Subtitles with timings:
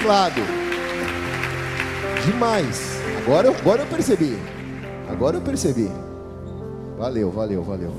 [0.00, 0.40] teclado.
[2.24, 3.00] Demais.
[3.22, 4.38] Agora, agora eu percebi.
[5.08, 5.90] Agora eu percebi.
[6.96, 7.92] Valeu, valeu, valeu.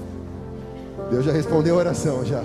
[1.12, 2.44] Deus já respondeu a oração já.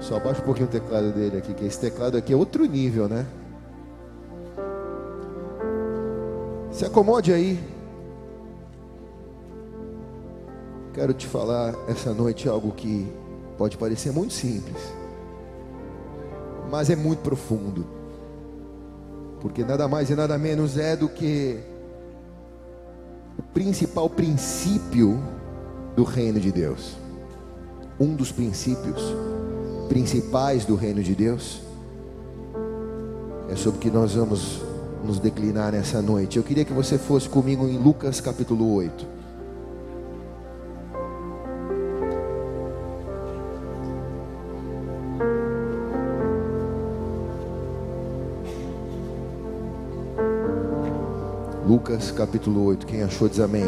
[0.00, 3.08] Só abaixa um pouquinho o teclado dele aqui, que esse teclado aqui é outro nível,
[3.08, 3.26] né?
[6.70, 7.58] Se acomode aí.
[10.92, 13.06] Quero te falar essa noite algo que
[13.58, 14.76] pode parecer muito simples,
[16.70, 17.86] mas é muito profundo.
[19.40, 21.60] Porque nada mais e nada menos é do que
[23.38, 25.22] o principal princípio
[25.94, 26.96] do reino de Deus.
[27.98, 29.02] Um dos princípios
[29.88, 31.62] principais do reino de Deus.
[33.48, 34.60] É sobre o que nós vamos
[35.04, 36.36] nos declinar nessa noite.
[36.36, 39.15] Eu queria que você fosse comigo em Lucas capítulo 8.
[51.76, 52.86] Lucas capítulo 8.
[52.86, 53.66] Quem achou diz amém.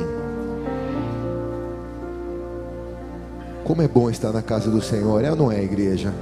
[3.64, 6.14] Como é bom estar na casa do Senhor, é ou não é, igreja?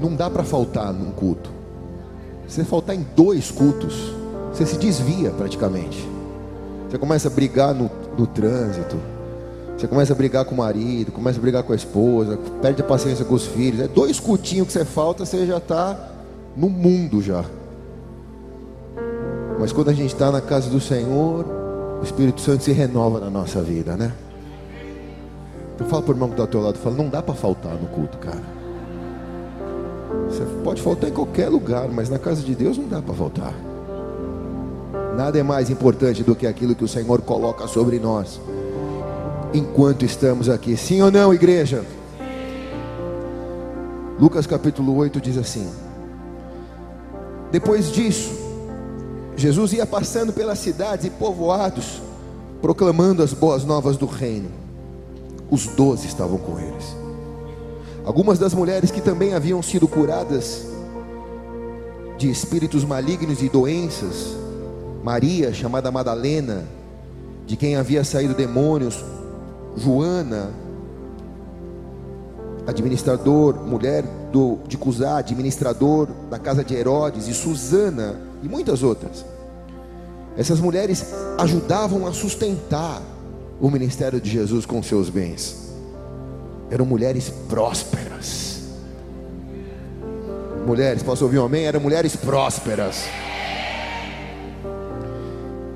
[0.00, 1.50] Não dá para faltar num culto.
[2.46, 4.14] Se faltar em dois cultos,
[4.52, 6.08] você se desvia praticamente.
[6.88, 8.96] Você começa a brigar no, no trânsito.
[9.76, 12.84] Você começa a brigar com o marido, começa a brigar com a esposa, perde a
[12.84, 13.80] paciência com os filhos.
[13.80, 16.12] É dois cultinhos que você falta, você já está
[16.56, 17.44] no mundo já.
[19.58, 21.44] Mas quando a gente está na casa do Senhor,
[22.00, 24.12] o Espírito Santo se renova na nossa vida, né?
[25.74, 27.74] Então fala para o irmão que está ao teu lado, fala, não dá para faltar
[27.74, 28.42] no culto, cara.
[30.28, 33.54] Você pode faltar em qualquer lugar, mas na casa de Deus não dá para faltar.
[35.16, 38.40] Nada é mais importante do que aquilo que o Senhor coloca sobre nós,
[39.52, 40.76] enquanto estamos aqui.
[40.76, 41.84] Sim ou não, igreja?
[44.20, 45.68] Lucas capítulo 8 diz assim:
[47.50, 48.37] Depois disso,
[49.38, 52.02] Jesus ia passando pelas cidades e povoados,
[52.60, 54.68] proclamando as boas novas do reino
[55.50, 56.96] os doze estavam com eles.
[58.04, 60.66] Algumas das mulheres que também haviam sido curadas
[62.16, 64.36] de espíritos malignos e doenças,
[65.02, 66.64] Maria, chamada Madalena,
[67.46, 69.04] de quem havia saído demônios,
[69.76, 70.50] Joana,
[72.66, 79.24] administrador, mulher do, de Cusá, administrador da casa de Herodes, e Susana, e muitas outras.
[80.36, 81.04] Essas mulheres
[81.38, 83.02] ajudavam a sustentar
[83.60, 85.72] o ministério de Jesus com seus bens.
[86.70, 88.60] Eram mulheres prósperas.
[90.66, 91.64] Mulheres, posso ouvir um amém?
[91.64, 93.04] Eram mulheres prósperas.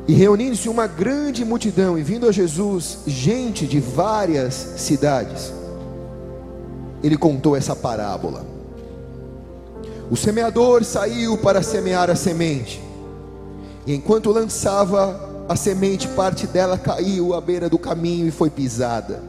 [0.07, 5.53] E reunindo-se uma grande multidão e vindo a Jesus, gente de várias cidades,
[7.03, 8.52] ele contou essa parábola.
[10.13, 12.83] O semeador saiu para semear a semente,
[13.87, 15.19] e enquanto lançava
[15.49, 19.23] a semente, parte dela caiu à beira do caminho e foi pisada.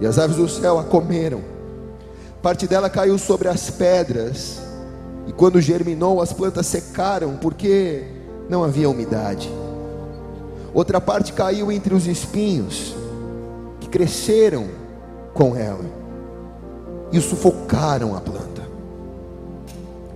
[0.00, 1.40] E as aves do céu a comeram.
[2.42, 4.58] Parte dela caiu sobre as pedras.
[5.28, 8.02] E quando germinou, as plantas secaram, porque
[8.48, 9.48] não havia umidade.
[10.74, 12.92] Outra parte caiu entre os espinhos,
[13.78, 14.66] que cresceram
[15.32, 15.84] com ela,
[17.12, 18.55] e sufocaram a planta.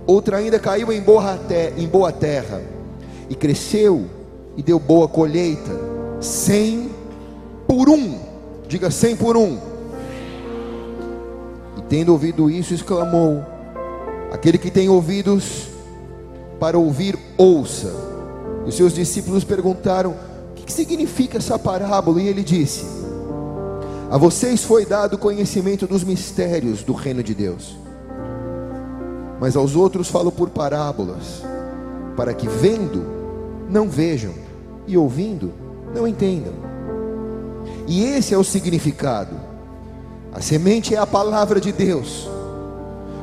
[0.05, 1.39] Outra ainda caiu em boa,
[1.77, 2.61] em boa terra,
[3.29, 4.05] e cresceu
[4.57, 5.71] e deu boa colheita,
[6.19, 6.89] cem
[7.67, 8.19] por um,
[8.67, 9.57] diga cem por um.
[11.77, 13.45] E tendo ouvido isso, exclamou:
[14.31, 15.67] Aquele que tem ouvidos
[16.59, 17.91] para ouvir, ouça.
[18.65, 22.21] E os seus discípulos perguntaram: O que significa essa parábola?
[22.21, 22.85] E ele disse:
[24.09, 27.75] A vocês foi dado conhecimento dos mistérios do reino de Deus,
[29.41, 31.41] mas aos outros falo por parábolas,
[32.15, 33.03] para que vendo,
[33.67, 34.33] não vejam,
[34.85, 35.51] e ouvindo,
[35.95, 36.53] não entendam.
[37.87, 39.35] E esse é o significado.
[40.31, 42.29] A semente é a palavra de Deus.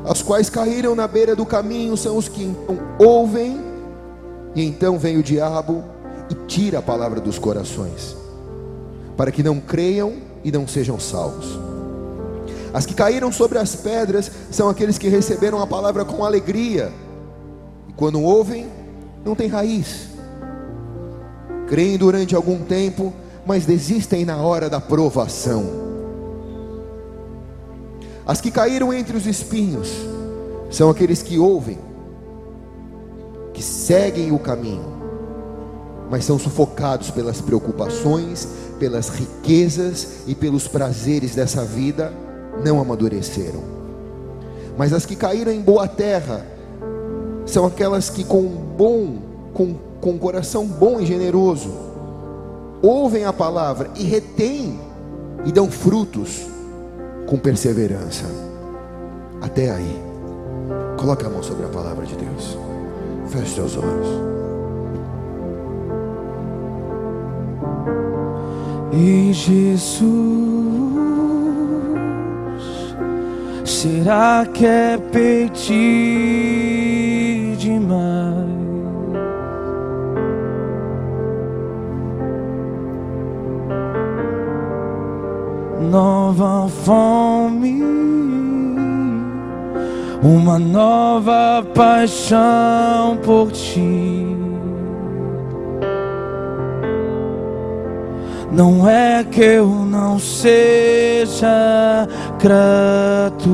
[0.04, 3.62] As quais caíram na beira do caminho são os que então ouvem,
[4.56, 5.84] e então vem o diabo
[6.28, 8.16] e tira a palavra dos corações,
[9.16, 11.67] para que não creiam e não sejam salvos.
[12.72, 16.92] As que caíram sobre as pedras são aqueles que receberam a palavra com alegria,
[17.88, 18.68] e quando ouvem,
[19.24, 20.08] não tem raiz.
[21.66, 23.12] Creem durante algum tempo,
[23.46, 25.64] mas desistem na hora da provação.
[28.26, 29.90] As que caíram entre os espinhos
[30.70, 31.78] são aqueles que ouvem,
[33.54, 34.98] que seguem o caminho,
[36.10, 38.46] mas são sufocados pelas preocupações,
[38.78, 42.12] pelas riquezas e pelos prazeres dessa vida,
[42.64, 43.62] não amadureceram.
[44.76, 46.46] Mas as que caíram em boa terra
[47.46, 49.16] são aquelas que com bom,
[49.54, 51.70] com, com coração bom e generoso,
[52.82, 54.78] ouvem a palavra e retêm
[55.44, 56.46] e dão frutos
[57.26, 58.24] com perseverança.
[59.40, 60.02] Até aí.
[60.98, 62.56] Coloca a mão sobre a palavra de Deus.
[63.28, 64.08] Feche seus olhos.
[68.92, 70.77] E Jesus,
[73.68, 75.76] será que é pedir
[77.56, 78.48] demais?
[85.90, 87.82] Nova fome,
[90.22, 94.27] uma nova paixão por ti.
[98.50, 102.08] Não é que eu não seja
[102.40, 103.48] grato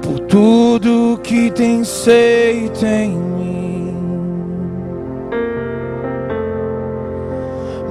[0.00, 3.96] por tudo que tem feito em mim,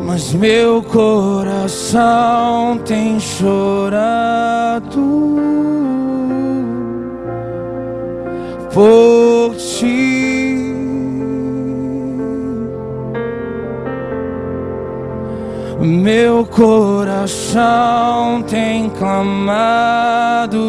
[0.06, 2.00] mas meu coração
[2.86, 5.00] tem chorado
[8.74, 10.29] por ti.
[15.82, 20.60] Meu coração tem clamado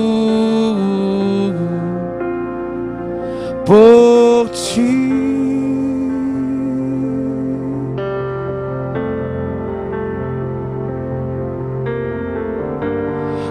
[3.66, 5.08] por ti.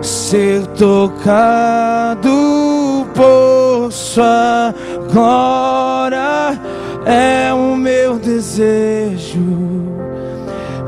[0.02, 2.30] Ser tocado
[3.14, 4.74] por Sua
[5.12, 6.58] glória
[7.06, 9.99] é o meu desejo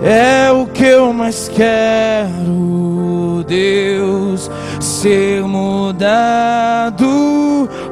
[0.03, 4.49] é o que eu mais quero, Deus,
[4.79, 7.05] ser mudado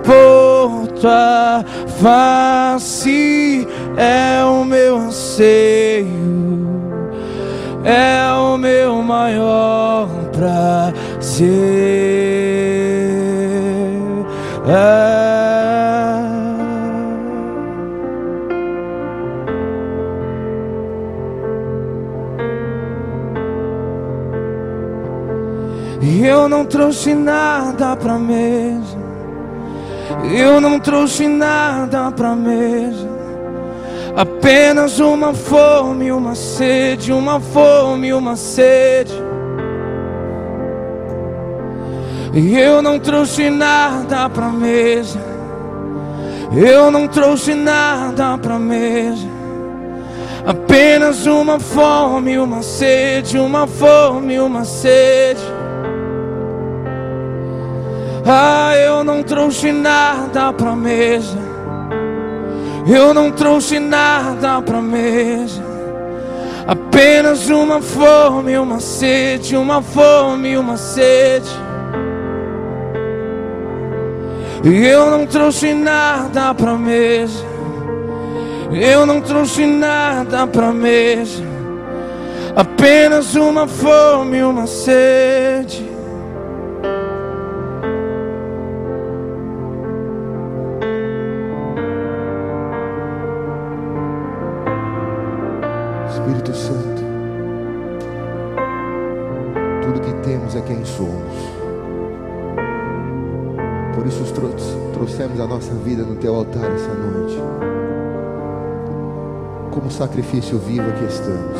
[0.03, 1.63] por tua
[2.01, 3.67] face
[3.97, 6.07] é o meu anseio,
[7.83, 11.49] é o meu maior prazer.
[14.65, 15.08] É
[26.21, 28.97] eu não trouxe nada pra mesa.
[30.33, 33.07] Eu não trouxe nada pra mesa.
[34.15, 39.13] Apenas uma fome, uma sede, uma fome, uma sede.
[42.33, 45.19] Eu não trouxe nada pra mesa.
[46.55, 49.27] Eu não trouxe nada pra mesa.
[50.45, 55.58] Apenas uma fome, uma sede, uma fome, uma sede.
[58.25, 61.37] Ah, eu não trouxe nada pra mesa.
[62.87, 65.63] Eu não trouxe nada pra mesa.
[66.67, 71.49] Apenas uma fome, uma sede, uma fome, uma sede.
[74.63, 77.43] E eu não trouxe nada pra mesa.
[78.71, 81.43] Eu não trouxe nada pra mesa.
[82.55, 85.98] Apenas uma fome, uma sede.
[100.99, 101.33] Somos.
[103.95, 104.23] Por isso
[104.93, 107.37] trouxemos a nossa vida no teu altar essa noite.
[109.71, 111.57] Como sacrifício vivo que estamos.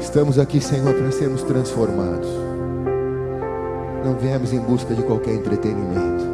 [0.00, 2.28] Estamos aqui, Senhor, para sermos transformados.
[4.04, 6.24] Não viemos em busca de qualquer entretenimento.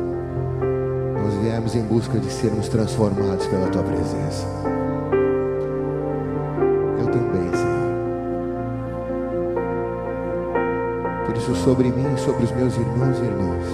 [1.23, 4.47] Nós viemos em busca de sermos transformados pela tua presença.
[11.64, 13.64] Sobre mim e sobre os meus irmãos e irmãs.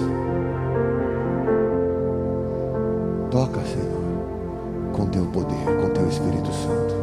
[3.31, 6.95] Toca, Senhor, com teu poder, com teu Espírito Santo.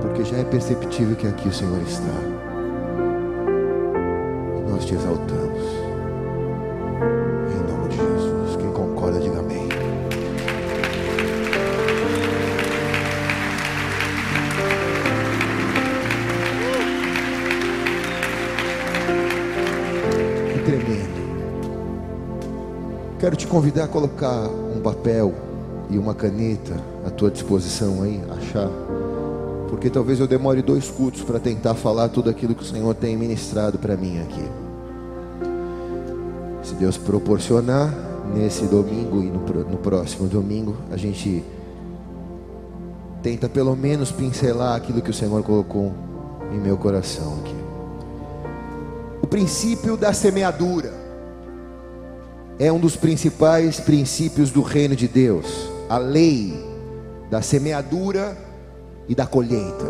[0.00, 2.02] Porque já é perceptível que aqui o Senhor está.
[4.56, 5.45] E nós te exaltamos.
[23.56, 25.34] Convidar a colocar um papel
[25.88, 28.68] e uma caneta à tua disposição aí, achar.
[29.70, 33.16] porque talvez eu demore dois cultos para tentar falar tudo aquilo que o Senhor tem
[33.16, 34.44] ministrado para mim aqui.
[36.62, 37.94] Se Deus proporcionar,
[38.34, 41.42] nesse domingo e no, no próximo domingo, a gente
[43.22, 45.94] tenta pelo menos pincelar aquilo que o Senhor colocou
[46.52, 47.56] em meu coração aqui.
[49.22, 51.05] O princípio da semeadura
[52.58, 55.46] é um dos principais princípios do reino de Deus.
[55.88, 56.54] A lei
[57.30, 58.36] da semeadura
[59.08, 59.84] e da colheita.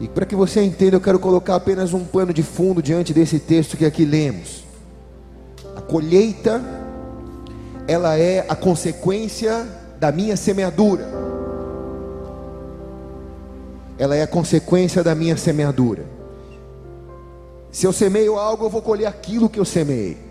[0.00, 3.38] E para que você entenda, eu quero colocar apenas um pano de fundo diante desse
[3.38, 4.64] texto que aqui lemos.
[5.76, 6.62] A colheita,
[7.86, 9.66] ela é a consequência
[9.98, 11.06] da minha semeadura.
[13.98, 16.04] Ela é a consequência da minha semeadura.
[17.72, 20.27] Se eu semeio algo, eu vou colher aquilo que eu semeei.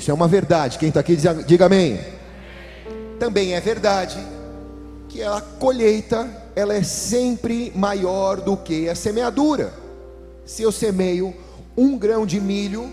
[0.00, 0.78] Isso é uma verdade.
[0.78, 1.14] Quem está aqui,
[1.46, 2.00] diga amém.
[3.18, 4.18] Também é verdade
[5.10, 6.26] que a colheita
[6.56, 9.74] ela é sempre maior do que a semeadura.
[10.46, 11.34] Se eu semeio
[11.76, 12.90] um grão de milho,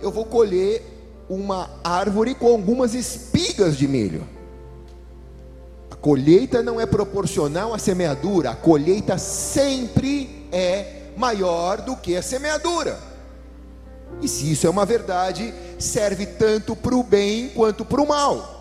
[0.00, 0.80] eu vou colher
[1.28, 4.22] uma árvore com algumas espigas de milho.
[5.90, 12.22] A colheita não é proporcional à semeadura, a colheita sempre é maior do que a
[12.22, 13.13] semeadura.
[14.20, 18.54] E se isso é uma verdade, serve tanto para o bem quanto para o mal.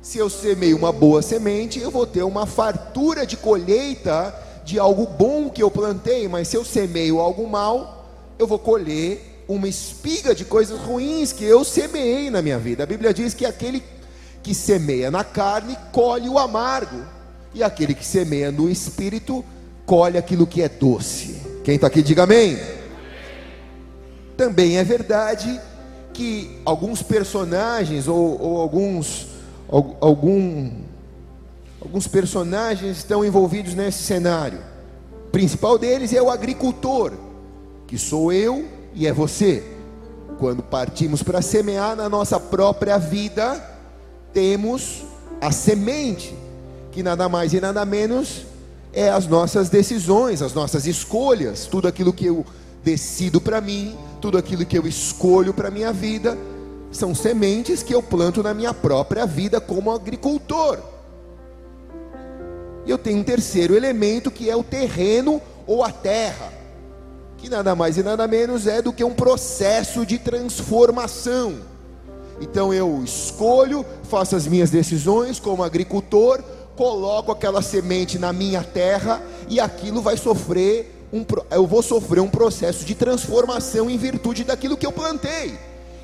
[0.00, 5.06] Se eu semeio uma boa semente, eu vou ter uma fartura de colheita de algo
[5.06, 10.34] bom que eu plantei, mas se eu semeio algo mal, eu vou colher uma espiga
[10.34, 12.82] de coisas ruins que eu semeei na minha vida.
[12.82, 13.82] A Bíblia diz que aquele
[14.42, 17.04] que semeia na carne colhe o amargo,
[17.54, 19.44] e aquele que semeia no espírito
[19.84, 21.36] colhe aquilo que é doce.
[21.62, 22.58] Quem está aqui, diga amém.
[24.36, 25.60] Também é verdade
[26.12, 29.32] que alguns personagens ou, ou alguns
[30.00, 30.70] algum,
[31.80, 34.58] alguns personagens estão envolvidos nesse cenário.
[35.28, 37.12] O principal deles é o agricultor,
[37.86, 39.64] que sou eu e é você.
[40.38, 43.62] Quando partimos para semear na nossa própria vida,
[44.32, 45.04] temos
[45.40, 46.36] a semente,
[46.90, 48.44] que nada mais e nada menos
[48.92, 52.44] é as nossas decisões, as nossas escolhas, tudo aquilo que eu
[52.82, 56.36] decido para mim, tudo aquilo que eu escolho para minha vida
[56.90, 60.78] são sementes que eu planto na minha própria vida como agricultor.
[62.84, 66.52] E eu tenho um terceiro elemento que é o terreno ou a terra,
[67.38, 71.60] que nada mais e nada menos é do que um processo de transformação.
[72.40, 76.42] Então eu escolho, faço as minhas decisões como agricultor,
[76.76, 82.28] coloco aquela semente na minha terra e aquilo vai sofrer um, eu vou sofrer um
[82.28, 85.58] processo de transformação em virtude daquilo que eu plantei.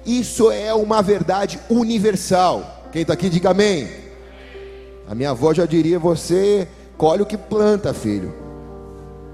[0.05, 2.85] Isso é uma verdade universal.
[2.93, 3.89] Quem está aqui, diga amém.
[5.09, 8.35] A minha avó já diria: você colhe o que planta, filho.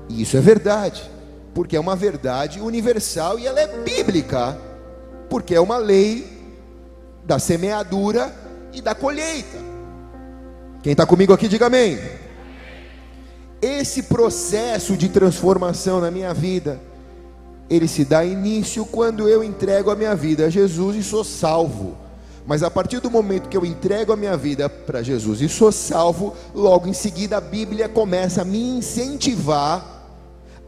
[0.09, 1.11] Isso é verdade,
[1.55, 4.57] porque é uma verdade universal e ela é bíblica,
[5.29, 6.27] porque é uma lei
[7.25, 8.33] da semeadura
[8.73, 9.59] e da colheita.
[10.83, 11.99] Quem está comigo aqui, diga amém.
[13.65, 16.79] Esse processo de transformação na minha vida
[17.71, 21.97] ele se dá início quando eu entrego a minha vida a Jesus e sou salvo.
[22.47, 25.73] Mas a partir do momento que eu entrego a minha vida para Jesus e sou
[25.73, 29.93] salvo, logo em seguida a Bíblia começa a me incentivar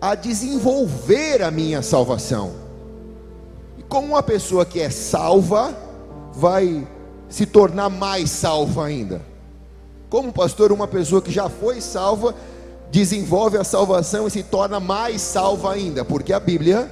[0.01, 2.55] a desenvolver a minha salvação.
[3.77, 5.77] E como uma pessoa que é salva
[6.33, 6.89] vai
[7.29, 9.21] se tornar mais salva ainda?
[10.09, 12.35] Como pastor, uma pessoa que já foi salva
[12.91, 16.91] desenvolve a salvação e se torna mais salva ainda, porque a Bíblia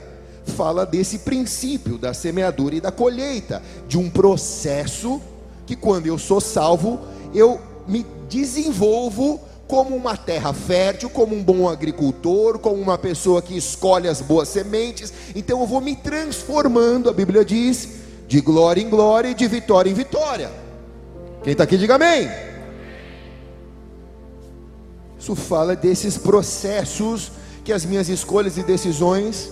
[0.57, 5.21] fala desse princípio da semeadura e da colheita, de um processo
[5.67, 7.01] que quando eu sou salvo,
[7.35, 13.57] eu me desenvolvo como uma terra fértil, como um bom agricultor, como uma pessoa que
[13.57, 15.13] escolhe as boas sementes.
[15.35, 17.89] Então eu vou me transformando, a Bíblia diz,
[18.29, 20.51] de glória em glória e de vitória em vitória.
[21.43, 22.54] Quem está aqui, diga amém.
[25.25, 27.33] Isso fala desses processos
[27.65, 29.51] que as minhas escolhas e decisões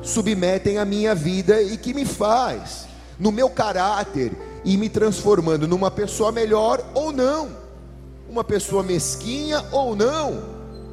[0.00, 2.86] submetem à minha vida e que me faz
[3.18, 4.30] no meu caráter
[4.64, 7.48] e me transformando numa pessoa melhor ou não,
[8.30, 10.40] uma pessoa mesquinha ou não.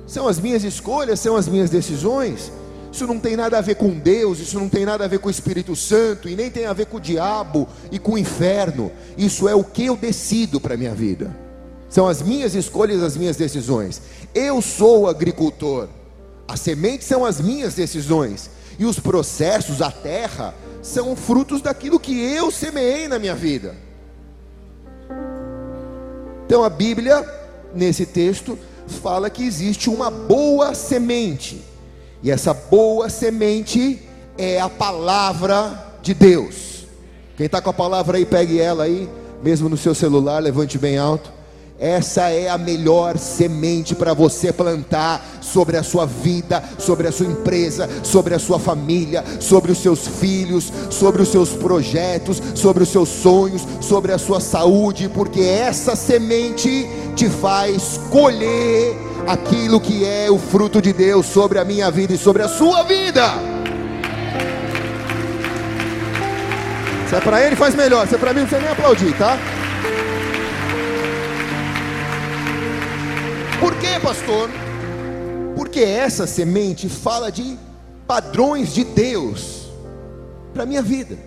[0.07, 2.51] São as minhas escolhas, são as minhas decisões.
[2.91, 5.27] Isso não tem nada a ver com Deus, isso não tem nada a ver com
[5.27, 8.91] o Espírito Santo e nem tem a ver com o diabo e com o inferno.
[9.15, 11.42] Isso é o que eu decido para minha vida.
[11.93, 14.01] São as minhas escolhas, as minhas decisões.
[14.33, 15.87] Eu sou agricultor.
[16.47, 18.49] As sementes são as minhas decisões.
[18.79, 23.75] E os processos, a terra, são frutos daquilo que eu semeei na minha vida.
[26.47, 27.23] Então a Bíblia,
[27.75, 28.57] nesse texto,
[28.87, 31.63] fala que existe uma boa semente.
[32.23, 34.01] E essa boa semente
[34.35, 36.87] é a palavra de Deus.
[37.37, 39.07] Quem está com a palavra aí, pegue ela aí,
[39.43, 41.42] mesmo no seu celular, levante bem alto.
[41.79, 47.25] Essa é a melhor semente para você plantar sobre a sua vida, sobre a sua
[47.25, 52.89] empresa, sobre a sua família, sobre os seus filhos, sobre os seus projetos, sobre os
[52.89, 58.95] seus sonhos, sobre a sua saúde, porque essa semente te faz colher
[59.27, 62.83] aquilo que é o fruto de Deus sobre a minha vida e sobre a sua
[62.83, 63.33] vida.
[67.09, 68.07] Se é para ele, faz melhor.
[68.07, 69.37] Se é para mim, não precisa nem aplaudir, tá?
[73.63, 74.49] Por quê, pastor?
[75.55, 77.57] Porque essa semente fala de
[78.05, 79.69] padrões de Deus
[80.53, 81.17] para a minha vida.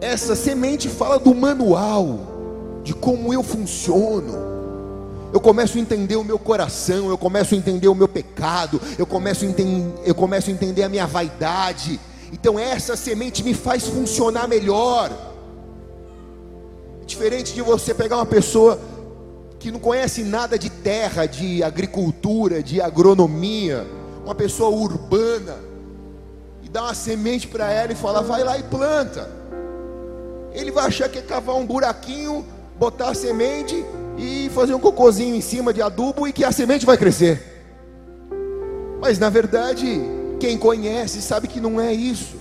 [0.00, 4.38] Essa semente fala do manual, de como eu funciono.
[5.32, 9.04] Eu começo a entender o meu coração, eu começo a entender o meu pecado, eu
[9.04, 11.98] começo a, entender, eu começo a entender a minha vaidade.
[12.32, 15.10] Então essa semente me faz funcionar melhor.
[17.04, 18.78] Diferente de você pegar uma pessoa
[19.60, 23.86] que não conhece nada de terra, de agricultura, de agronomia,
[24.24, 25.58] uma pessoa urbana,
[26.62, 29.30] e dá uma semente para ela e fala: vai lá e planta.
[30.52, 32.44] Ele vai achar que é cavar um buraquinho,
[32.78, 33.84] botar a semente
[34.16, 37.40] e fazer um cocôzinho em cima de adubo e que a semente vai crescer.
[38.98, 40.00] Mas na verdade,
[40.40, 42.39] quem conhece sabe que não é isso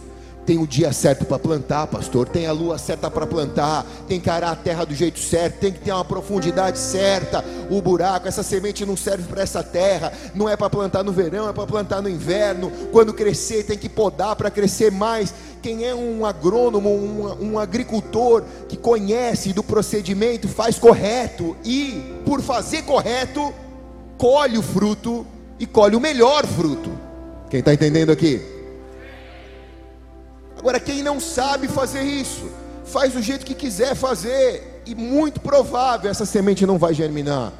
[0.49, 4.31] tem o dia certo para plantar, pastor, tem a lua certa para plantar, tem que
[4.31, 8.41] arar a terra do jeito certo, tem que ter uma profundidade certa, o buraco, essa
[8.41, 12.01] semente não serve para essa terra, não é para plantar no verão, é para plantar
[12.01, 15.31] no inverno, quando crescer tem que podar para crescer mais.
[15.61, 22.41] Quem é um agrônomo, um, um agricultor que conhece do procedimento, faz correto e, por
[22.41, 23.53] fazer correto,
[24.17, 25.27] colhe o fruto
[25.59, 26.89] e colhe o melhor fruto.
[27.51, 28.58] Quem está entendendo aqui?
[30.59, 32.51] Agora, quem não sabe fazer isso,
[32.83, 37.53] faz do jeito que quiser fazer, e muito provável essa semente não vai germinar.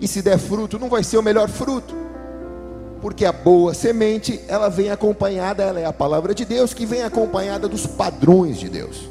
[0.00, 1.94] E se der fruto, não vai ser o melhor fruto.
[3.00, 7.02] Porque a boa semente, ela vem acompanhada, ela é a palavra de Deus que vem
[7.02, 9.08] acompanhada dos padrões de Deus,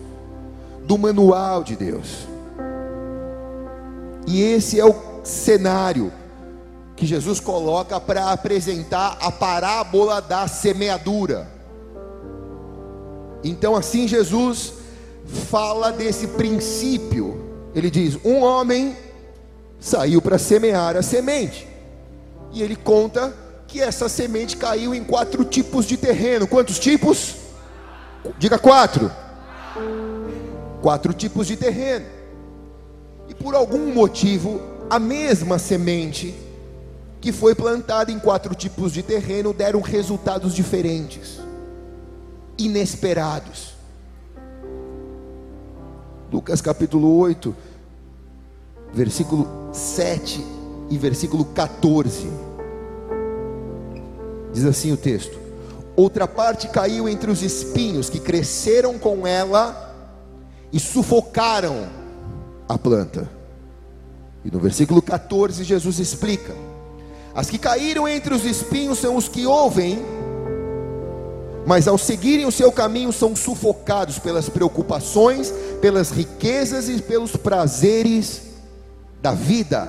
[0.86, 2.28] do manual de Deus.
[4.26, 6.14] E esse é o cenário
[6.96, 11.53] que Jesus coloca para apresentar a parábola da semeadura.
[13.44, 14.74] Então, assim, Jesus
[15.50, 17.42] fala desse princípio.
[17.76, 18.96] Ele diz: Um homem
[19.80, 21.68] saiu para semear a semente,
[22.54, 23.36] e ele conta
[23.68, 26.48] que essa semente caiu em quatro tipos de terreno.
[26.48, 27.36] Quantos tipos?
[28.38, 29.12] Diga quatro.
[30.82, 32.06] Quatro tipos de terreno.
[33.28, 36.36] E por algum motivo, a mesma semente
[37.20, 41.43] que foi plantada em quatro tipos de terreno deram resultados diferentes
[42.58, 43.74] inesperados.
[46.32, 47.56] Lucas capítulo 8,
[48.94, 50.44] versículo 7
[50.90, 52.28] e versículo 14.
[54.52, 55.38] Diz assim o texto:
[55.96, 59.94] Outra parte caiu entre os espinhos que cresceram com ela
[60.72, 61.88] e sufocaram
[62.68, 63.30] a planta.
[64.44, 66.54] E no versículo 14, Jesus explica:
[67.36, 70.04] As que caíram entre os espinhos são os que ouvem
[71.66, 78.42] mas ao seguirem o seu caminho são sufocados pelas preocupações, pelas riquezas e pelos prazeres
[79.22, 79.88] da vida.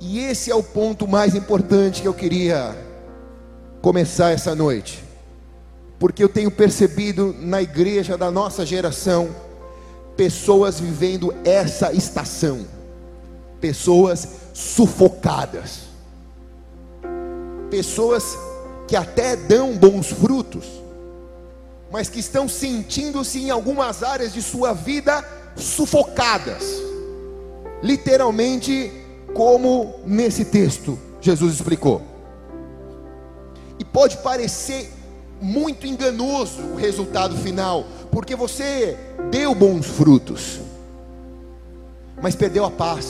[0.00, 2.76] E esse é o ponto mais importante que eu queria
[3.82, 5.04] começar essa noite,
[5.98, 9.28] porque eu tenho percebido na igreja da nossa geração
[10.16, 12.66] pessoas vivendo essa estação,
[13.60, 15.82] pessoas sufocadas,
[17.70, 18.36] pessoas
[18.88, 20.64] que até dão bons frutos,
[21.92, 25.22] mas que estão sentindo-se em algumas áreas de sua vida
[25.54, 26.64] sufocadas,
[27.82, 28.90] literalmente,
[29.34, 32.02] como nesse texto Jesus explicou.
[33.78, 34.90] E pode parecer
[35.40, 38.96] muito enganoso o resultado final, porque você
[39.30, 40.60] deu bons frutos,
[42.20, 43.06] mas perdeu a paz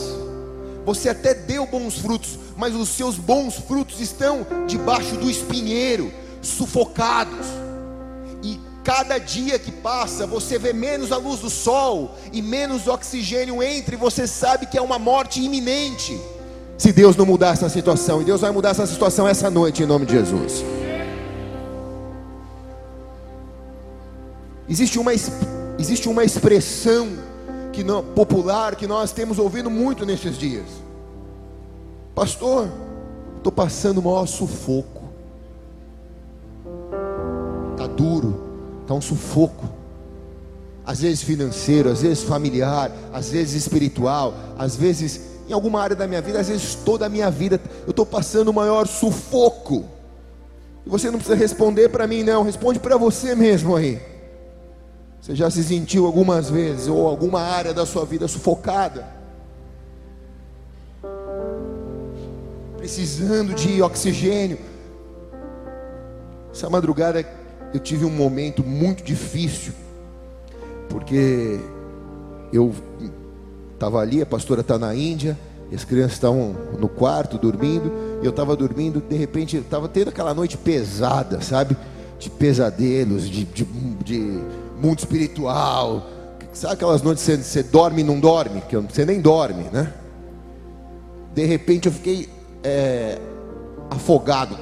[0.89, 7.47] você até deu bons frutos, mas os seus bons frutos estão debaixo do espinheiro, sufocados.
[8.43, 13.63] E cada dia que passa, você vê menos a luz do sol e menos oxigênio
[13.63, 16.21] entre, e você sabe que é uma morte iminente.
[16.77, 19.87] Se Deus não mudar essa situação, e Deus vai mudar essa situação essa noite em
[19.87, 20.65] nome de Jesus.
[24.69, 25.13] Existe uma,
[25.79, 27.09] existe uma expressão
[27.73, 30.88] que não, popular que nós temos ouvido muito nesses dias.
[32.19, 32.69] Pastor,
[33.37, 35.05] estou passando o maior sufoco.
[37.71, 38.43] Está duro,
[38.83, 39.69] está um sufoco.
[40.85, 46.09] Às vezes financeiro, às vezes familiar, às vezes espiritual, às vezes em alguma área da
[46.09, 49.85] minha vida, às vezes toda a minha vida, eu estou passando o maior sufoco.
[50.85, 54.03] E você não precisa responder para mim, não, responde para você mesmo aí.
[55.21, 59.18] Você já se sentiu algumas vezes, ou alguma área da sua vida sufocada?
[62.89, 64.59] Precisando de oxigênio.
[66.51, 67.23] Essa madrugada
[67.75, 69.75] eu tive um momento muito difícil,
[70.89, 71.61] porque
[72.51, 72.75] eu
[73.75, 75.39] estava ali, a pastora está na Índia,
[75.71, 80.33] as crianças estavam no quarto dormindo, e eu estava dormindo, de repente estava tendo aquela
[80.33, 81.77] noite pesada, sabe?
[82.19, 83.65] De pesadelos, de, de,
[84.03, 84.43] de
[84.81, 86.07] mundo espiritual.
[86.55, 88.63] Sabe aquelas noites que você, você dorme e não dorme?
[88.63, 89.93] Que você nem dorme, né?
[91.35, 92.38] De repente eu fiquei
[92.69, 93.19] é,
[93.91, 94.57] afogado.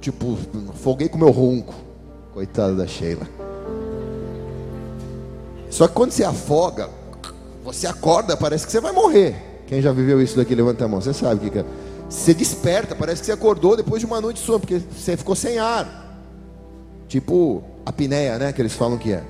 [0.00, 0.36] Tipo,
[0.70, 1.74] afoguei com meu ronco.
[2.32, 3.28] Coitada da Sheila.
[5.70, 6.88] Só que quando você afoga,
[7.64, 9.62] você acorda, parece que você vai morrer.
[9.66, 11.00] Quem já viveu isso daqui, levanta a mão.
[11.00, 11.64] Você sabe o que é.
[12.08, 15.34] Você desperta, parece que você acordou depois de uma noite de sono, porque você ficou
[15.34, 16.20] sem ar.
[17.08, 18.52] Tipo apneia, né?
[18.52, 19.22] Que eles falam que é.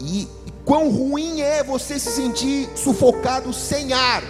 [0.00, 4.22] E, e quão ruim é você se sentir sufocado sem ar.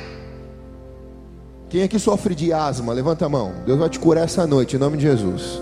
[1.74, 2.92] Quem aqui sofre de asma?
[2.92, 3.52] Levanta a mão.
[3.66, 5.60] Deus vai te curar essa noite, em nome de Jesus.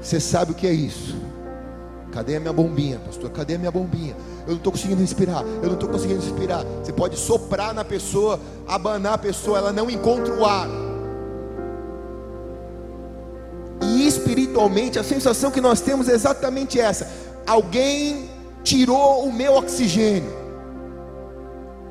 [0.00, 1.14] Você sabe o que é isso?
[2.10, 3.30] Cadê a minha bombinha, pastor?
[3.30, 4.16] Cadê a minha bombinha?
[4.44, 5.44] Eu não estou conseguindo respirar.
[5.62, 6.64] Eu não estou conseguindo respirar.
[6.82, 10.66] Você pode soprar na pessoa, abanar a pessoa, ela não encontra o ar.
[13.82, 17.08] E espiritualmente, a sensação que nós temos é exatamente essa:
[17.46, 18.28] alguém
[18.64, 20.32] tirou o meu oxigênio.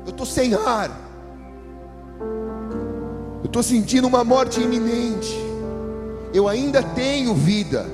[0.04, 1.01] Eu estou sem ar.
[3.52, 5.38] Estou sentindo uma morte iminente.
[6.32, 7.86] Eu ainda tenho vida,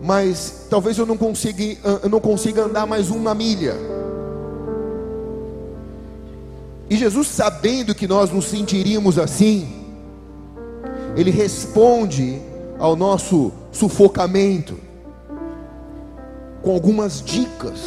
[0.00, 1.60] mas talvez eu não consiga,
[2.04, 3.74] eu não consiga andar mais uma milha.
[6.88, 9.84] E Jesus, sabendo que nós nos sentiríamos assim,
[11.16, 12.40] Ele responde
[12.78, 14.78] ao nosso sufocamento,
[16.62, 17.80] com algumas dicas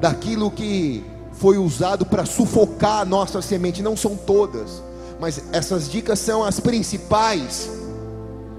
[0.00, 3.82] daquilo que foi usado para sufocar a nossa semente.
[3.82, 4.80] Não são todas,
[5.20, 7.70] mas essas dicas são as principais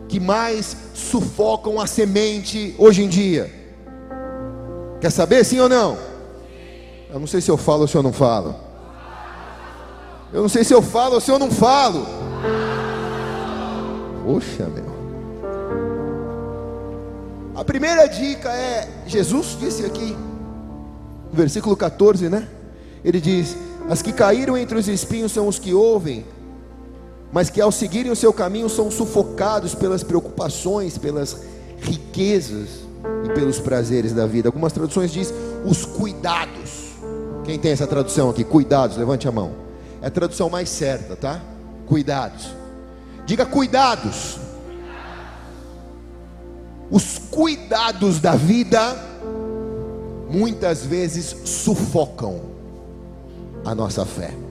[0.07, 3.51] que mais sufocam a semente hoje em dia.
[5.01, 5.97] Quer saber sim ou não?
[7.09, 8.55] Eu não sei se eu falo ou se eu não falo.
[10.33, 12.05] Eu não sei se eu falo ou se eu não falo.
[14.25, 14.95] Poxa, meu.
[17.55, 20.15] A primeira dica é: Jesus disse aqui,
[21.31, 22.47] no versículo 14, né?
[23.03, 23.55] Ele diz:
[23.89, 26.25] As que caíram entre os espinhos são os que ouvem,
[27.35, 31.35] mas que ao seguirem o seu caminho são sufocados pelas preocupações, pelas
[31.81, 32.69] riquezas
[33.25, 34.47] e pelos prazeres da vida.
[34.47, 35.33] Algumas traduções diz
[35.65, 36.93] os cuidados.
[37.43, 38.45] Quem tem essa tradução aqui?
[38.45, 39.51] Cuidados, levante a mão.
[40.01, 41.41] É a tradução mais certa, tá?
[41.85, 42.47] Cuidados.
[43.25, 44.39] Diga cuidados
[46.89, 48.95] os cuidados da vida
[50.29, 52.39] muitas vezes sufocam
[53.65, 54.44] a nossa fé.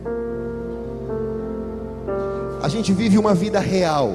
[2.65, 4.15] A gente vive uma vida real,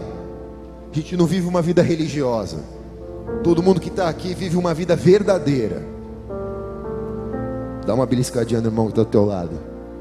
[0.92, 2.58] a gente não vive uma vida religiosa.
[3.44, 5.84] Todo mundo que está aqui vive uma vida verdadeira.
[7.86, 9.52] Dá uma beliscadinha no irmão que está do teu lado.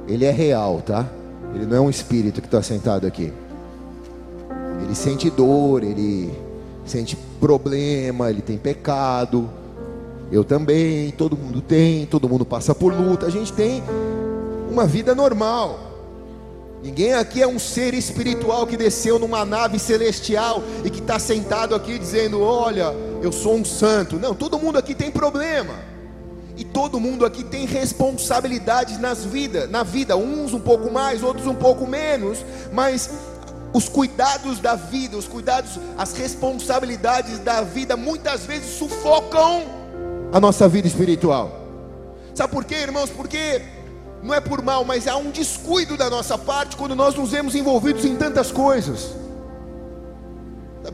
[0.06, 1.06] Ele é real, tá?
[1.54, 3.30] Ele não é um espírito que está sentado aqui.
[4.82, 6.32] Ele sente dor, ele
[6.86, 9.46] sente problema, ele tem pecado.
[10.32, 13.26] Eu também, todo mundo tem, todo mundo passa por luta.
[13.26, 13.82] A gente tem
[14.70, 15.87] uma vida normal.
[16.82, 21.74] Ninguém aqui é um ser espiritual que desceu numa nave celestial e que está sentado
[21.74, 24.16] aqui dizendo: Olha, eu sou um santo.
[24.16, 25.74] Não, todo mundo aqui tem problema.
[26.56, 31.46] E todo mundo aqui tem responsabilidades nas vida, na vida, uns um pouco mais, outros
[31.46, 33.10] um pouco menos, mas
[33.72, 39.62] os cuidados da vida, os cuidados, as responsabilidades da vida muitas vezes sufocam
[40.32, 41.60] a nossa vida espiritual.
[42.34, 43.10] Sabe por quê, irmãos?
[43.10, 43.62] Porque
[44.22, 47.54] não é por mal, mas há um descuido da nossa parte quando nós nos vemos
[47.54, 49.14] envolvidos em tantas coisas.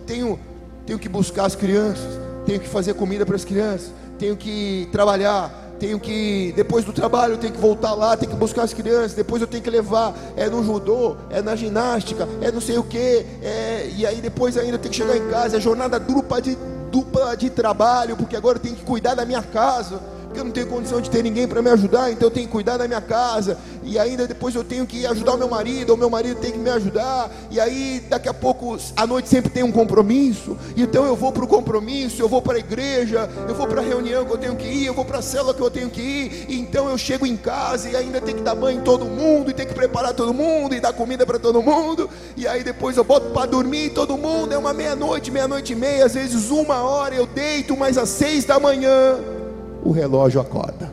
[0.07, 0.39] Tenho,
[0.87, 5.65] tenho que buscar as crianças, tenho que fazer comida para as crianças, tenho que trabalhar,
[5.79, 9.41] tenho que, depois do trabalho, tenho que voltar lá, tenho que buscar as crianças, depois
[9.41, 13.25] eu tenho que levar, é no judô, é na ginástica, é não sei o que,
[13.43, 16.57] é, e aí depois ainda tenho que chegar em casa, é jornada dupla de,
[16.91, 20.01] dupla de trabalho, porque agora eu tenho que cuidar da minha casa,
[20.35, 22.53] porque eu não tenho condição de ter ninguém para me ajudar, então eu tenho que
[22.53, 25.97] cuidar da minha casa, e ainda depois eu tenho que ajudar o meu marido, ou
[25.97, 29.63] meu marido tem que me ajudar, e aí daqui a pouco à noite sempre tem
[29.63, 33.69] um compromisso, então eu vou para o compromisso, eu vou para a igreja, eu vou
[33.69, 35.71] para a reunião que eu tenho que ir, eu vou para a célula que eu
[35.71, 38.83] tenho que ir, então eu chego em casa e ainda tem que dar banho em
[38.83, 42.49] todo mundo, e tem que preparar todo mundo, e dar comida para todo mundo, e
[42.49, 46.15] aí depois eu boto para dormir todo mundo, é uma meia-noite, meia-noite e meia, às
[46.15, 49.44] vezes uma hora eu deito, mas às seis da manhã
[49.85, 50.91] o relógio acorda.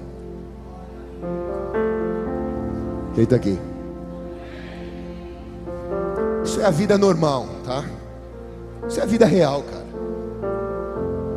[3.18, 3.58] Está aqui?
[6.44, 7.86] Isso é a vida normal, tá?
[8.88, 9.86] Isso é a vida real, cara.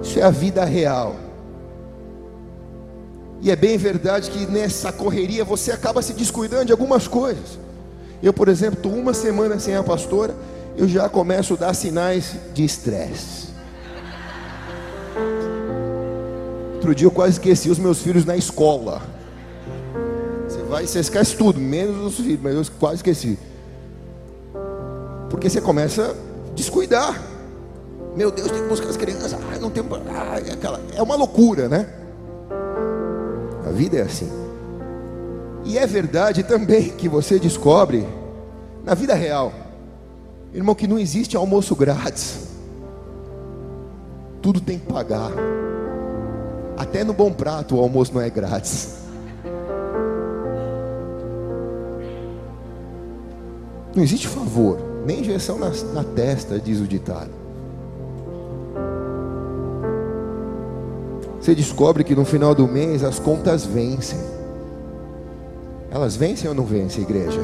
[0.03, 1.17] Isso é a vida real.
[3.41, 7.59] E é bem verdade que nessa correria você acaba se descuidando de algumas coisas.
[8.23, 10.35] Eu, por exemplo, estou uma semana sem a pastora,
[10.77, 13.44] eu já começo a dar sinais de estresse.
[16.85, 19.01] Outro dia eu quase esqueci os meus filhos na escola.
[20.47, 23.39] Você vai, você esquece tudo, menos os filhos, mas eu quase esqueci.
[25.31, 27.23] Porque você começa a descuidar.
[28.15, 29.33] Meu Deus, tem que buscar as crianças.
[29.33, 29.83] Ah, não tem.
[30.11, 31.89] Ah, é, aquela, é uma loucura, né?
[33.67, 34.31] A vida é assim.
[35.65, 38.07] E é verdade também que você descobre
[38.85, 39.55] na vida real,
[40.53, 42.41] irmão, que não existe almoço grátis.
[44.43, 45.33] Tudo tem que pagar.
[46.77, 49.05] Até no bom prato o almoço não é grátis.
[53.95, 57.31] Não existe favor, nem injeção na, na testa, diz o ditado.
[61.41, 64.19] Você descobre que no final do mês as contas vencem.
[65.91, 67.41] Elas vencem ou não vencem, igreja?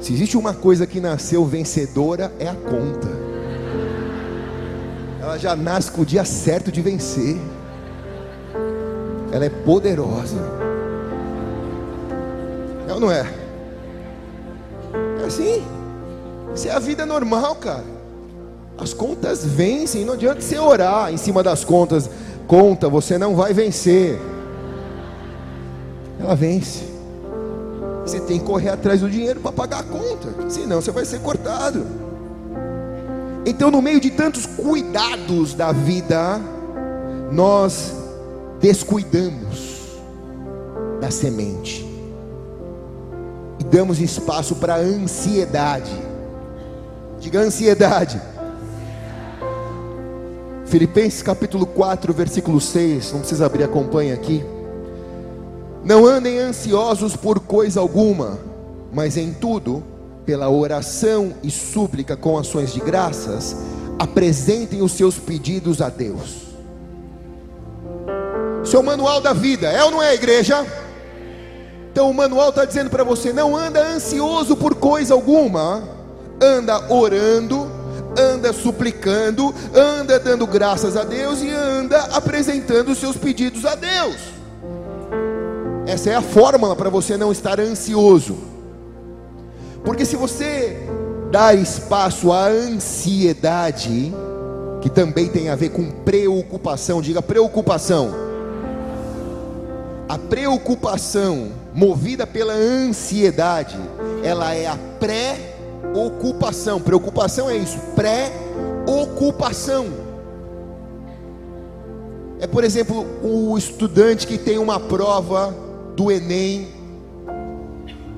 [0.00, 3.15] Se existe uma coisa que nasceu vencedora, é a conta.
[5.36, 7.36] Ela já nasce com o dia certo de vencer.
[9.30, 10.38] Ela é poderosa.
[12.88, 13.30] É ou não é?
[15.20, 15.62] É assim.
[16.54, 17.84] Isso é a vida normal, cara.
[18.78, 20.06] As contas vencem.
[20.06, 22.08] Não adianta você orar em cima das contas.
[22.46, 24.18] Conta, você não vai vencer.
[26.18, 26.82] Ela vence.
[28.06, 30.48] Você tem que correr atrás do dinheiro para pagar a conta.
[30.48, 32.05] Senão você vai ser cortado.
[33.48, 36.40] Então, no meio de tantos cuidados da vida,
[37.30, 37.94] nós
[38.60, 40.00] descuidamos
[41.00, 41.86] da semente
[43.60, 45.92] e damos espaço para ansiedade.
[47.20, 48.20] Diga ansiedade.
[50.64, 54.44] Filipenses capítulo 4, versículo 6, não precisa abrir, acompanha aqui.
[55.84, 58.40] Não andem ansiosos por coisa alguma,
[58.92, 59.84] mas em tudo
[60.26, 63.56] pela oração e súplica com ações de graças,
[63.96, 66.46] apresentem os seus pedidos a Deus.
[68.64, 70.66] Seu manual da vida, é ou não é, igreja?
[71.92, 75.82] Então o manual está dizendo para você: não anda ansioso por coisa alguma,
[76.42, 77.70] anda orando,
[78.18, 84.16] anda suplicando, anda dando graças a Deus e anda apresentando os seus pedidos a Deus.
[85.86, 88.55] Essa é a fórmula para você não estar ansioso.
[89.86, 90.76] Porque se você
[91.30, 94.12] dá espaço à ansiedade,
[94.82, 98.10] que também tem a ver com preocupação, diga preocupação.
[100.08, 103.78] A preocupação movida pela ansiedade,
[104.24, 106.80] ela é a pré-ocupação.
[106.80, 109.86] Preocupação é isso, pré-ocupação.
[112.40, 115.54] É, por exemplo, o estudante que tem uma prova
[115.94, 116.75] do Enem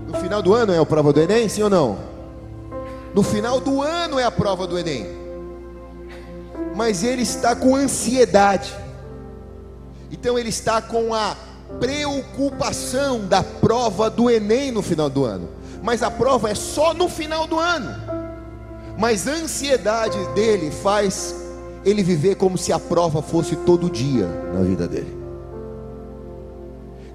[0.09, 1.99] no final do ano é a prova do Enem, sim ou não?
[3.15, 5.07] No final do ano é a prova do Enem.
[6.75, 8.75] Mas ele está com ansiedade.
[10.11, 11.37] Então ele está com a
[11.79, 15.51] preocupação da prova do Enem no final do ano.
[15.83, 17.95] Mas a prova é só no final do ano.
[18.97, 21.35] Mas a ansiedade dele faz
[21.85, 25.18] ele viver como se a prova fosse todo dia na vida dele.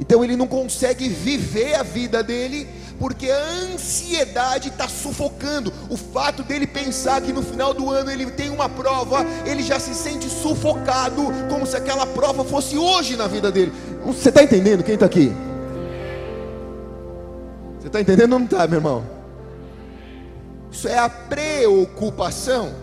[0.04, 2.68] Então ele não consegue viver a vida dele
[3.00, 5.72] porque a ansiedade está sufocando.
[5.89, 9.80] O fato dele pensar que no final do ano ele tem uma prova, ele já
[9.80, 13.72] se sente sufocado, como se aquela prova fosse hoje na vida dele.
[14.06, 15.32] Você está entendendo quem está aqui?
[17.80, 19.06] Você está entendendo ou não está, meu irmão?
[20.70, 22.74] Isso é a preocupação.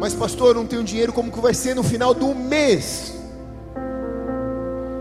[0.00, 3.15] Mas, pastor, eu não tenho dinheiro, como que vai ser no final do mês?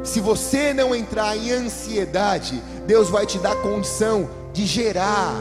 [0.06, 5.34] Se você não entrar em ansiedade, Deus vai te dar condição de gerar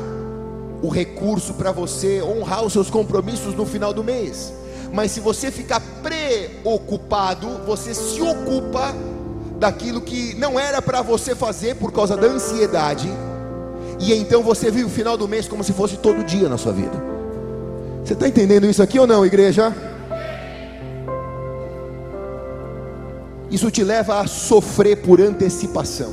[0.82, 4.52] o recurso para você honrar os seus compromissos no final do mês.
[4.90, 8.94] Mas se você ficar preocupado, você se ocupa
[9.58, 13.08] daquilo que não era para você fazer por causa da ansiedade.
[14.00, 16.72] E então você vive o final do mês como se fosse todo dia na sua
[16.72, 17.02] vida.
[18.02, 19.93] Você está entendendo isso aqui ou não, igreja?
[23.54, 26.12] Isso te leva a sofrer por antecipação.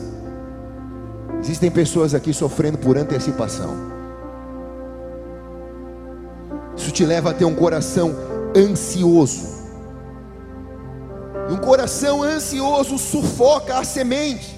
[1.39, 3.75] Existem pessoas aqui sofrendo por antecipação.
[6.77, 8.15] Isso te leva a ter um coração
[8.56, 9.60] ansioso.
[11.49, 14.56] E um coração ansioso sufoca a semente.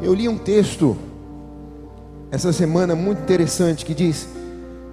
[0.00, 0.96] Eu li um texto
[2.30, 4.26] essa semana muito interessante que diz: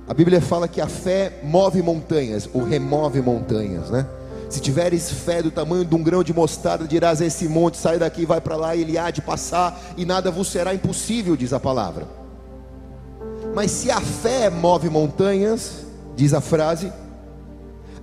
[0.05, 4.05] a Bíblia fala que a fé move montanhas, ou remove montanhas, né?
[4.51, 7.97] Se tiveres fé do tamanho de um grão de mostarda, dirás a esse monte: sai
[7.97, 11.53] daqui, vai para lá, e ele há de passar, e nada vos será impossível, diz
[11.53, 12.05] a palavra.
[13.55, 15.85] Mas se a fé move montanhas,
[16.17, 16.91] diz a frase,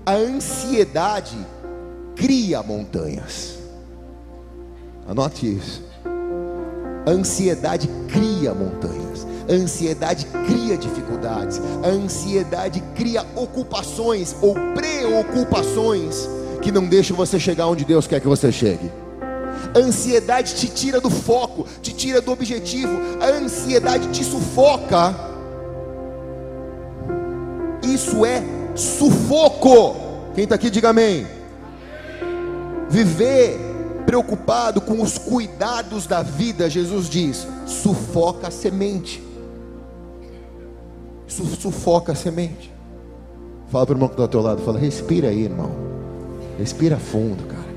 [0.06, 1.36] a ansiedade
[2.16, 3.58] cria montanhas.
[5.06, 5.84] Anote isso.
[7.06, 9.26] A ansiedade cria montanhas.
[9.46, 11.60] A ansiedade cria dificuldades.
[11.84, 18.28] A ansiedade cria ocupações ou preocupações que não deixam você chegar onde Deus quer que
[18.28, 18.90] você chegue.
[19.74, 22.92] A ansiedade te tira do foco, te tira do objetivo.
[23.20, 25.14] A ansiedade te sufoca.
[27.82, 28.42] Isso é
[28.74, 29.96] sufoco.
[30.34, 31.26] Quem está aqui, diga amém.
[32.88, 33.58] Viver
[34.06, 39.22] preocupado com os cuidados da vida, Jesus diz, sufoca a semente.
[41.26, 42.72] Sufoca a semente.
[43.70, 45.97] Fala para o irmão que está ao teu lado, fala, respira aí, irmão.
[46.58, 47.68] Respira fundo, cara.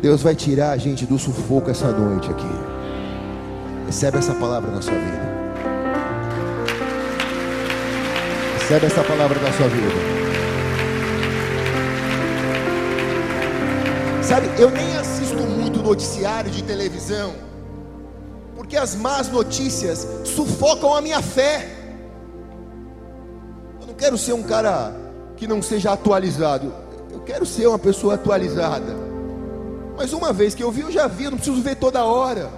[0.00, 2.48] Deus vai tirar a gente do sufoco essa noite aqui.
[3.84, 5.28] Recebe essa palavra na sua vida.
[8.58, 10.18] Recebe essa palavra na sua vida.
[14.22, 17.34] Sabe, eu nem assisto muito noticiário de televisão,
[18.56, 21.68] porque as más notícias sufocam a minha fé.
[23.80, 25.07] Eu não quero ser um cara
[25.38, 26.74] que não seja atualizado,
[27.12, 28.96] eu quero ser uma pessoa atualizada.
[29.96, 32.50] Mas uma vez que eu vi, eu já vi, eu não preciso ver toda hora,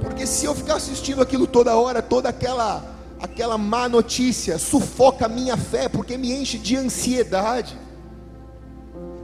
[0.00, 5.28] porque se eu ficar assistindo aquilo toda hora, toda aquela aquela má notícia sufoca a
[5.28, 7.78] minha fé, porque me enche de ansiedade,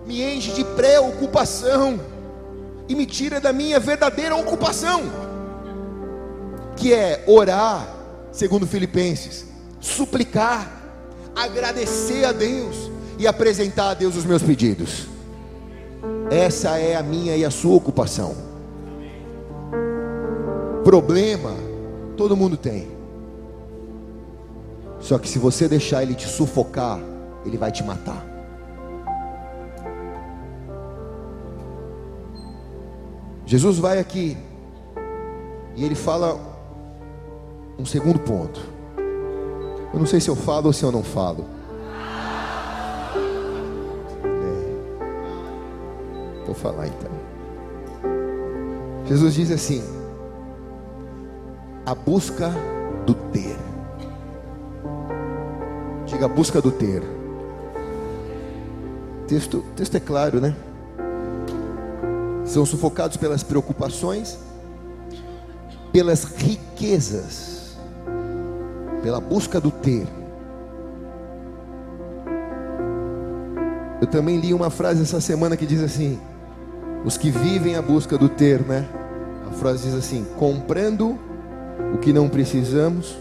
[0.07, 2.01] me enche de preocupação
[2.89, 5.03] e me tira da minha verdadeira ocupação,
[6.77, 7.87] que é orar,
[8.33, 9.45] segundo Filipenses,
[9.81, 10.81] suplicar,
[11.37, 12.90] agradecer a Deus
[13.21, 15.07] e apresentar a Deus os meus pedidos.
[16.31, 18.35] Essa é a minha e a sua ocupação.
[20.83, 21.53] Problema,
[22.17, 22.89] todo mundo tem.
[25.01, 26.99] Só que se você deixar ele te sufocar,
[27.45, 28.25] ele vai te matar.
[33.45, 34.35] Jesus vai aqui
[35.77, 36.41] e ele fala
[37.79, 38.61] um segundo ponto.
[39.93, 41.60] Eu não sei se eu falo ou se eu não falo.
[46.51, 47.13] Vou falar então.
[49.07, 49.85] Jesus diz assim:
[51.87, 52.51] a busca
[53.07, 53.57] do ter.
[56.07, 57.05] Diga a busca do ter.
[59.23, 60.53] O texto, texto é claro, né?
[62.45, 64.37] São sufocados pelas preocupações,
[65.93, 67.77] pelas riquezas,
[69.05, 70.05] pela busca do ter.
[74.01, 76.19] Eu também li uma frase essa semana que diz assim:
[77.05, 78.87] os que vivem a busca do ter, né?
[79.49, 81.19] A frase diz assim: comprando
[81.95, 83.17] o que não precisamos,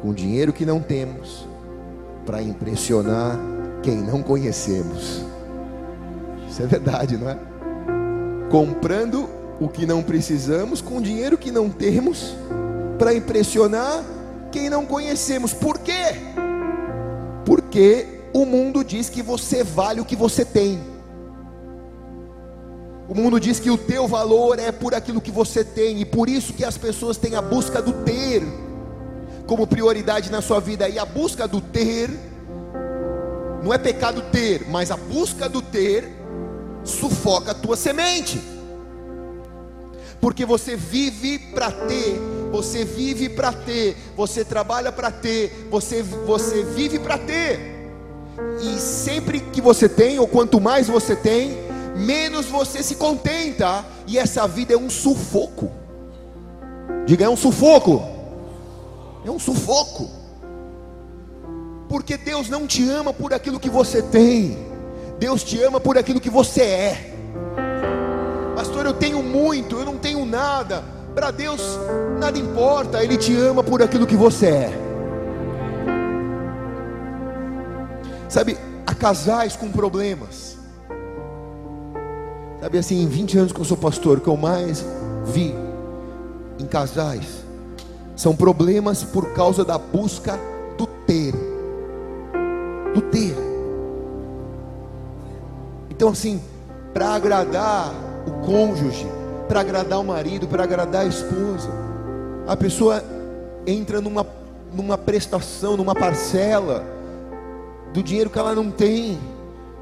[0.00, 1.46] com dinheiro que não temos,
[2.24, 3.38] para impressionar
[3.82, 5.24] quem não conhecemos.
[6.48, 7.38] Isso é verdade, não é?
[8.50, 9.28] Comprando
[9.60, 12.34] o que não precisamos com dinheiro que não temos
[12.98, 14.02] para impressionar
[14.50, 15.52] quem não conhecemos.
[15.52, 16.14] Por quê?
[17.44, 20.95] Porque o mundo diz que você vale o que você tem.
[23.16, 26.52] Mundo diz que o teu valor é por aquilo que você tem e por isso
[26.52, 28.42] que as pessoas têm a busca do ter
[29.46, 30.86] como prioridade na sua vida.
[30.86, 32.10] E a busca do ter,
[33.62, 36.12] não é pecado ter, mas a busca do ter
[36.84, 38.38] sufoca a tua semente.
[40.20, 42.20] Porque você vive para ter,
[42.52, 47.76] você vive para ter, você trabalha para ter, você, você vive para ter.
[48.60, 51.65] E sempre que você tem, ou quanto mais você tem,
[51.96, 55.70] menos você se contenta, e essa vida é um sufoco.
[57.06, 58.16] Diga, é um sufoco
[59.28, 60.08] é um sufoco.
[61.88, 64.56] Porque Deus não te ama por aquilo que você tem,
[65.18, 67.14] Deus te ama por aquilo que você é.
[68.54, 70.82] Pastor, eu tenho muito, eu não tenho nada.
[71.14, 71.60] Para Deus
[72.18, 74.70] nada importa, Ele te ama por aquilo que você é.
[78.28, 80.55] Sabe, há casais com problemas.
[82.60, 84.84] Sabe assim, em 20 anos que eu sou pastor, o que eu mais
[85.24, 85.54] vi
[86.58, 87.44] em casais
[88.14, 90.38] são problemas por causa da busca
[90.78, 91.34] do ter.
[92.94, 93.36] Do ter.
[95.90, 96.40] Então assim,
[96.94, 97.92] para agradar
[98.26, 99.06] o cônjuge,
[99.48, 101.70] para agradar o marido, para agradar a esposa,
[102.46, 103.04] a pessoa
[103.66, 104.26] entra numa
[104.72, 106.84] numa prestação, numa parcela
[107.92, 109.18] do dinheiro que ela não tem,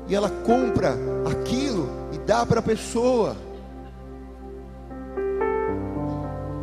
[0.07, 0.97] e ela compra
[1.31, 1.89] aquilo
[2.27, 3.37] dá para a pessoa,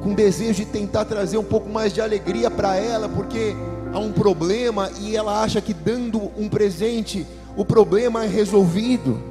[0.02, 3.56] com desejo de tentar trazer um pouco mais de alegria para ela, porque
[3.94, 9.22] há um problema e ela acha que dando um presente o problema é resolvido.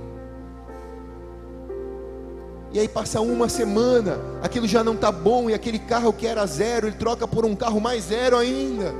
[2.72, 6.46] E aí passa uma semana, aquilo já não está bom, e aquele carro que era
[6.46, 8.94] zero, ele troca por um carro mais zero ainda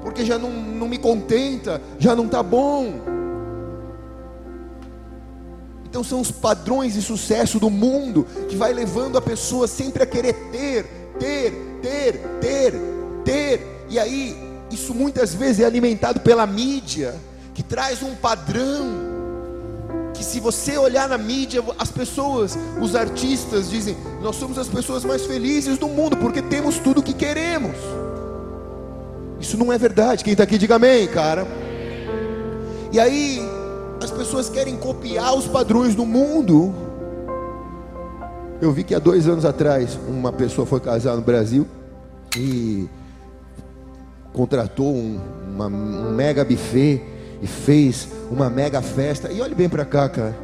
[0.00, 3.19] porque já não, não me contenta, já não está bom.
[5.90, 10.06] Então são os padrões de sucesso do mundo que vai levando a pessoa sempre a
[10.06, 10.84] querer ter,
[11.18, 12.74] ter, ter, ter,
[13.24, 13.86] ter.
[13.88, 14.36] E aí,
[14.70, 17.16] isso muitas vezes é alimentado pela mídia,
[17.52, 19.10] que traz um padrão.
[20.14, 25.04] Que se você olhar na mídia, as pessoas, os artistas dizem: Nós somos as pessoas
[25.04, 27.74] mais felizes do mundo, porque temos tudo o que queremos.
[29.40, 30.22] Isso não é verdade.
[30.22, 31.48] Quem está aqui, diga amém, cara.
[32.92, 33.40] E aí,
[34.02, 36.74] as pessoas querem copiar os padrões do mundo.
[38.60, 41.66] Eu vi que há dois anos atrás, uma pessoa foi casar no Brasil
[42.36, 42.88] e
[44.32, 47.02] contratou um, uma, um mega buffet
[47.42, 49.30] e fez uma mega festa.
[49.30, 50.36] E olhe bem para cá, cara.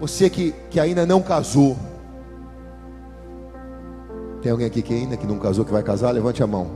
[0.00, 1.76] Você que, que ainda não casou.
[4.42, 6.10] Tem alguém aqui que ainda que não casou que vai casar?
[6.10, 6.70] Levante a mão.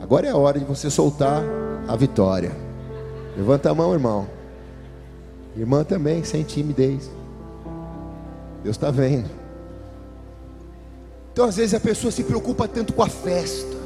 [0.00, 1.42] Agora é a hora de você soltar
[1.88, 2.69] a vitória.
[3.36, 4.28] Levanta a mão, irmão.
[5.56, 7.10] Irmã também, sem timidez.
[8.62, 9.30] Deus está vendo.
[11.32, 13.76] Então, às vezes, a pessoa se preocupa tanto com a festa.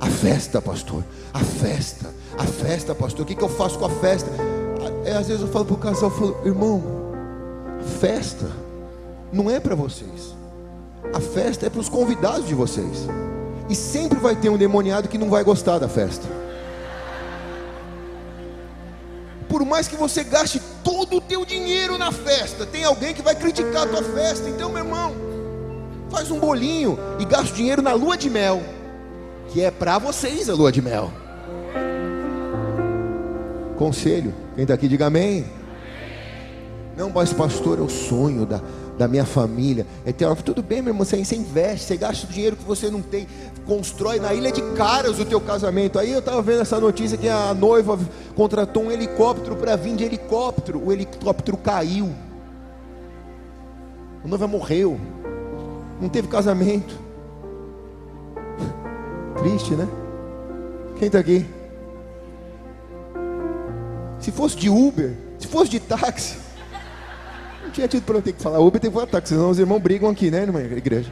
[0.00, 1.04] A festa, pastor.
[1.32, 2.10] A festa.
[2.36, 3.22] A festa, pastor.
[3.22, 4.30] O que, que eu faço com a festa?
[5.18, 6.82] Às vezes eu falo para o casal, eu falo, irmão,
[8.00, 8.50] festa
[9.32, 10.34] não é para vocês.
[11.12, 13.06] A festa é para os convidados de vocês.
[13.68, 16.26] E sempre vai ter um demoniado que não vai gostar da festa.
[19.52, 23.34] Por mais que você gaste todo o teu dinheiro na festa, tem alguém que vai
[23.34, 24.48] criticar a tua festa.
[24.48, 25.12] Então, meu irmão,
[26.10, 28.62] faz um bolinho e gasta dinheiro na lua de mel,
[29.50, 31.12] que é para vocês a lua de mel.
[33.76, 35.44] Conselho, quem está aqui diga amém.
[36.96, 38.58] Não, mas pastor, é o sonho da,
[38.98, 39.86] da minha família.
[40.04, 43.02] É ter, tudo bem, meu irmão, você, investe, você gasta o dinheiro que você não
[43.02, 43.26] tem,
[43.66, 45.98] constrói na ilha de caras o teu casamento.
[45.98, 47.98] Aí eu estava vendo essa notícia que a noiva
[48.34, 50.84] contratou um helicóptero para vir de helicóptero.
[50.84, 52.12] O helicóptero caiu.
[54.24, 55.00] A noiva morreu.
[56.00, 56.94] Não teve casamento.
[59.38, 59.88] Triste, né?
[60.98, 61.46] Quem está aqui?
[64.20, 66.36] Se fosse de Uber, se fosse de táxi,
[67.72, 69.80] tinha tido para eu ter que falar Uber, tem que falar táxi, senão os irmãos
[69.80, 71.10] brigam aqui, né, irmã, igreja?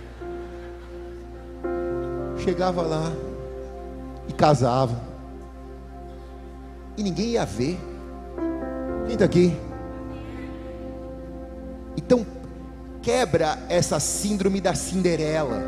[2.39, 3.13] Chegava lá
[4.29, 5.01] e casava.
[6.97, 7.79] E ninguém ia ver.
[9.07, 9.57] Quem está aqui?
[11.97, 12.27] Então,
[13.03, 15.63] quebra essa síndrome da Cinderela.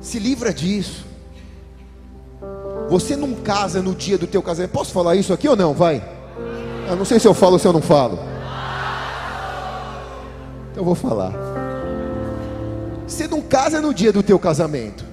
[0.00, 1.06] Se livra disso.
[2.88, 4.72] Você não casa no dia do teu casamento.
[4.72, 5.72] Posso falar isso aqui ou não?
[5.72, 6.02] Vai.
[6.88, 8.33] Eu não sei se eu falo ou se eu não falo.
[10.74, 11.32] Então eu vou falar.
[13.06, 15.04] Você não casa no dia do teu casamento.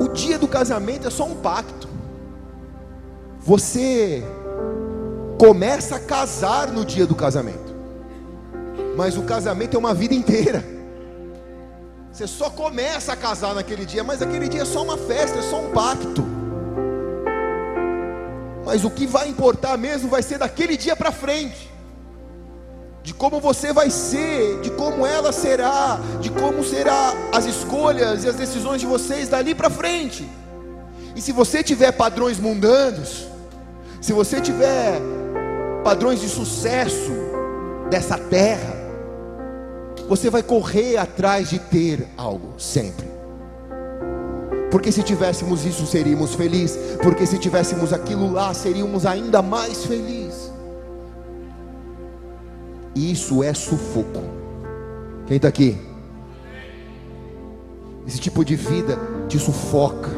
[0.00, 1.88] O dia do casamento é só um pacto.
[3.38, 4.24] Você
[5.38, 7.72] começa a casar no dia do casamento.
[8.96, 10.64] Mas o casamento é uma vida inteira.
[12.10, 15.42] Você só começa a casar naquele dia, mas aquele dia é só uma festa, é
[15.42, 16.24] só um pacto.
[18.66, 21.71] Mas o que vai importar mesmo vai ser daquele dia para frente
[23.02, 28.28] de como você vai ser, de como ela será, de como será as escolhas e
[28.28, 30.28] as decisões de vocês dali para frente.
[31.16, 33.26] E se você tiver padrões mundanos,
[34.00, 35.00] se você tiver
[35.82, 37.12] padrões de sucesso
[37.90, 38.80] dessa terra,
[40.08, 43.10] você vai correr atrás de ter algo sempre.
[44.70, 46.78] Porque se tivéssemos isso, seríamos felizes.
[47.02, 50.51] Porque se tivéssemos aquilo lá, seríamos ainda mais felizes.
[52.94, 54.22] Isso é sufoco.
[55.26, 55.78] Quem está aqui?
[58.06, 60.10] Esse tipo de vida te sufoca.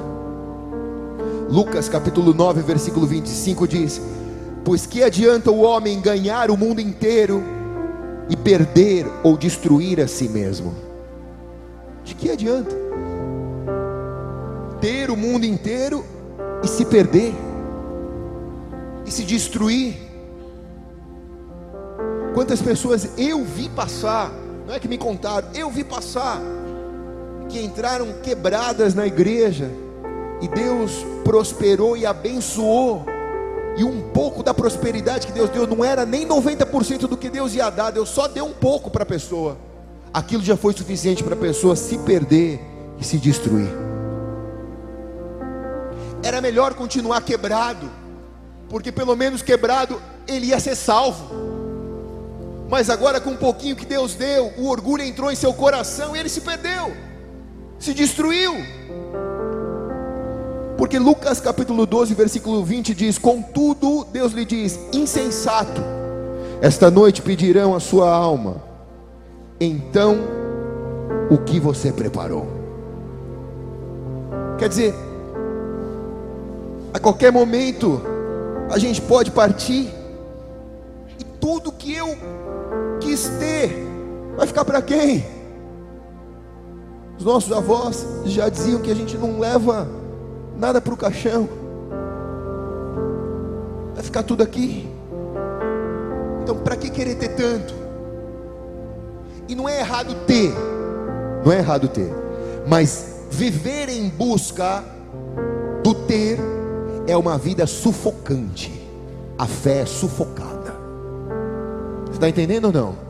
[1.48, 4.00] Lucas capítulo 9, versículo 25 diz:
[4.64, 7.42] Pois que adianta o homem ganhar o mundo inteiro
[8.28, 10.74] e perder ou destruir a si mesmo?
[12.02, 12.74] De que adianta?
[14.80, 16.04] Ter o mundo inteiro
[16.62, 17.32] e se perder,
[19.06, 20.03] e se destruir.
[22.34, 24.32] Quantas pessoas eu vi passar,
[24.66, 26.40] não é que me contaram, eu vi passar,
[27.48, 29.70] que entraram quebradas na igreja,
[30.42, 33.06] e Deus prosperou e abençoou,
[33.76, 37.54] e um pouco da prosperidade que Deus deu não era nem 90% do que Deus
[37.54, 39.56] ia dar, Deus só deu um pouco para a pessoa.
[40.12, 42.60] Aquilo já foi suficiente para a pessoa se perder
[42.98, 43.70] e se destruir.
[46.20, 47.88] Era melhor continuar quebrado,
[48.68, 51.53] porque pelo menos quebrado ele ia ser salvo.
[52.74, 56.18] Mas agora, com um pouquinho que Deus deu, o orgulho entrou em seu coração e
[56.18, 56.92] ele se perdeu,
[57.78, 58.52] se destruiu.
[60.76, 65.80] Porque Lucas capítulo 12, versículo 20 diz: Contudo, Deus lhe diz: Insensato,
[66.60, 68.60] esta noite pedirão a sua alma,
[69.60, 70.16] então
[71.30, 72.48] o que você preparou?
[74.58, 74.94] Quer dizer,
[76.92, 78.02] a qualquer momento
[78.68, 79.94] a gente pode partir,
[81.20, 82.18] e tudo que eu
[83.14, 83.70] quis ter
[84.36, 85.24] vai ficar para quem?
[87.16, 89.86] Os nossos avós já diziam que a gente não leva
[90.56, 91.48] nada para o caixão,
[93.94, 94.88] vai ficar tudo aqui.
[96.42, 97.72] Então, para que querer ter tanto?
[99.48, 100.52] E não é errado ter,
[101.44, 102.12] não é errado ter,
[102.66, 104.82] mas viver em busca
[105.84, 106.40] do ter
[107.06, 108.82] é uma vida sufocante.
[109.38, 110.74] A fé é sufocada.
[112.12, 113.03] Está entendendo ou não?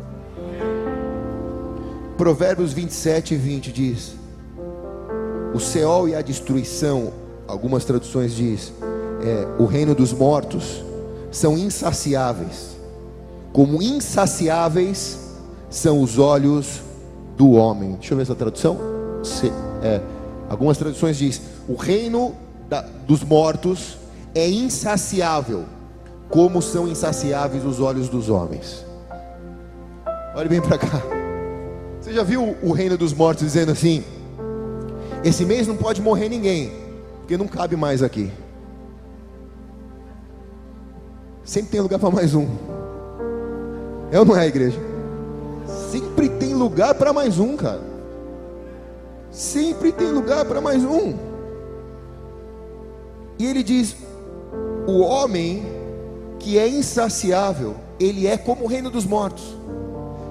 [2.17, 4.15] Provérbios 27 e 20 diz:
[5.55, 7.13] O Seol e a destruição
[7.47, 8.73] algumas traduções diz,
[9.23, 10.83] é, o reino dos mortos
[11.31, 12.77] são insaciáveis,
[13.53, 15.19] como insaciáveis
[15.69, 16.81] são os olhos
[17.37, 17.93] do homem.
[17.93, 18.79] Deixa eu ver essa tradução.
[19.23, 19.51] Se,
[19.83, 20.01] é,
[20.49, 22.35] algumas traduções diz, o reino
[22.69, 23.97] da, dos mortos
[24.35, 25.65] é insaciável,
[26.29, 28.85] como são insaciáveis os olhos dos homens.
[30.37, 31.24] Olhe bem para cá.
[32.15, 34.05] Já viu o reino dos mortos dizendo assim?
[35.25, 36.71] Esse mês não pode morrer ninguém
[37.19, 38.31] porque não cabe mais aqui.
[41.43, 42.47] Sempre tem lugar para mais um.
[44.13, 44.79] É ou não é igreja?
[45.91, 47.83] Sempre tem lugar para mais um, cara.
[49.33, 51.15] Sempre tem lugar para mais um.
[53.41, 53.97] E ele diz:
[54.87, 55.65] o homem
[56.39, 59.54] que é insaciável, ele é como o reino dos mortos.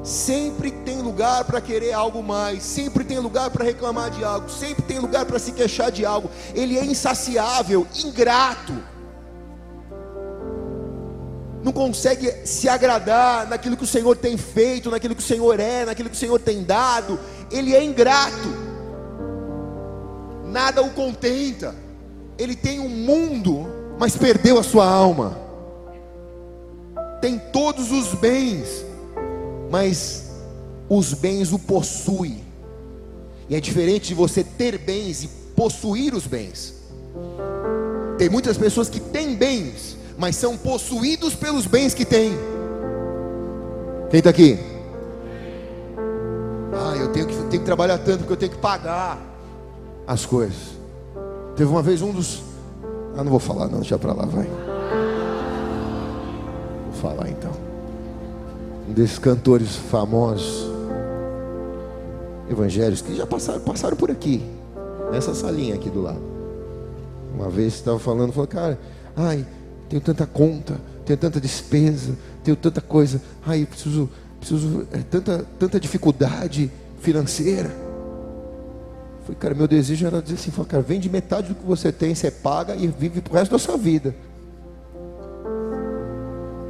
[0.03, 4.83] Sempre tem lugar para querer algo mais, sempre tem lugar para reclamar de algo, sempre
[4.83, 6.29] tem lugar para se queixar de algo.
[6.53, 8.73] Ele é insaciável, ingrato.
[11.63, 15.85] Não consegue se agradar naquilo que o Senhor tem feito, naquilo que o Senhor é,
[15.85, 17.17] naquilo que o Senhor tem dado.
[17.49, 18.49] Ele é ingrato.
[20.43, 21.73] Nada o contenta.
[22.37, 23.65] Ele tem um mundo,
[23.97, 25.37] mas perdeu a sua alma.
[27.21, 28.85] Tem todos os bens,
[29.74, 30.26] mas
[30.88, 32.43] os bens o possuem.
[33.49, 36.76] E é diferente de você ter bens e possuir os bens.
[38.15, 42.38] Tem muitas pessoas que têm bens, mas são possuídos pelos bens que têm.
[44.11, 44.59] Quem está aqui?
[46.71, 49.19] Ah, eu tenho que, tenho que trabalhar tanto porque eu tenho que pagar
[50.05, 50.78] as coisas.
[51.55, 52.43] Teve uma vez um dos.
[53.17, 54.47] Ah, não vou falar, não, deixa para lá, vai.
[56.86, 57.72] Vou falar então
[58.88, 60.69] um desses cantores famosos,
[62.49, 64.43] evangélicos, que já passaram, passaram por aqui,
[65.11, 66.21] nessa salinha aqui do lado.
[67.34, 68.79] Uma vez estava falando, falou, cara,
[69.15, 69.45] ai,
[69.89, 74.09] tenho tanta conta, tenho tanta despesa, tenho tanta coisa, ai, preciso,
[74.39, 77.69] preciso, é, tanta, tanta dificuldade financeira.
[79.23, 82.13] Falei, cara, meu desejo era dizer assim, falei, cara, vende metade do que você tem,
[82.13, 84.13] você paga e vive pro resto da sua vida.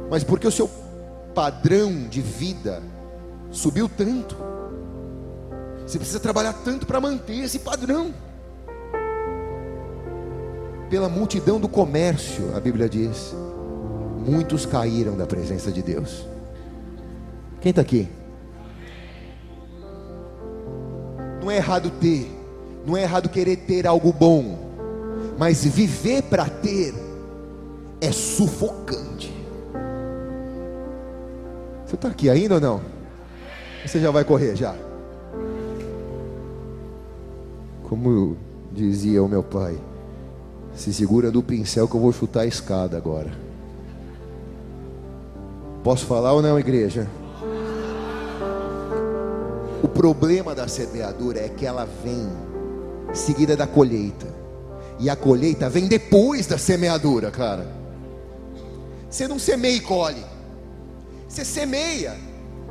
[0.08, 0.70] Mas porque o seu
[1.34, 2.80] padrão de vida
[3.50, 4.36] subiu tanto.
[5.84, 8.14] Você precisa trabalhar tanto para manter esse padrão.
[10.88, 13.34] Pela multidão do comércio, a Bíblia diz,
[14.24, 16.26] muitos caíram da presença de Deus.
[17.60, 18.08] Quem está aqui?
[21.42, 22.30] Não é errado ter,
[22.86, 24.58] Não é errado querer ter algo bom,
[25.38, 26.94] mas viver para ter
[28.00, 29.13] é sufocante.
[31.86, 32.80] Você está aqui ainda ou não?
[33.84, 34.74] Você já vai correr já.
[37.82, 38.36] Como
[38.72, 39.78] dizia o meu pai,
[40.74, 43.30] se segura do pincel que eu vou chutar a escada agora.
[45.82, 47.06] Posso falar ou não, igreja?
[49.82, 52.26] O problema da semeadura é que ela vem
[53.12, 54.26] seguida da colheita.
[54.98, 57.66] E a colheita vem depois da semeadura, cara.
[59.10, 60.33] Você não semeia e colhe.
[61.34, 62.16] Você semeia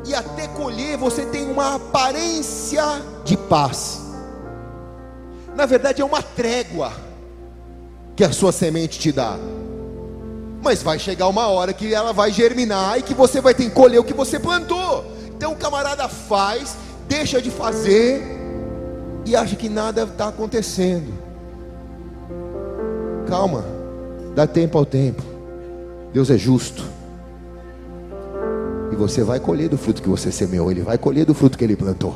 [0.05, 2.81] e até colher você tem uma aparência
[3.25, 3.99] de paz.
[5.53, 6.93] Na verdade é uma trégua
[8.15, 9.35] que a sua semente te dá.
[10.61, 13.71] Mas vai chegar uma hora que ela vai germinar e que você vai ter que
[13.71, 15.11] colher o que você plantou.
[15.35, 18.23] Então o camarada faz, deixa de fazer
[19.25, 21.13] e acha que nada está acontecendo.
[23.27, 23.65] Calma,
[24.33, 25.21] dá tempo ao tempo.
[26.13, 26.92] Deus é justo.
[28.93, 31.63] E você vai colher do fruto que você semeou, ele vai colher do fruto que
[31.63, 32.15] ele plantou.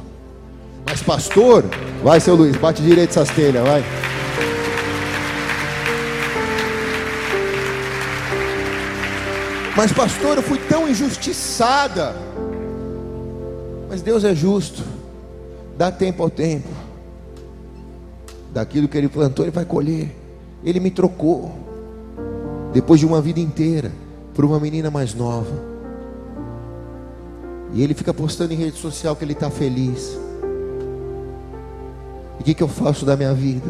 [0.86, 1.65] Mas pastor,
[2.03, 3.84] vai seu Luiz, bate direito essas telhas, vai.
[9.75, 12.15] Mas pastor, eu fui tão injustiçada.
[13.89, 14.84] Mas Deus é justo.
[15.75, 16.69] Dá tempo ao tempo.
[18.53, 20.15] Daquilo que ele plantou, ele vai colher.
[20.63, 21.57] Ele me trocou.
[22.71, 23.91] Depois de uma vida inteira,
[24.36, 25.66] por uma menina mais nova.
[27.74, 30.18] E ele fica postando em rede social que ele está feliz.
[32.39, 33.70] E o que, que eu faço da minha vida?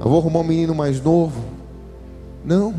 [0.00, 1.40] Eu vou arrumar um menino mais novo?
[2.44, 2.74] Não.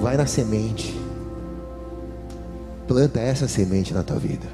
[0.00, 0.98] Vai na semente.
[2.86, 4.46] Planta essa semente na tua vida.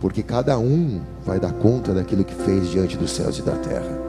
[0.00, 4.00] Porque cada um vai dar conta daquilo que fez diante dos céus e da terra.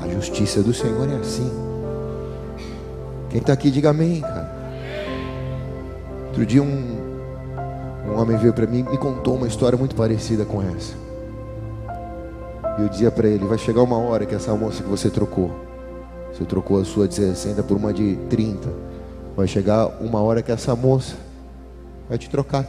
[0.00, 1.50] A justiça do Senhor é assim.
[3.30, 4.55] Quem está aqui, diga amém, cara.
[6.36, 6.98] Outro dia um,
[8.06, 10.94] um homem veio para mim e me contou uma história muito parecida com essa.
[12.78, 15.50] E eu dizia para ele: vai chegar uma hora que essa moça que você trocou,
[16.30, 18.68] você trocou a sua de 60 por uma de 30,
[19.34, 21.16] vai chegar uma hora que essa moça
[22.06, 22.66] vai te trocar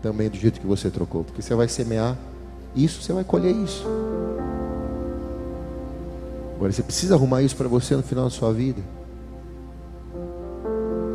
[0.00, 2.16] também do jeito que você trocou, porque você vai semear
[2.74, 3.86] isso, você vai colher isso.
[6.54, 8.80] Agora você precisa arrumar isso para você no final da sua vida.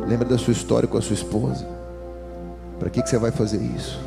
[0.06, 1.66] Lembra da sua história com a sua esposa.
[2.78, 4.00] Para que, que você vai fazer isso?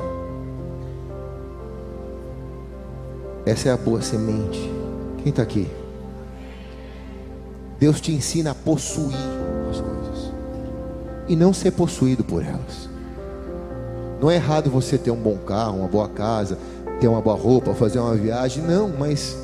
[3.45, 4.59] Essa é a boa semente.
[5.19, 5.67] Quem está aqui?
[7.79, 9.15] Deus te ensina a possuir
[9.69, 10.31] as coisas
[11.27, 12.89] e não ser possuído por elas.
[14.21, 16.57] Não é errado você ter um bom carro, uma boa casa,
[16.99, 18.63] ter uma boa roupa, fazer uma viagem.
[18.63, 19.37] Não, mas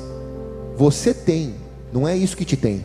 [0.76, 1.54] você tem,
[1.92, 2.82] não é isso que te tem.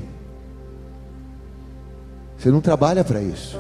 [2.37, 3.57] Você não trabalha para isso.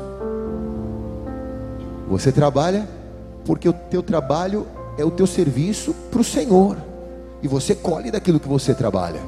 [2.07, 2.87] Você trabalha
[3.45, 4.67] porque o teu trabalho
[4.97, 6.77] é o teu serviço para o Senhor.
[7.41, 9.19] E você colhe daquilo que você trabalha.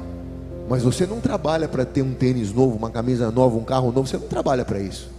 [0.68, 4.06] Mas você não trabalha para ter um tênis novo, uma camisa nova, um carro novo.
[4.06, 5.10] Você não trabalha para isso.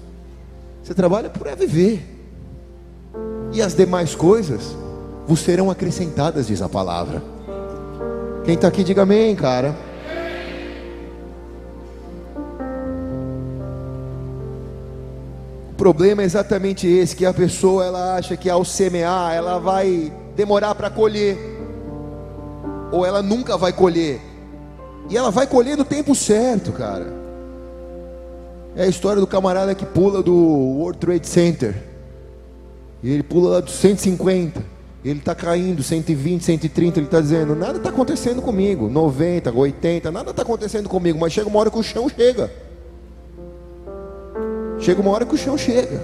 [0.83, 2.07] Você trabalha para viver.
[3.53, 4.75] E as demais coisas
[5.27, 7.21] vos serão acrescentadas, diz a palavra.
[8.45, 9.75] Quem está aqui, diga amém, cara.
[15.81, 20.75] Problema é exatamente esse, que a pessoa ela acha que ao semear ela vai demorar
[20.75, 21.35] para colher,
[22.91, 24.21] ou ela nunca vai colher,
[25.09, 27.11] e ela vai colher no tempo certo, cara.
[28.75, 31.75] É a história do camarada que pula do World Trade Center,
[33.01, 34.63] e ele pula lá dos 150,
[35.03, 40.29] ele está caindo, 120, 130, ele está dizendo: nada está acontecendo comigo, 90, 80, nada
[40.29, 42.51] está acontecendo comigo, mas chega uma hora que o chão chega.
[44.81, 46.03] Chega uma hora que o chão chega.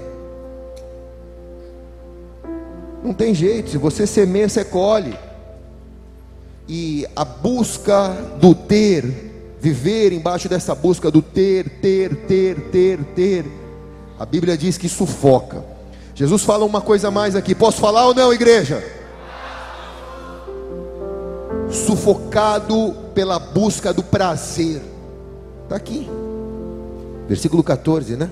[3.02, 5.18] Não tem jeito, se você semeia, você colhe.
[6.68, 8.08] E a busca
[8.40, 13.44] do ter, viver embaixo dessa busca do ter, ter, ter, ter, ter,
[14.18, 15.64] a Bíblia diz que sufoca.
[16.14, 18.84] Jesus fala uma coisa mais aqui, posso falar ou não, igreja?
[21.70, 24.82] Sufocado pela busca do prazer,
[25.64, 26.08] está aqui,
[27.28, 28.30] versículo 14, né?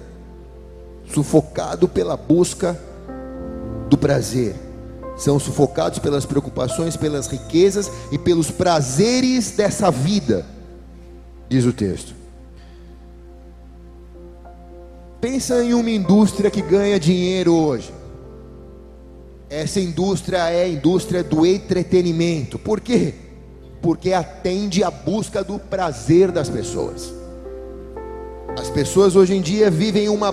[1.12, 2.78] Sufocado pela busca
[3.88, 4.54] do prazer.
[5.16, 10.44] São sufocados pelas preocupações, pelas riquezas e pelos prazeres dessa vida,
[11.48, 12.14] diz o texto.
[15.20, 17.92] Pensa em uma indústria que ganha dinheiro hoje.
[19.48, 22.58] Essa indústria é a indústria do entretenimento.
[22.58, 23.14] Por quê?
[23.80, 27.12] Porque atende à busca do prazer das pessoas.
[28.58, 30.32] As pessoas hoje em dia vivem uma,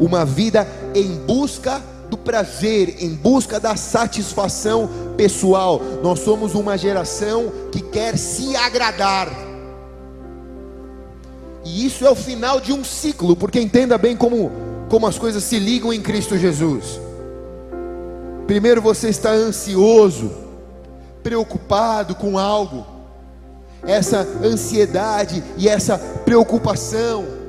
[0.00, 5.80] uma vida em busca do prazer, em busca da satisfação pessoal.
[6.02, 9.28] Nós somos uma geração que quer se agradar.
[11.64, 14.50] E isso é o final de um ciclo, porque entenda bem como,
[14.88, 16.98] como as coisas se ligam em Cristo Jesus.
[18.46, 20.32] Primeiro você está ansioso,
[21.22, 22.84] preocupado com algo.
[23.86, 27.39] Essa ansiedade e essa preocupação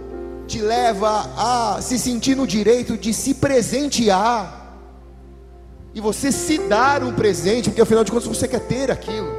[0.52, 4.76] te leva a se sentir no direito de se presentear.
[5.94, 9.30] E você se dar um presente, porque afinal de contas você quer ter aquilo.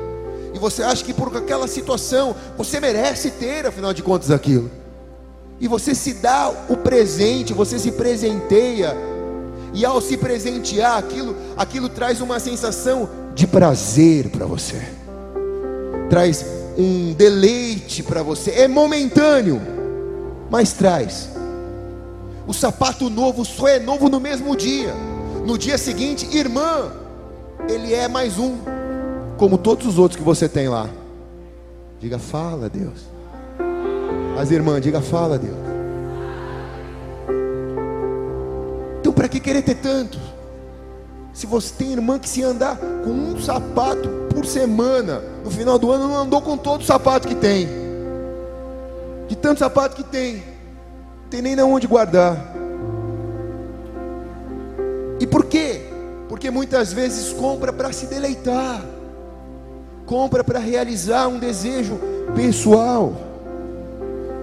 [0.54, 4.70] E você acha que por aquela situação você merece ter, afinal de contas, aquilo.
[5.60, 8.96] E você se dá o presente, você se presenteia
[9.74, 14.80] e ao se presentear aquilo, aquilo traz uma sensação de prazer para você.
[16.08, 16.44] Traz
[16.76, 18.50] um deleite para você.
[18.52, 19.60] É momentâneo,
[20.52, 21.30] mas traz.
[22.46, 24.92] O sapato novo só é novo no mesmo dia.
[25.46, 26.92] No dia seguinte, irmã,
[27.66, 28.58] ele é mais um,
[29.38, 30.90] como todos os outros que você tem lá.
[31.98, 33.06] Diga, fala, Deus.
[34.38, 35.56] As irmãs, diga, fala, Deus.
[39.00, 40.18] Então, para que querer ter tanto?
[41.32, 45.90] Se você tem irmã que se andar com um sapato por semana, no final do
[45.90, 47.81] ano não andou com todo o sapato que tem.
[49.28, 52.36] De tanto sapato que tem, não tem nem onde guardar.
[55.20, 55.82] E por quê?
[56.28, 58.82] Porque muitas vezes compra para se deleitar,
[60.06, 61.98] compra para realizar um desejo
[62.34, 63.14] pessoal.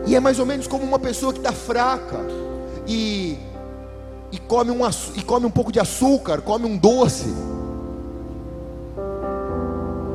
[0.06, 2.18] E é mais ou menos como uma pessoa que está fraca
[2.88, 3.38] e
[4.32, 4.80] e come, um,
[5.16, 7.34] e come um pouco de açúcar, come um doce.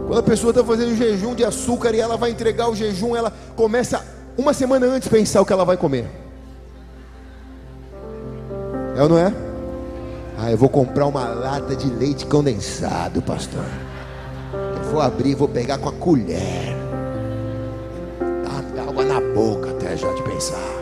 [0.07, 3.33] Quando a pessoa está fazendo jejum de açúcar e ela vai entregar o jejum, ela
[3.57, 4.05] começa
[4.37, 6.07] uma semana antes pensar o que ela vai comer.
[8.97, 9.33] É ou não é?
[10.39, 13.65] Ah, eu vou comprar uma lata de leite condensado, pastor.
[14.53, 16.77] Eu vou abrir, vou pegar com a colher.
[18.75, 20.75] Dá água na boca até já de pensar.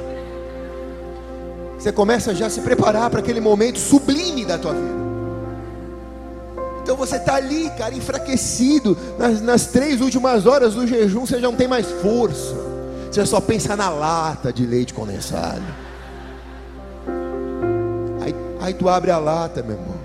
[1.78, 5.02] Você começa já a se preparar para aquele momento sublime da tua vida.
[6.82, 8.96] Então você está ali, cara, enfraquecido.
[9.18, 12.54] Nas, nas três últimas horas do jejum, você já não tem mais força.
[13.12, 15.62] Você só pensa na lata de leite condensado.
[18.22, 19.96] Aí, aí tu abre a lata, meu irmão.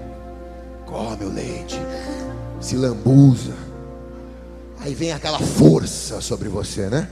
[0.85, 1.79] Come o leite.
[2.59, 3.53] Se lambuza.
[4.81, 7.07] Aí vem aquela força sobre você, né?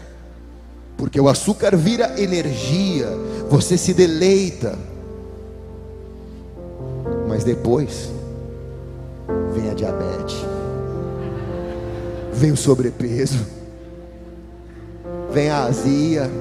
[0.98, 3.08] Porque o açúcar vira energia,
[3.50, 4.78] você se deleita.
[7.26, 8.12] Mas depois
[9.54, 10.36] vem a diabetes,
[12.34, 13.46] vem o sobrepeso,
[15.36, 16.32] vem a azia,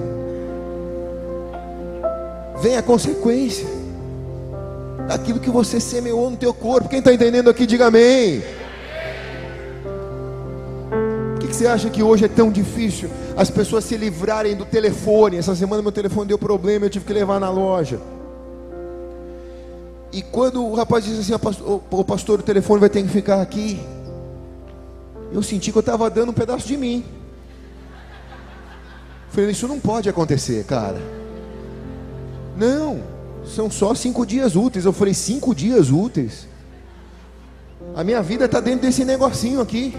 [2.62, 3.66] vem a consequência
[5.09, 6.88] daquilo que você semeou no teu corpo.
[6.88, 8.40] Quem está entendendo aqui, diga amém.
[11.32, 13.11] Por que, você acha que hoje é tão difícil?
[13.36, 15.38] as pessoas se livrarem do telefone.
[15.38, 18.01] Essa semana meu telefone deu problema, eu tive que levar na loja.
[20.12, 21.34] E quando o rapaz disse assim,
[21.90, 23.80] o pastor, o telefone vai ter que ficar aqui.
[25.32, 27.05] Eu senti que eu estava dando um pedaço de mim.
[29.35, 31.03] Falei, isso não pode acontecer, cara.
[32.57, 33.03] Não,
[33.45, 34.85] são só cinco dias úteis.
[34.85, 36.47] Eu falei, cinco dias úteis.
[37.97, 39.93] A minha vida está dentro desse negocinho aqui.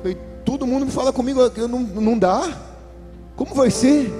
[0.00, 2.56] Falei, todo mundo me fala comigo, não, não dá.
[3.34, 4.12] Como vai ser?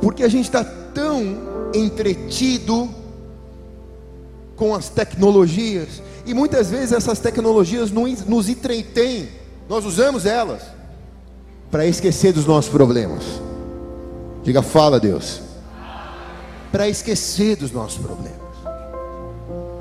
[0.00, 1.36] Porque a gente está tão
[1.74, 2.88] entretido
[4.54, 9.28] com as tecnologias, e muitas vezes essas tecnologias nos entretêm,
[9.68, 10.75] nós usamos elas
[11.70, 13.24] para esquecer dos nossos problemas.
[14.42, 15.40] Diga, fala Deus.
[16.70, 18.46] Para esquecer dos nossos problemas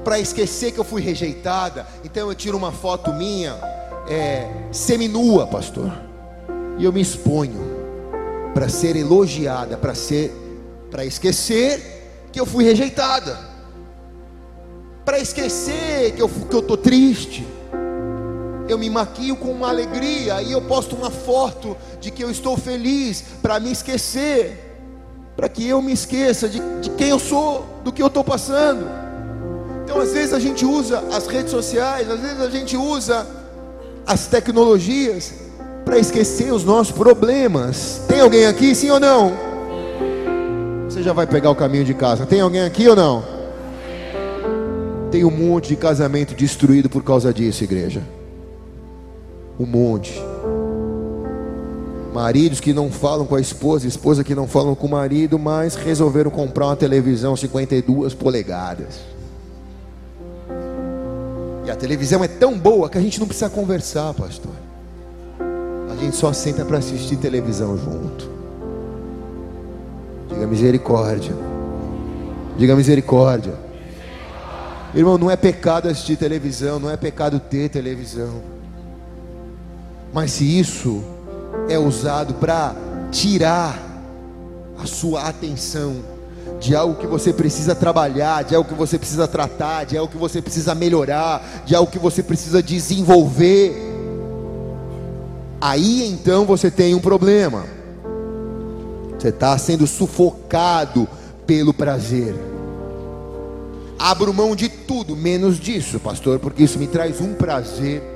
[0.05, 1.87] para esquecer que eu fui rejeitada.
[2.03, 3.55] Então eu tiro uma foto minha,
[4.07, 5.91] é, seminua, pastor,
[6.77, 7.59] e eu me exponho
[8.53, 10.31] para ser elogiada, para ser,
[10.91, 13.37] para esquecer que eu fui rejeitada,
[15.03, 16.29] para esquecer que eu
[16.61, 17.45] tô triste.
[18.67, 22.57] Eu me maquio com uma alegria e eu posto uma foto de que eu estou
[22.57, 24.75] feliz para me esquecer,
[25.35, 28.87] para que eu me esqueça de, de quem eu sou, do que eu estou passando.
[29.83, 33.27] Então, às vezes a gente usa as redes sociais, às vezes a gente usa
[34.05, 35.33] as tecnologias
[35.83, 38.01] para esquecer os nossos problemas.
[38.07, 39.33] Tem alguém aqui, sim ou não?
[40.89, 42.25] Você já vai pegar o caminho de casa.
[42.25, 43.23] Tem alguém aqui ou não?
[45.11, 48.01] Tem um monte de casamento destruído por causa disso, igreja.
[49.59, 50.21] Um monte.
[52.13, 55.75] Maridos que não falam com a esposa, esposa que não falam com o marido, mas
[55.75, 59.01] resolveram comprar uma televisão 52 polegadas.
[61.65, 64.53] E a televisão é tão boa que a gente não precisa conversar, pastor.
[65.91, 68.29] A gente só senta para assistir televisão junto.
[70.29, 71.35] Diga misericórdia.
[72.57, 73.55] Diga misericórdia.
[74.93, 78.54] Irmão, não é pecado assistir televisão, não é pecado ter televisão.
[80.15, 81.03] Mas se isso
[81.67, 82.73] é usado para
[83.11, 83.77] tirar
[84.81, 85.97] a sua atenção
[86.57, 90.17] de algo que você precisa trabalhar, de algo que você precisa tratar, de algo que
[90.17, 93.75] você precisa melhorar, de algo que você precisa desenvolver,
[95.59, 97.65] aí então você tem um problema.
[99.19, 101.09] Você está sendo sufocado
[101.45, 102.33] pelo prazer.
[103.99, 108.14] Abro mão de tudo, menos disso, pastor, porque isso me traz um prazer.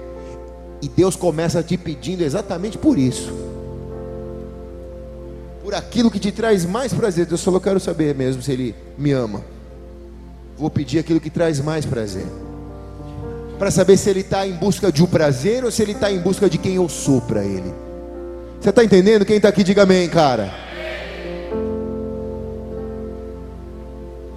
[0.82, 3.50] E Deus começa te pedindo exatamente por isso
[5.70, 7.28] por aquilo que te traz mais prazer.
[7.28, 9.44] Deus falou: quero saber mesmo se Ele me ama.
[10.58, 12.26] Vou pedir aquilo que traz mais prazer.
[13.60, 16.18] Para saber se Ele está em busca de um prazer ou se Ele está em
[16.18, 17.72] busca de quem eu sou para Ele.
[18.60, 19.24] Você está entendendo?
[19.24, 20.52] Quem está aqui, diga amém, cara.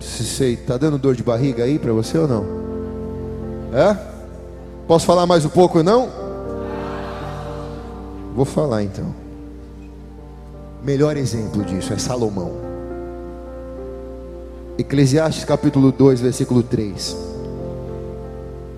[0.01, 2.45] Sei, está dando dor de barriga aí para você ou não?
[3.73, 3.97] É?
[4.87, 6.22] Posso falar mais um pouco ou não?
[8.35, 9.23] Vou falar então
[10.83, 12.51] melhor exemplo disso é Salomão.
[14.77, 17.17] Eclesiastes capítulo 2, versículo 3.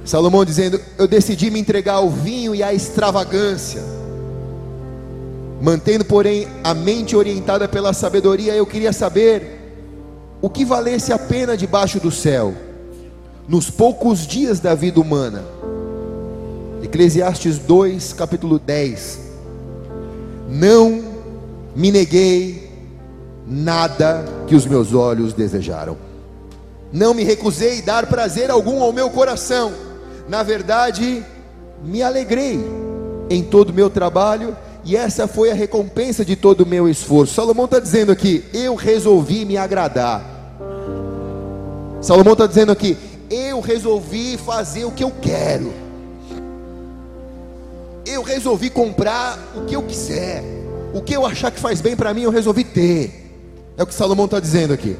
[0.04, 3.82] Salomão dizendo: Eu decidi me entregar ao vinho e à extravagância,
[5.62, 8.54] mantendo, porém, a mente orientada pela sabedoria.
[8.54, 9.60] Eu queria saber
[10.42, 12.52] o que valesse a pena debaixo do céu,
[13.48, 15.42] nos poucos dias da vida humana.
[16.82, 19.33] Eclesiastes 2, capítulo 10.
[20.48, 21.02] Não
[21.74, 22.70] me neguei
[23.46, 25.96] nada que os meus olhos desejaram.
[26.92, 29.72] Não me recusei dar prazer algum ao meu coração.
[30.28, 31.24] Na verdade,
[31.82, 32.60] me alegrei
[33.28, 37.34] em todo o meu trabalho e essa foi a recompensa de todo o meu esforço.
[37.34, 40.22] Salomão está dizendo aqui: eu resolvi me agradar.
[42.00, 42.96] Salomão está dizendo aqui:
[43.30, 45.83] eu resolvi fazer o que eu quero.
[48.06, 50.42] Eu resolvi comprar o que eu quiser.
[50.92, 53.32] O que eu achar que faz bem para mim, eu resolvi ter.
[53.76, 54.96] É o que Salomão está dizendo aqui.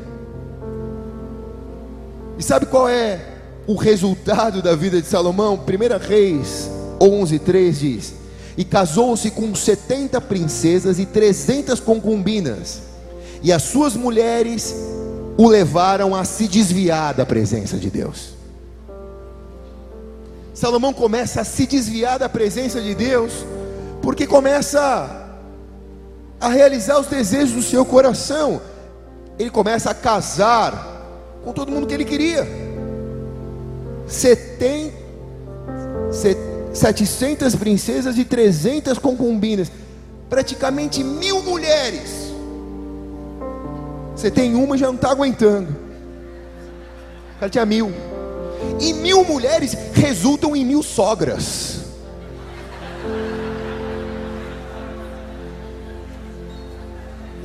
[2.38, 3.20] E sabe qual é
[3.66, 5.54] o resultado da vida de Salomão?
[5.54, 6.68] 1 Reis
[7.00, 8.14] 11, 3 diz:
[8.56, 12.80] E casou-se com 70 princesas e 300 concubinas,
[13.42, 14.74] e as suas mulheres
[15.36, 18.33] o levaram a se desviar da presença de Deus.
[20.54, 23.44] Salomão começa a se desviar da presença de Deus,
[24.00, 25.28] porque começa
[26.40, 28.62] a realizar os desejos do seu coração.
[29.36, 30.94] Ele começa a casar
[31.42, 32.46] com todo mundo que ele queria.
[34.06, 34.94] 70,
[36.72, 39.72] 700 princesas e 300 concubinas,
[40.30, 42.32] praticamente mil mulheres.
[44.14, 45.74] Você tem uma e já não está aguentando.
[47.34, 47.92] O cara tinha mil.
[48.80, 51.84] E mil mulheres resultam em mil sogras.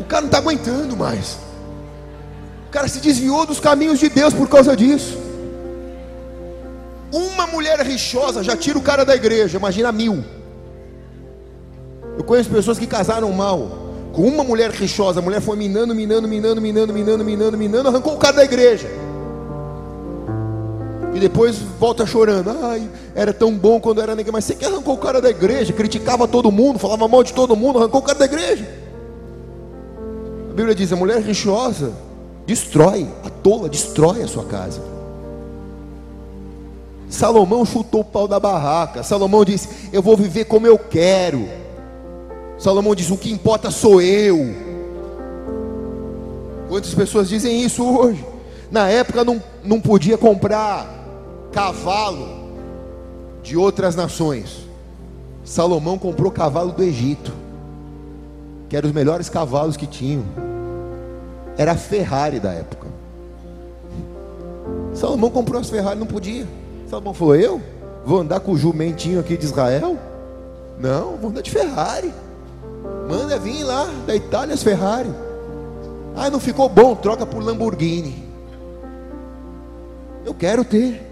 [0.10, 1.38] cara não está aguentando mais.
[2.68, 5.18] O cara se desviou dos caminhos de Deus por causa disso.
[7.12, 10.24] Uma mulher rixosa já tira o cara da igreja, imagina mil.
[12.18, 13.88] Eu conheço pessoas que casaram mal.
[14.12, 18.16] Com uma mulher rixosa, a mulher foi minando, minando, minando, minando, minando, minando, minando, arrancou
[18.16, 18.90] o cara da igreja.
[21.14, 22.52] E depois volta chorando.
[22.64, 24.32] Ai, era tão bom quando era negra.
[24.32, 27.56] Mas você que arrancou o cara da igreja, criticava todo mundo, falava mal de todo
[27.56, 28.68] mundo, arrancou o cara da igreja.
[30.56, 31.94] Bíblia diz: a mulher rixosa
[32.46, 34.82] destrói, a tola destrói a sua casa.
[37.10, 39.02] Salomão chutou o pau da barraca.
[39.02, 41.48] Salomão disse: Eu vou viver como eu quero.
[42.58, 44.38] Salomão diz: O que importa sou eu.
[46.68, 48.24] Quantas pessoas dizem isso hoje?
[48.72, 50.99] Na época não, não podia comprar
[51.52, 52.28] cavalo
[53.42, 54.68] de outras nações.
[55.44, 57.34] Salomão comprou cavalo do Egito,
[58.68, 60.24] que eram os melhores cavalos que tinham
[61.60, 62.88] era a Ferrari da época.
[64.94, 66.48] Salomão comprou as Ferrari, não podia.
[66.90, 67.62] Salomão falou: Eu
[68.06, 69.98] vou andar com o jumentinho aqui de Israel?
[70.80, 72.14] Não, vou andar de Ferrari.
[73.10, 75.10] Manda vir lá da Itália as Ferrari.
[76.16, 78.24] Ah, não ficou bom, troca por Lamborghini.
[80.26, 81.09] Eu quero ter.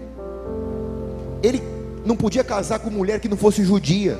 [1.42, 1.62] Ele
[2.04, 4.18] não podia casar com mulher que não fosse judia.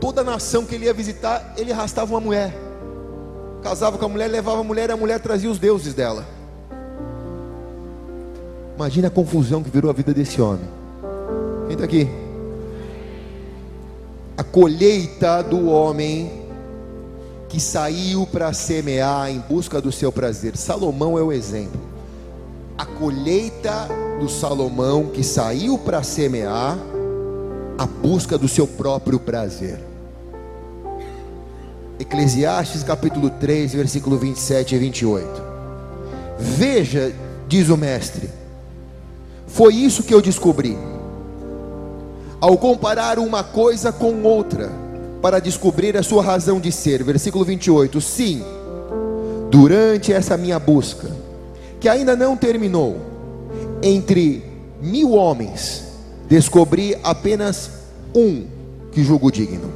[0.00, 2.54] Toda nação que ele ia visitar, ele arrastava uma mulher.
[3.62, 6.24] Casava com a mulher, levava a mulher e a mulher trazia os deuses dela.
[8.76, 10.68] Imagina a confusão que virou a vida desse homem.
[11.66, 12.08] Quem está aqui?
[14.36, 16.30] A colheita do homem
[17.48, 20.56] que saiu para semear em busca do seu prazer.
[20.56, 21.80] Salomão é o exemplo.
[22.76, 23.88] A colheita
[24.18, 26.78] do Salomão que saiu para semear
[27.76, 29.80] a busca do seu próprio prazer.
[32.00, 35.42] Eclesiastes capítulo 3, versículo 27 e 28.
[36.38, 37.12] Veja,
[37.48, 38.28] diz o mestre,
[39.46, 40.76] foi isso que eu descobri.
[42.40, 44.70] Ao comparar uma coisa com outra,
[45.20, 47.02] para descobrir a sua razão de ser.
[47.02, 48.00] Versículo 28.
[48.00, 48.44] Sim,
[49.50, 51.10] durante essa minha busca,
[51.80, 53.07] que ainda não terminou,
[53.82, 54.42] entre
[54.80, 55.84] mil homens,
[56.28, 57.70] descobri apenas
[58.14, 58.46] um
[58.92, 59.72] que julgo digno.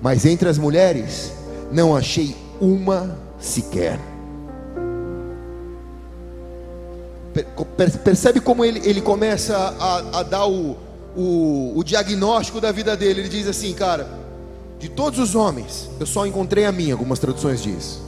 [0.00, 1.32] Mas entre as mulheres,
[1.72, 3.98] não achei uma sequer.
[8.04, 10.76] Percebe como ele, ele começa a, a dar o,
[11.16, 13.22] o, o diagnóstico da vida dele?
[13.22, 14.08] Ele diz assim, cara,
[14.78, 18.00] de todos os homens, eu só encontrei a minha, algumas traduções diz.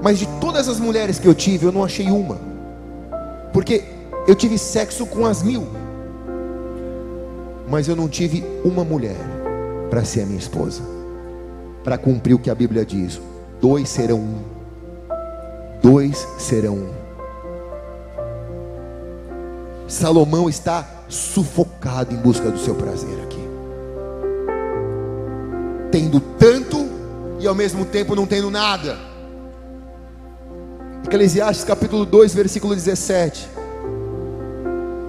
[0.00, 2.57] Mas de todas as mulheres que eu tive, eu não achei uma.
[3.52, 3.84] Porque
[4.26, 5.66] eu tive sexo com as mil.
[7.68, 9.16] Mas eu não tive uma mulher
[9.90, 10.82] para ser a minha esposa.
[11.84, 13.20] Para cumprir o que a Bíblia diz:
[13.60, 14.58] dois serão um
[15.82, 16.92] dois serão um.
[19.86, 23.40] Salomão está sufocado em busca do seu prazer aqui,
[25.90, 26.86] tendo tanto
[27.40, 29.07] e ao mesmo tempo não tendo nada.
[31.04, 33.48] Eclesiastes capítulo 2, versículo 17.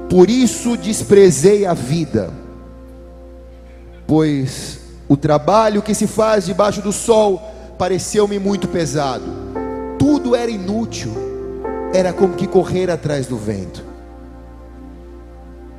[0.09, 2.31] Por isso desprezei a vida,
[4.07, 7.41] pois o trabalho que se faz debaixo do sol
[7.77, 9.49] pareceu-me muito pesado
[9.99, 11.11] tudo era inútil,
[11.93, 13.83] era como que correr atrás do vento.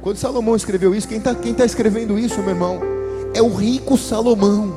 [0.03, 2.81] Quando Salomão escreveu isso, quem está tá escrevendo isso, meu irmão?
[3.35, 4.73] É o rico Salomão.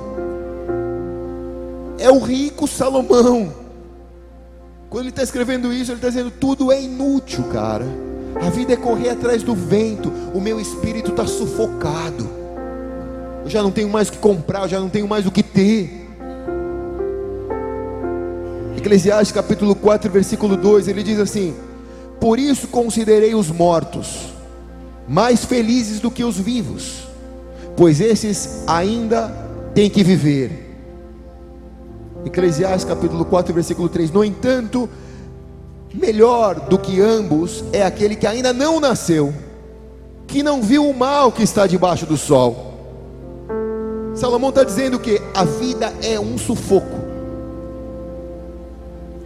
[1.99, 3.62] É o rico Salomão.
[4.93, 7.83] Quando ele está escrevendo isso, ele está dizendo: tudo é inútil, cara.
[8.39, 10.13] A vida é correr atrás do vento.
[10.35, 12.29] O meu espírito está sufocado.
[13.43, 15.41] Eu já não tenho mais o que comprar, eu já não tenho mais o que
[15.41, 16.07] ter.
[18.77, 21.55] Eclesiastes capítulo 4, versículo 2, ele diz assim:
[22.19, 24.31] Por isso considerei os mortos
[25.07, 27.07] mais felizes do que os vivos,
[27.75, 29.33] pois esses ainda
[29.73, 30.62] têm que viver.
[32.25, 34.89] Eclesiastes capítulo 4, versículo 3: No entanto,
[35.93, 39.33] melhor do que ambos é aquele que ainda não nasceu,
[40.27, 42.71] que não viu o mal que está debaixo do sol.
[44.15, 47.01] Salomão está dizendo que a vida é um sufoco.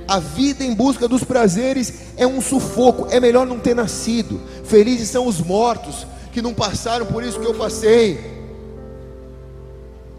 [0.08, 4.40] A vida em busca dos prazeres é um sufoco, é melhor não ter nascido.
[4.64, 8.38] Felizes são os mortos que não passaram por isso que eu passei.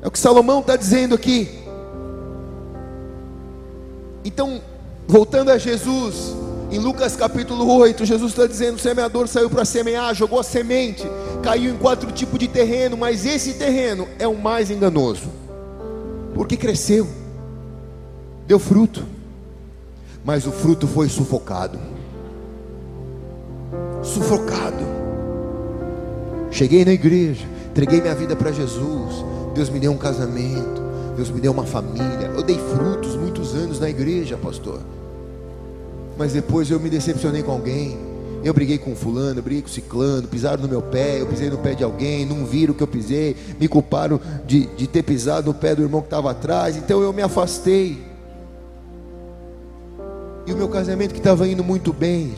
[0.02, 1.67] É o que Salomão está dizendo aqui.
[4.24, 4.60] Então,
[5.06, 6.34] voltando a Jesus,
[6.70, 11.04] em Lucas capítulo 8, Jesus está dizendo: o semeador saiu para semear, jogou a semente,
[11.42, 15.28] caiu em quatro tipos de terreno, mas esse terreno é o mais enganoso,
[16.34, 17.08] porque cresceu,
[18.46, 19.18] deu fruto
[20.28, 21.78] mas o fruto foi sufocado.
[24.02, 24.84] Sufocado.
[26.50, 29.24] Cheguei na igreja, entreguei minha vida para Jesus.
[29.54, 30.82] Deus me deu um casamento,
[31.18, 32.30] Deus me deu uma família.
[32.32, 34.78] Eu dei frutos muitos anos na igreja, pastor.
[36.16, 37.98] Mas depois eu me decepcionei com alguém.
[38.44, 41.74] Eu briguei com fulano, briguei com ciclano, pisaram no meu pé, eu pisei no pé
[41.74, 45.74] de alguém, não viram que eu pisei, me culparam de, de ter pisado no pé
[45.74, 47.98] do irmão que estava atrás, então eu me afastei.
[50.46, 52.32] E o meu casamento que estava indo muito bem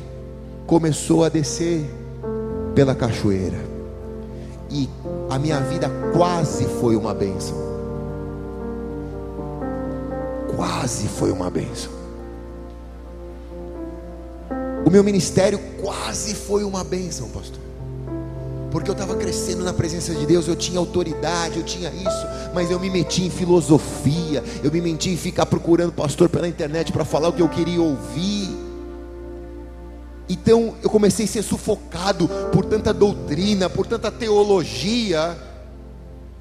[0.66, 1.84] começou a descer
[2.74, 3.58] pela cachoeira.
[4.70, 4.88] E
[5.28, 7.69] a minha vida quase foi uma bênção.
[10.60, 11.90] Quase foi uma bênção.
[14.84, 17.58] O meu ministério quase foi uma bênção, pastor
[18.70, 22.70] porque eu estava crescendo na presença de Deus, eu tinha autoridade, eu tinha isso, mas
[22.70, 27.04] eu me meti em filosofia, eu me meti em ficar procurando pastor pela internet para
[27.04, 28.48] falar o que eu queria ouvir.
[30.28, 35.36] Então eu comecei a ser sufocado por tanta doutrina, por tanta teologia,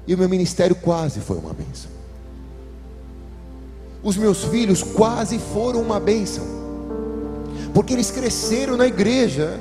[0.06, 1.89] e o meu ministério quase foi uma bênção.
[4.02, 6.44] Os meus filhos quase foram uma bênção,
[7.74, 9.60] porque eles cresceram na igreja,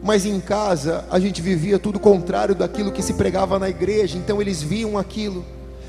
[0.00, 4.40] mas em casa a gente vivia tudo contrário daquilo que se pregava na igreja, então
[4.40, 5.44] eles viam aquilo,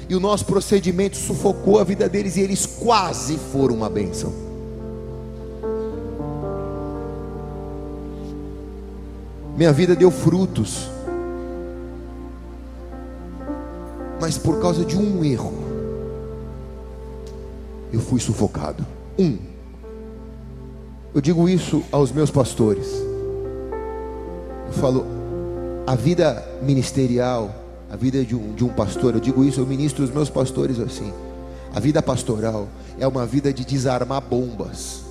[0.10, 4.34] e o nosso procedimento sufocou a vida deles, e eles quase foram uma bênção.
[9.56, 10.89] Minha vida deu frutos,
[14.20, 15.64] mas por causa de um erro,
[17.96, 18.86] eu fui sufocado.
[19.18, 19.38] Um,
[21.14, 22.91] eu digo isso aos meus pastores.
[24.68, 25.06] Eu falo,
[25.88, 27.56] a vida ministerial,
[27.89, 30.78] a vida de um, de um pastor, eu digo isso, eu ministro os meus pastores
[30.78, 31.12] assim.
[31.74, 32.68] A vida pastoral
[33.00, 35.02] é uma vida de desarmar bombas.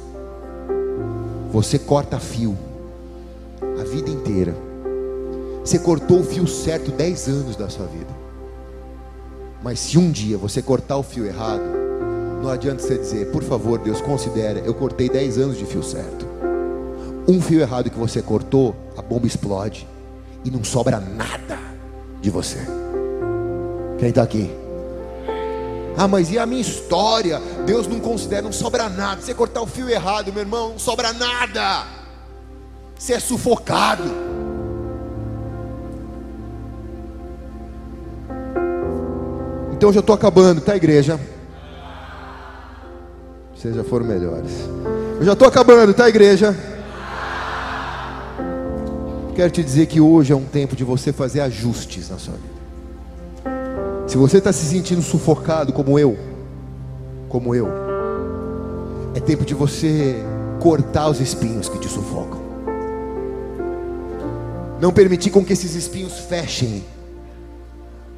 [1.53, 2.57] Você corta fio
[3.81, 4.55] a vida inteira.
[5.65, 8.15] Você cortou o fio certo 10 anos da sua vida.
[9.63, 11.84] Mas se um dia você cortar o fio errado,
[12.45, 16.27] não adianta você dizer, por favor, Deus, considere, eu cortei 10 anos de fio certo.
[17.27, 19.89] Um fio errado que você cortou, a bomba explode
[20.45, 21.59] e não sobra nada
[22.21, 22.59] de você.
[23.99, 24.51] Quem está aqui?
[25.97, 27.41] Ah, mas e a minha história?
[27.65, 29.23] Deus não considera, não sobra nada.
[29.23, 31.87] Você cortar o fio errado, meu irmão, não sobra nada.
[32.99, 34.05] Você é sufocado.
[39.73, 41.19] Então já estou acabando, tá, igreja?
[43.65, 44.51] Vocês já foram melhores.
[45.19, 46.55] Eu já estou acabando, tá, igreja?
[49.35, 54.07] Quero te dizer que hoje é um tempo de você fazer ajustes na sua vida.
[54.07, 56.15] Se você está se sentindo sufocado como eu,
[57.31, 57.67] como eu,
[59.15, 60.23] é tempo de você
[60.61, 62.43] cortar os espinhos que te sufocam.
[64.79, 66.85] Não permitir com que esses espinhos fechem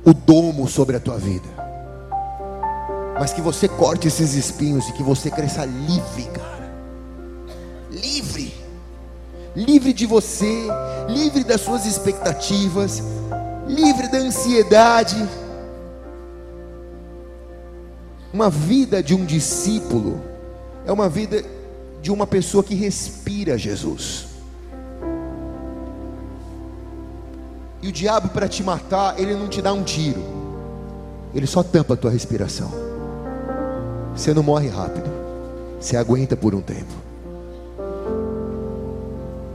[0.05, 1.56] o domo sobre a tua vida.
[3.19, 6.71] Mas que você corte esses espinhos e que você cresça livre, cara.
[7.91, 8.55] Livre.
[9.55, 10.69] Livre de você,
[11.09, 13.03] livre das suas expectativas,
[13.67, 15.17] livre da ansiedade.
[18.33, 20.21] Uma vida de um discípulo
[20.85, 21.43] é uma vida
[22.03, 24.27] de uma pessoa que respira Jesus.
[27.83, 30.23] E o diabo, para te matar, ele não te dá um tiro,
[31.35, 32.96] ele só tampa a tua respiração.
[34.17, 35.11] Você não morre rápido,
[35.79, 36.95] você aguenta por um tempo,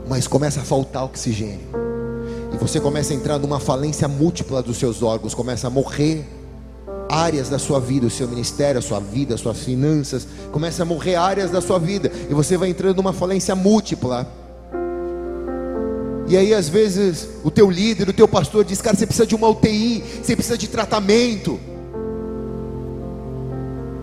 [0.08, 1.66] mas começa a faltar oxigênio,
[2.54, 6.24] e você começa a entrar numa falência múltipla dos seus órgãos, começa a morrer
[7.10, 10.86] áreas da sua vida, o seu ministério, a sua vida, as suas finanças, começa a
[10.86, 14.30] morrer áreas da sua vida, e você vai entrando numa falência múltipla.
[16.28, 19.34] E aí, às vezes, o teu líder, o teu pastor diz: Cara, você precisa de
[19.34, 21.58] uma UTI, você precisa de tratamento.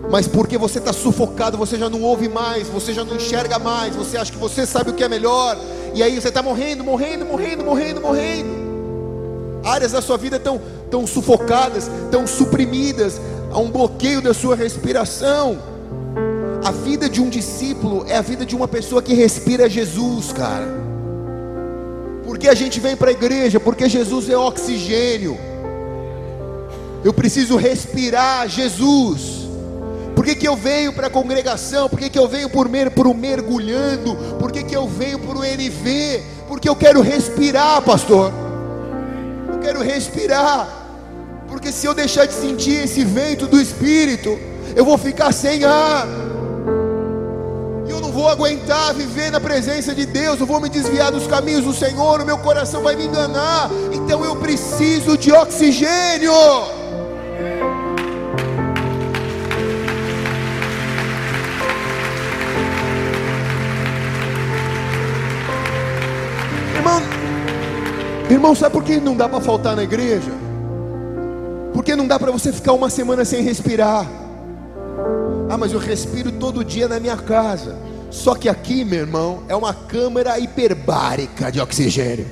[0.10, 3.96] Mas porque você está sufocado, você já não ouve mais, você já não enxerga mais,
[3.96, 5.58] você acha que você sabe o que é melhor,
[5.94, 8.50] e aí você está morrendo, morrendo, morrendo, morrendo, morrendo.
[9.64, 15.60] Áreas da sua vida estão tão sufocadas, tão suprimidas, há um bloqueio da sua respiração.
[16.64, 20.68] A vida de um discípulo é a vida de uma pessoa que respira Jesus, cara.
[22.26, 23.60] Porque a gente vem para a igreja?
[23.60, 25.38] Porque Jesus é oxigênio.
[27.04, 29.39] Eu preciso respirar Jesus.
[30.20, 31.88] Por que, que eu venho para a congregação?
[31.88, 34.18] Por que, que eu venho por, mer, por um mergulhando?
[34.38, 36.22] Por que, que eu venho para o NV?
[36.46, 38.30] Porque eu quero respirar, pastor.
[39.48, 40.68] Eu quero respirar.
[41.48, 44.38] Porque se eu deixar de sentir esse vento do Espírito,
[44.76, 46.06] eu vou ficar sem ar
[48.20, 52.20] vou aguentar viver na presença de Deus, eu vou me desviar dos caminhos do Senhor,
[52.20, 56.34] o meu coração vai me enganar, então eu preciso de oxigênio.
[68.40, 70.32] Irmão, sabe por que não dá para faltar na igreja?
[71.74, 74.08] Porque não dá para você ficar uma semana sem respirar.
[75.50, 77.78] Ah, mas eu respiro todo dia na minha casa.
[78.10, 82.26] Só que aqui, meu irmão, é uma câmara hiperbárica de oxigênio.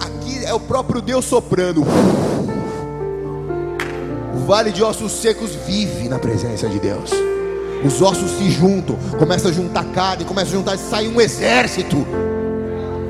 [0.00, 1.82] Aqui é o próprio Deus soprando.
[4.34, 7.10] O vale de ossos secos vive na presença de Deus.
[7.84, 12.04] Os ossos se juntam, começa a juntar carne, começa a juntar, sai um exército.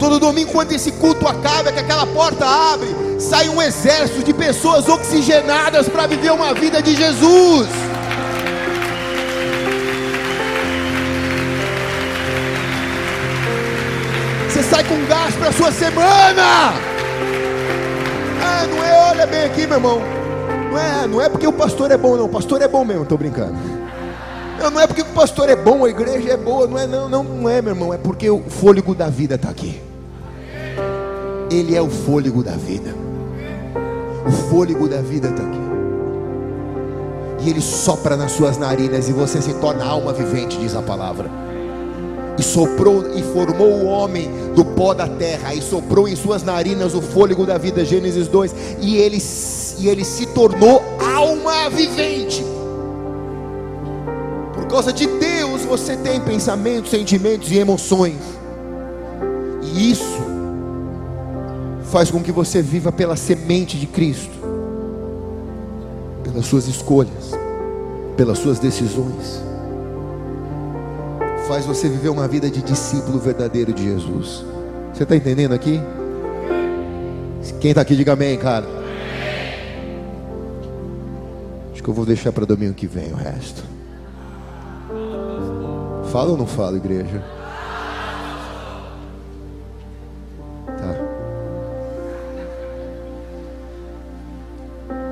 [0.04, 4.86] Todo domingo, quando esse culto acaba, que aquela porta abre, sai um exército de pessoas
[4.86, 7.66] oxigenadas para viver uma vida de Jesus.
[14.46, 16.74] Você sai com gás para a sua semana.
[18.42, 20.02] Ah, não é, olha bem aqui, meu irmão.
[20.70, 22.26] Não é, não é porque o pastor é bom, não.
[22.26, 23.56] O pastor é bom mesmo, estou brincando.
[24.58, 27.08] Não, não é porque o pastor é bom, a igreja é boa, não é, não,
[27.08, 29.80] não, não é, meu irmão, é porque o fôlego da vida está aqui.
[31.50, 32.94] Ele é o fôlego da vida.
[34.26, 35.64] O fôlego da vida está aqui.
[37.44, 41.30] E ele sopra nas suas narinas e você se torna alma vivente, diz a palavra.
[42.38, 46.94] E soprou e formou o homem do pó da terra, e soprou em suas narinas
[46.94, 49.18] o fôlego da vida, Gênesis 2, e ele,
[49.78, 50.82] e ele se tornou
[51.14, 52.44] alma vivente.
[54.54, 58.18] Por causa de Deus, você tem pensamentos, sentimentos e emoções.
[59.62, 60.33] E isso
[61.94, 64.36] faz com que você viva pela semente de Cristo,
[66.24, 67.30] pelas suas escolhas,
[68.16, 69.40] pelas suas decisões.
[71.46, 74.44] Faz você viver uma vida de discípulo verdadeiro de Jesus.
[74.92, 75.80] Você está entendendo aqui?
[77.60, 78.66] Quem está aqui, diga amém, cara.
[81.72, 83.62] Acho que eu vou deixar para domingo que vem o resto.
[86.10, 87.22] Fala ou não fala, igreja?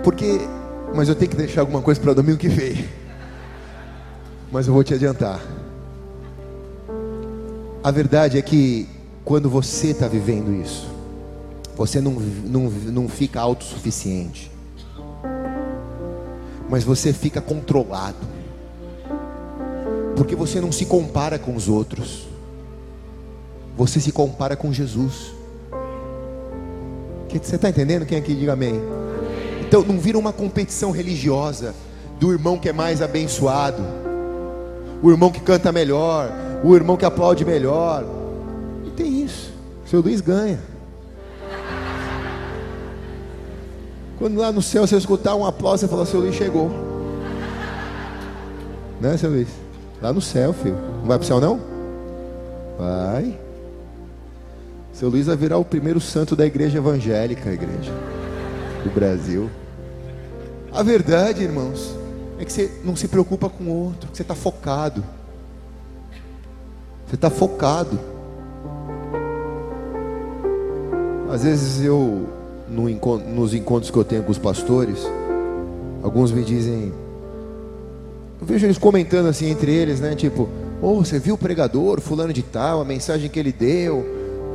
[0.02, 0.40] Porque,
[0.94, 2.88] mas eu tenho que deixar alguma coisa para domingo que vem.
[4.50, 5.40] Mas eu vou te adiantar.
[7.82, 8.88] A verdade é que
[9.24, 10.88] quando você está vivendo isso,
[11.76, 14.50] você não, não, não fica autossuficiente,
[16.68, 18.32] mas você fica controlado
[20.16, 22.28] porque você não se compara com os outros,
[23.76, 25.32] você se compara com Jesus.
[27.28, 28.04] Você está entendendo?
[28.04, 28.74] Quem aqui diga amém?
[29.72, 31.74] Então não vira uma competição religiosa
[32.20, 33.82] do irmão que é mais abençoado,
[35.02, 36.30] o irmão que canta melhor,
[36.62, 38.04] o irmão que aplaude melhor.
[38.84, 39.50] Não tem isso.
[39.86, 40.60] Seu Luiz ganha.
[44.18, 46.70] Quando lá no céu você escutar um aplauso, você fala: Seu Luiz chegou.
[49.00, 49.48] Né, seu Luiz?
[50.02, 50.76] Lá no céu, filho.
[51.00, 51.58] Não vai para o céu, não?
[52.78, 53.40] Vai.
[54.92, 57.90] Seu Luiz vai virar o primeiro santo da igreja evangélica, igreja
[58.84, 59.48] do Brasil.
[60.74, 61.94] A verdade, irmãos,
[62.38, 65.04] é que você não se preocupa com o outro, que você está focado.
[67.06, 67.98] Você está focado.
[71.30, 72.26] Às vezes eu,
[72.70, 72.88] no,
[73.18, 75.06] nos encontros que eu tenho com os pastores,
[76.02, 76.90] alguns me dizem,
[78.40, 80.14] eu vejo eles comentando assim entre eles, né?
[80.14, 80.48] Tipo,
[80.80, 84.06] oh, você viu o pregador, fulano de tal, a mensagem que ele deu,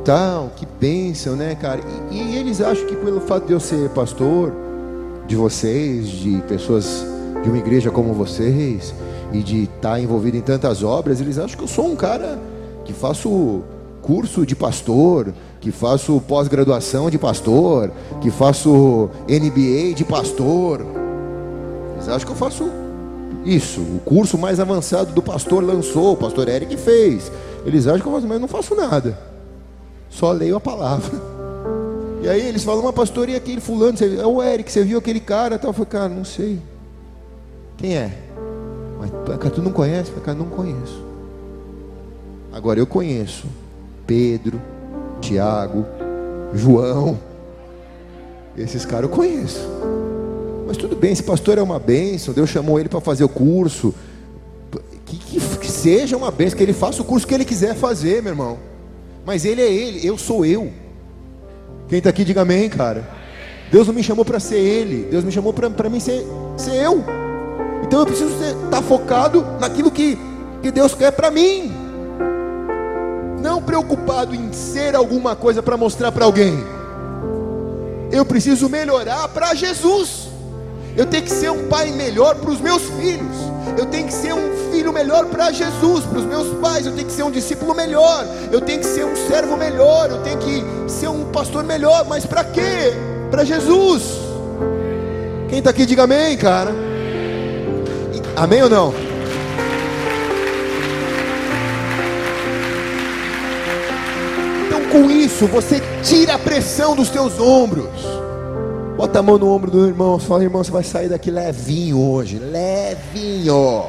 [0.04, 1.80] tal, que bênção, né, cara?
[2.10, 4.52] E, e eles acham que pelo fato de eu ser pastor,
[5.28, 7.06] de vocês, de pessoas
[7.42, 8.94] de uma igreja como vocês,
[9.32, 12.38] e de estar envolvido em tantas obras, eles acham que eu sou um cara
[12.84, 13.62] que faço
[14.00, 17.90] curso de pastor, que faço pós-graduação de pastor,
[18.22, 20.84] que faço MBA de pastor.
[21.94, 22.70] Eles acham que eu faço
[23.44, 27.30] isso, o curso mais avançado do pastor lançou, o pastor Eric fez.
[27.66, 29.18] Eles acham que eu faço, mas eu não faço nada.
[30.08, 31.20] Só leio a palavra.
[32.22, 33.96] E aí eles falam, mas pastor, e aquele fulano?
[33.96, 35.60] Você, é o Eric, você viu aquele cara?
[35.62, 36.58] Eu falei, cara, não sei.
[37.76, 38.12] Quem é?
[38.98, 40.10] Mas cara, tu não conhece?
[40.10, 41.04] Eu falei, cara, não conheço.
[42.52, 43.46] Agora eu conheço
[44.06, 44.60] Pedro,
[45.20, 45.86] Tiago,
[46.52, 47.18] João.
[48.56, 49.60] Esses caras eu conheço.
[50.66, 53.94] Mas tudo bem, esse pastor é uma bênção, Deus chamou ele para fazer o curso.
[55.06, 58.22] Que, que, que, seja uma bênção, que ele faça o curso que ele quiser fazer,
[58.22, 58.58] meu irmão.
[59.24, 60.70] Mas ele é ele, eu sou eu.
[61.88, 63.08] Quem está aqui, diga amém, cara.
[63.70, 66.24] Deus não me chamou para ser ele, Deus me chamou para mim ser,
[66.56, 67.04] ser eu.
[67.82, 70.18] Então eu preciso estar tá focado naquilo que,
[70.62, 71.72] que Deus quer para mim.
[73.40, 76.58] Não preocupado em ser alguma coisa para mostrar para alguém.
[78.10, 80.27] Eu preciso melhorar para Jesus.
[80.98, 83.36] Eu tenho que ser um pai melhor para os meus filhos.
[83.78, 86.86] Eu tenho que ser um filho melhor para Jesus, para os meus pais.
[86.86, 88.26] Eu tenho que ser um discípulo melhor.
[88.50, 90.10] Eu tenho que ser um servo melhor.
[90.10, 92.04] Eu tenho que ser um pastor melhor.
[92.08, 92.92] Mas para quê?
[93.30, 94.02] Para Jesus.
[95.48, 96.74] Quem está aqui, diga amém, cara.
[98.34, 98.92] Amém ou não?
[104.66, 108.27] Então, com isso, você tira a pressão dos teus ombros.
[108.98, 110.18] Bota a mão no ombro do irmão.
[110.18, 112.36] Fala, irmão, você vai sair daqui levinho hoje.
[112.40, 113.84] Levinho.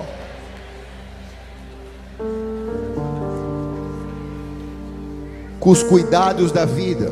[5.60, 7.12] Com os cuidados da vida.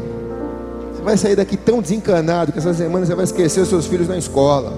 [0.94, 4.08] Você vai sair daqui tão desencanado que essa semana você vai esquecer os seus filhos
[4.08, 4.74] na escola.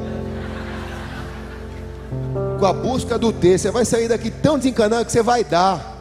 [2.58, 5.98] Com a busca do ter, você vai sair daqui tão desencanado que você vai dar.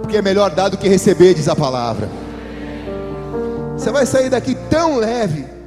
[0.00, 2.08] Porque é melhor dar do que receber, diz a palavra.
[3.76, 5.57] Você vai sair daqui tão leve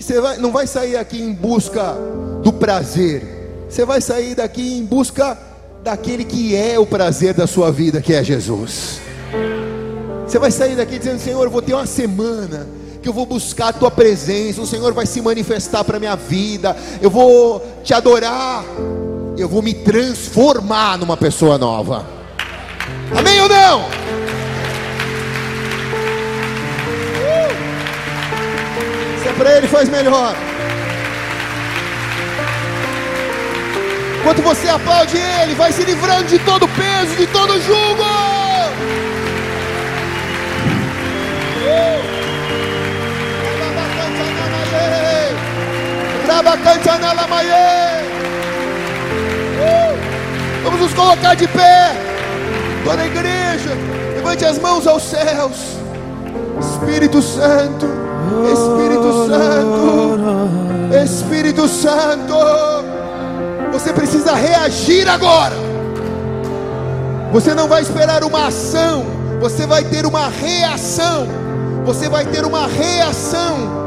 [0.00, 1.94] você vai, não vai sair aqui em busca
[2.42, 3.22] do prazer,
[3.68, 5.38] você vai sair daqui em busca
[5.82, 9.00] daquele que é o prazer da sua vida, que é Jesus.
[10.26, 12.66] Você vai sair daqui dizendo: Senhor, eu vou ter uma semana
[13.02, 16.76] que eu vou buscar a tua presença, o Senhor vai se manifestar para minha vida,
[17.00, 18.64] eu vou te adorar,
[19.36, 22.06] eu vou me transformar numa pessoa nova.
[23.16, 24.19] Amém ou não?
[29.40, 30.34] Para Ele, faz melhor.
[34.18, 38.04] Enquanto você aplaude Ele, vai se livrando de todo peso, de todo jugo.
[50.62, 51.92] Vamos nos colocar de pé.
[52.84, 53.70] Toda a igreja,
[54.16, 55.78] levante as mãos aos céus.
[56.60, 57.99] Espírito Santo,
[58.52, 62.34] Espírito Santo, Espírito Santo.
[63.72, 65.54] Você precisa reagir agora.
[67.32, 69.04] Você não vai esperar uma ação,
[69.40, 71.40] você vai ter uma reação.
[71.84, 73.80] Você vai ter uma reação.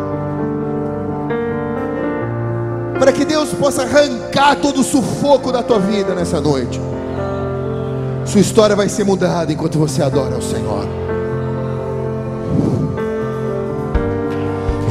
[3.00, 6.82] Para que Deus possa arrancar todo o sufoco da tua vida nessa noite.
[8.26, 11.03] Sua história vai ser mudada enquanto você adora ao Senhor.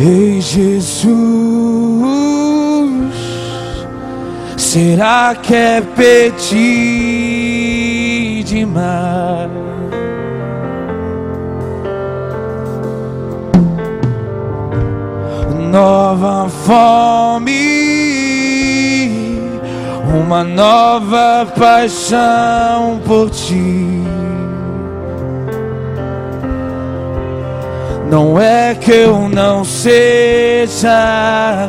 [0.04, 1.12] Ei Jesus,
[4.56, 6.52] será que é pedir
[8.42, 9.48] demais?
[15.70, 17.52] Nova fome,
[20.26, 24.11] uma nova paixão por ti.
[28.12, 30.86] Não é que eu não seja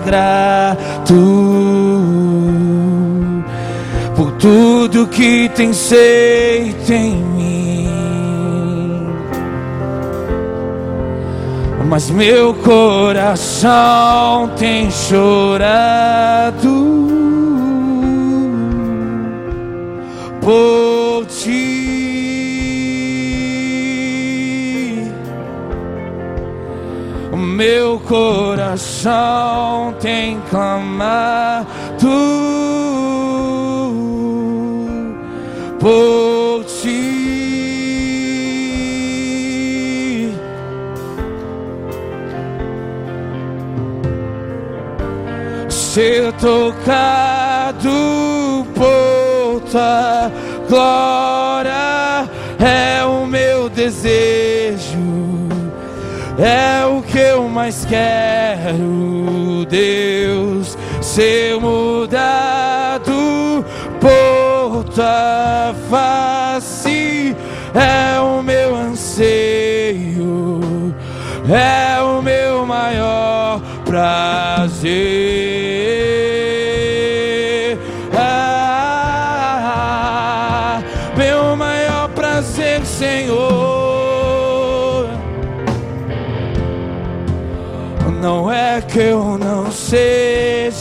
[0.05, 1.15] grato
[4.13, 7.87] por tudo que tem feito em mim,
[11.87, 13.71] mas meu coração
[14.57, 16.67] tem chorado
[20.41, 21.72] por ti.
[27.53, 31.67] Meu coração tem clamado
[35.79, 37.13] por ti.
[45.69, 47.91] Ser tocado
[48.73, 50.31] por tua
[50.67, 52.27] glória
[52.59, 54.92] é o meu desejo
[56.37, 63.13] é o que eu mais quero, Deus, ser mudado
[63.99, 67.35] por tua face,
[67.73, 70.59] é o meu anseio,
[71.49, 75.42] é o meu maior prazer.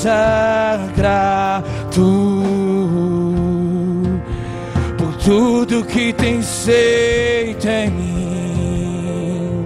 [0.02, 2.42] Seja grato
[4.98, 9.64] por tudo que tem feito em mim,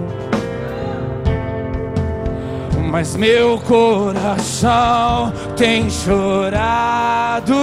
[2.91, 7.55] mas meu coração tem chorado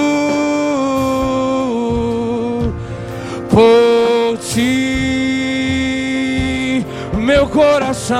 [3.50, 4.64] por ti,
[7.14, 8.14] meu coração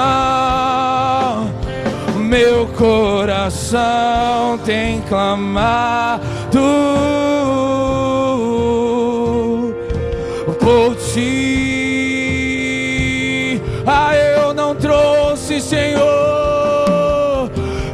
[2.34, 3.78] meu coração
[4.64, 6.58] tem clamado
[10.58, 11.62] por ti.
[13.86, 16.02] Ah, eu não trouxe, Senhor,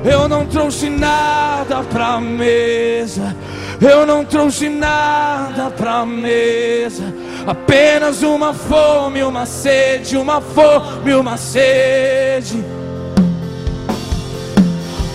[0.03, 3.37] eu não trouxe nada pra mesa.
[3.79, 7.15] Eu não trouxe nada pra mesa,
[7.47, 12.80] apenas uma fome, uma sede, uma fome, uma sede.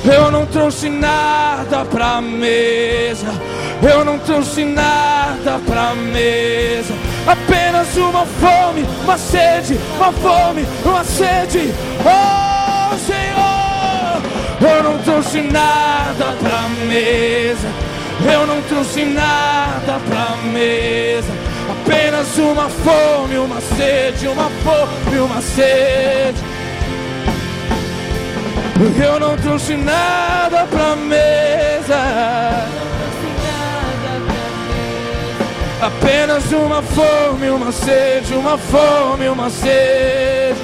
[0.06, 3.28] Eu não trouxe nada pra mesa.
[3.82, 6.94] Eu não trouxe nada pra mesa.
[7.26, 11.74] Apenas uma fome, uma sede, uma fome, uma sede.
[12.02, 17.68] Oh Senhor, eu não trouxe nada pra mesa.
[18.32, 21.34] Eu não trouxe nada pra mesa.
[21.70, 26.55] Apenas uma fome, uma sede, uma fome, uma sede.
[28.78, 32.68] Eu não trouxe nada pra mesa.
[35.82, 40.60] Apenas uma fome, uma sede, uma fome, uma sede.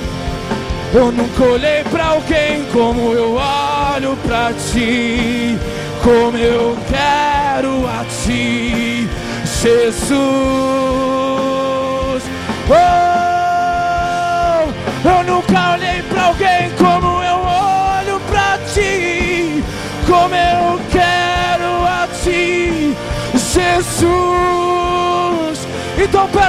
[0.94, 5.58] Eu nunca olhei pra alguém como eu olho pra ti,
[6.04, 9.08] como eu quero a ti,
[9.62, 11.01] Jesus.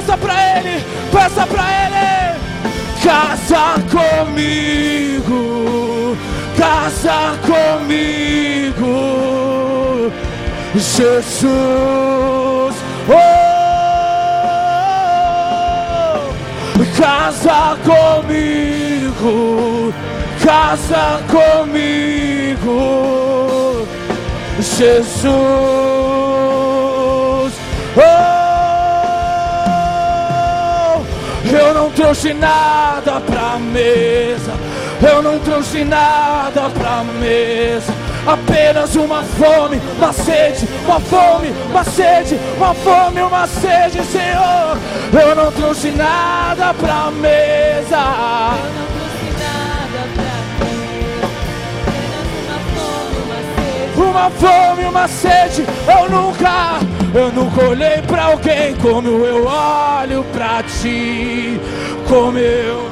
[0.03, 2.33] Peça para Ele, peça para Ele.
[3.03, 5.41] Casa comigo,
[6.57, 8.95] casa comigo,
[10.75, 11.53] Jesus.
[13.09, 13.21] Oh,
[17.01, 19.35] casa comigo,
[20.45, 22.79] casa comigo,
[24.61, 25.33] Jesus.
[27.97, 28.32] Oh,
[31.53, 34.53] Eu não trouxe nada pra mesa.
[35.03, 37.93] Eu não trouxe nada pra mesa.
[38.27, 44.79] Apenas uma fome, uma sede, uma fome, uma sede, uma fome, uma sede, Senhor.
[45.13, 47.99] Eu não trouxe nada pra mesa.
[53.95, 56.79] Uma fome, uma sede, eu nunca
[57.15, 61.61] eu nunca olhei pra alguém como eu olho pra ti,
[62.09, 62.89] como eu.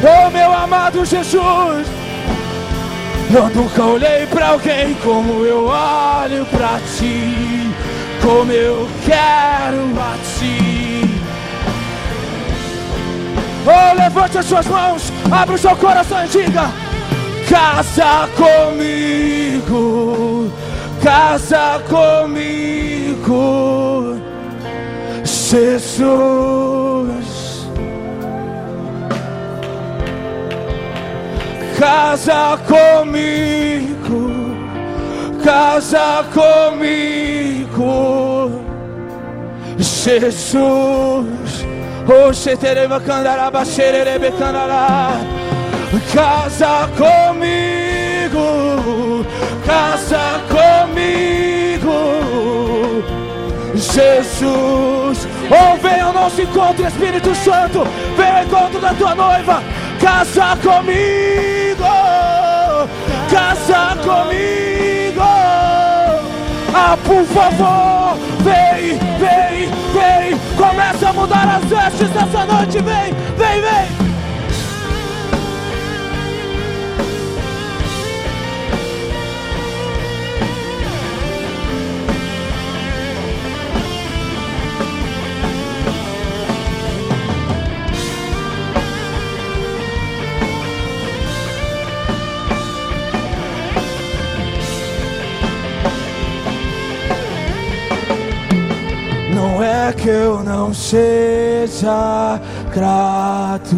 [0.00, 1.88] Oh meu amado Jesus,
[3.34, 7.68] eu nunca olhei pra alguém como eu olho pra ti,
[8.22, 11.02] como eu quero a ti.
[13.66, 16.87] Oh, levante as suas mãos, abra o seu coração e diga
[17.48, 19.72] casa comigo,
[21.02, 23.34] casa comigo,
[25.24, 26.08] Jesus.
[31.78, 34.30] Casa comigo,
[35.42, 37.80] casa comigo,
[39.78, 41.64] Jesus.
[42.26, 45.37] Oxe, tereba candaraba, xererebe candará
[46.12, 48.36] casa comigo,
[49.64, 51.92] casa comigo,
[53.74, 55.26] Jesus.
[55.50, 57.86] Oh, venha ao nosso encontro, Espírito Santo,
[58.16, 59.62] venha ao encontro da tua noiva,
[60.00, 61.84] casa comigo,
[63.30, 65.22] casa comigo.
[66.74, 73.60] Ah, por favor, vem, vem, vem, começa a mudar as vestes dessa noite, vem, vem,
[73.62, 74.07] vem.
[99.98, 102.40] Que eu não seja
[102.72, 103.76] grato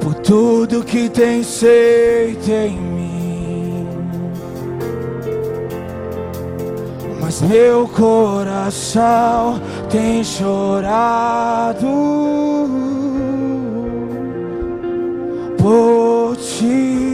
[0.00, 3.88] por tudo que tem feito em mim,
[7.20, 9.60] mas meu coração
[9.90, 11.86] tem chorado
[15.58, 17.11] por ti.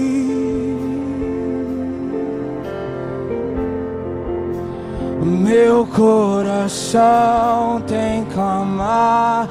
[5.49, 7.01] Meu coração
[7.87, 9.49] tem clamado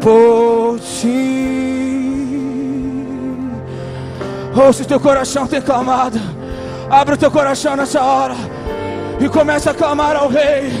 [0.00, 1.42] por ti.
[4.56, 6.18] Oh, se teu coração tem clamado,
[6.88, 8.36] abre o teu coração nessa hora
[9.20, 10.72] e começa a clamar ao Rei.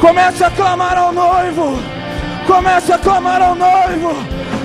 [0.00, 1.78] Começa a clamar ao noivo.
[2.46, 4.14] Começa a clamar ao noivo.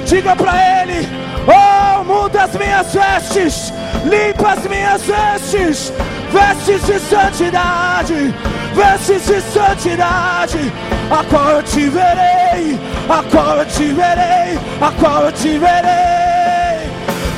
[0.06, 1.10] Diga para ele:
[1.46, 5.94] Oh, muda as minhas vestes limpa as minhas vestes,
[6.32, 8.34] vestes de santidade,
[8.74, 10.72] vestes de santidade,
[11.10, 12.80] a qual eu te verei,
[13.10, 16.90] a qual eu te verei, a qual eu te verei.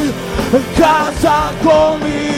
[0.76, 2.37] casa comigo.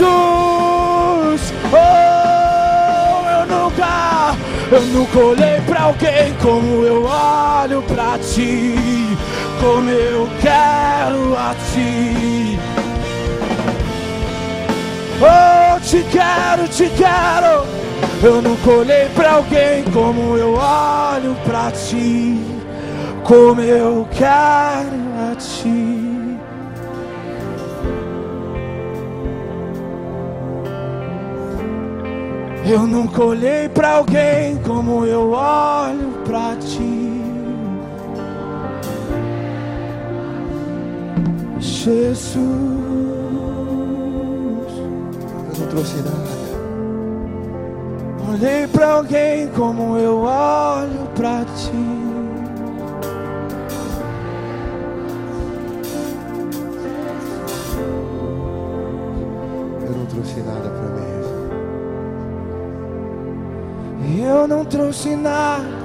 [0.00, 4.36] Jesus, oh, eu nunca,
[4.72, 8.74] Eu nunca olhei pra alguém como eu olho pra ti,
[9.60, 12.58] como eu quero a ti.
[15.20, 17.66] Oh, te quero, te quero.
[18.22, 22.40] Eu nunca olhei pra alguém como eu olho pra ti,
[23.30, 26.36] como eu quero a ti.
[32.68, 37.22] Eu nunca olhei pra alguém como eu olho pra ti.
[41.60, 42.36] Jesus.
[45.46, 46.40] Eu não trouxe nada.
[48.28, 51.99] Olhei pra alguém como eu olho pra ti.
[64.40, 65.79] Eu não trouxe nada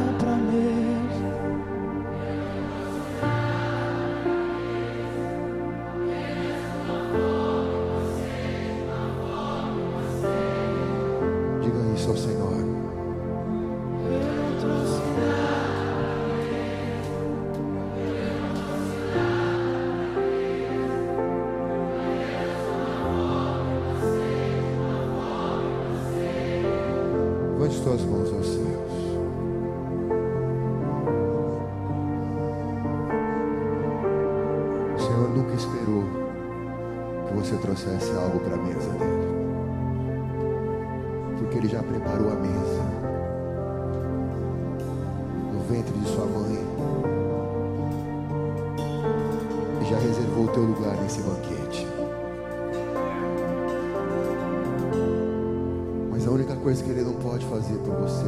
[56.65, 58.25] coisa que ele não pode fazer por você,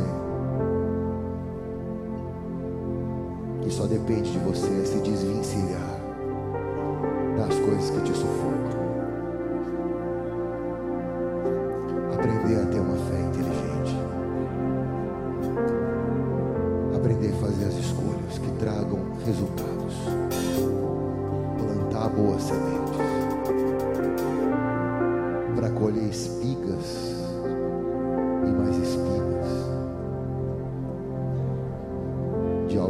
[3.64, 6.00] que só depende de você, se desvencilhar
[7.36, 8.77] das coisas que te sufocam.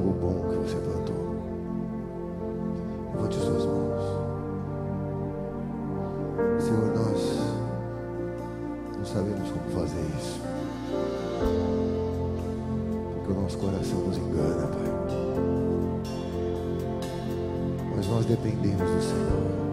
[0.07, 1.35] Algo bom que você plantou.
[3.13, 4.01] Levante suas mãos.
[6.61, 7.39] Senhor, nós
[8.97, 10.41] não sabemos como fazer isso.
[13.15, 14.87] Porque o nosso coração nos engana, Pai.
[17.95, 19.66] Mas nós dependemos do Senhor.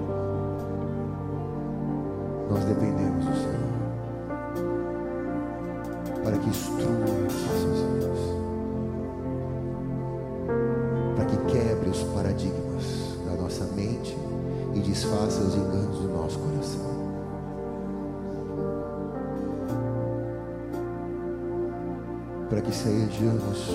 [22.55, 23.69] Para que sejamos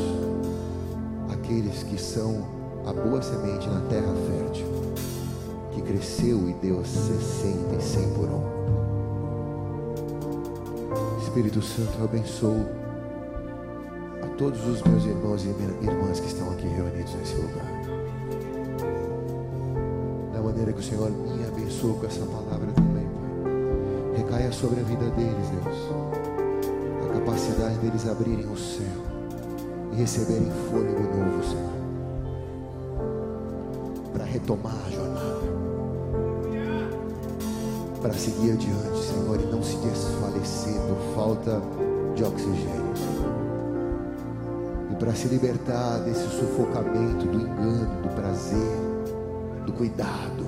[1.33, 2.47] aqueles que são
[2.85, 4.67] a boa semente na terra fértil,
[5.73, 8.41] que cresceu e deu 60 e 100 por um.
[11.21, 12.65] Espírito Santo, eu abençoo
[14.23, 17.65] a todos os meus irmãos e irmãs que estão aqui reunidos nesse lugar.
[20.31, 23.05] Da maneira que o Senhor me abençoou com essa palavra também,
[23.43, 24.23] Pai.
[24.23, 26.28] Recaia sobre a vida deles, Deus
[27.29, 28.87] capacidade deles abrirem o céu
[29.91, 31.69] e receberem fôlego novo, Senhor,
[34.11, 35.39] para retomar a jornada,
[38.01, 41.61] para seguir adiante, Senhor, e não se desfalecer por falta
[42.15, 43.35] de oxigênio, Senhor,
[44.91, 48.77] e para se libertar desse sufocamento, do engano, do prazer,
[49.67, 50.45] do cuidado,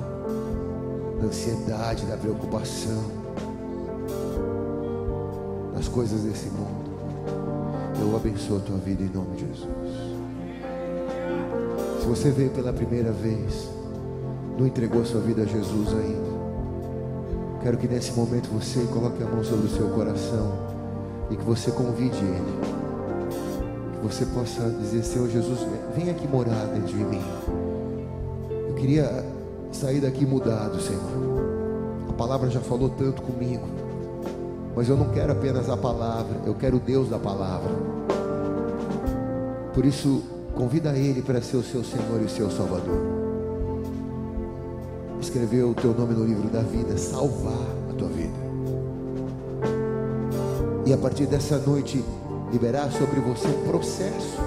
[1.19, 3.20] da ansiedade, da preocupação
[5.91, 6.89] coisas desse mundo.
[8.01, 9.69] Eu abençoo a tua vida em nome de Jesus.
[12.01, 13.69] Se você veio pela primeira vez,
[14.57, 16.31] não entregou sua vida a Jesus ainda,
[17.61, 20.51] quero que nesse momento você coloque a mão sobre o seu coração
[21.29, 22.81] e que você convide Ele.
[23.93, 25.59] Que você possa dizer: Senhor Jesus,
[25.95, 27.21] vem aqui morar dentro de mim.
[28.67, 29.25] Eu queria
[29.71, 31.01] sair daqui mudado, Senhor.
[32.09, 33.80] A palavra já falou tanto comigo.
[34.75, 37.69] Mas eu não quero apenas a palavra, eu quero o Deus da palavra.
[39.73, 40.23] Por isso,
[40.55, 42.99] convida Ele para ser o seu Senhor e o seu Salvador.
[45.19, 48.33] Escreveu o teu nome no livro da vida, salvar a tua vida.
[50.85, 52.03] E a partir dessa noite,
[52.51, 54.39] liberar sobre você um processo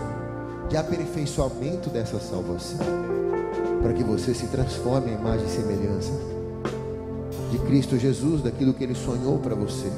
[0.69, 2.85] de aperfeiçoamento dessa salvação,
[3.83, 6.13] para que você se transforme em imagem e semelhança
[7.51, 9.91] de Cristo Jesus, daquilo que Ele sonhou para você,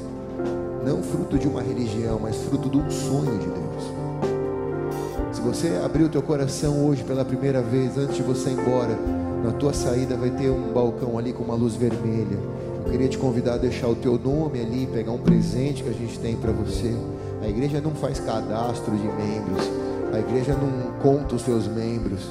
[0.87, 5.33] não fruto de uma religião, mas fruto de um sonho de Deus.
[5.33, 8.97] Se você abrir o teu coração hoje pela primeira vez, antes de você ir embora,
[9.43, 12.39] na tua saída vai ter um balcão ali com uma luz vermelha.
[12.85, 15.93] Eu queria te convidar a deixar o teu nome ali, pegar um presente que a
[15.93, 16.95] gente tem para você.
[17.41, 19.69] A igreja não faz cadastro de membros,
[20.13, 22.21] a igreja não conta os seus membros.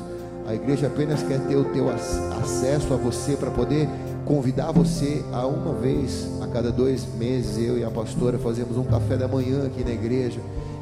[0.48, 3.86] A igreja apenas quer ter o teu acesso a você para poder
[4.26, 8.82] convidar você a uma vez a cada dois meses, eu e a pastora fazemos um
[8.82, 10.40] café da manhã aqui na igreja.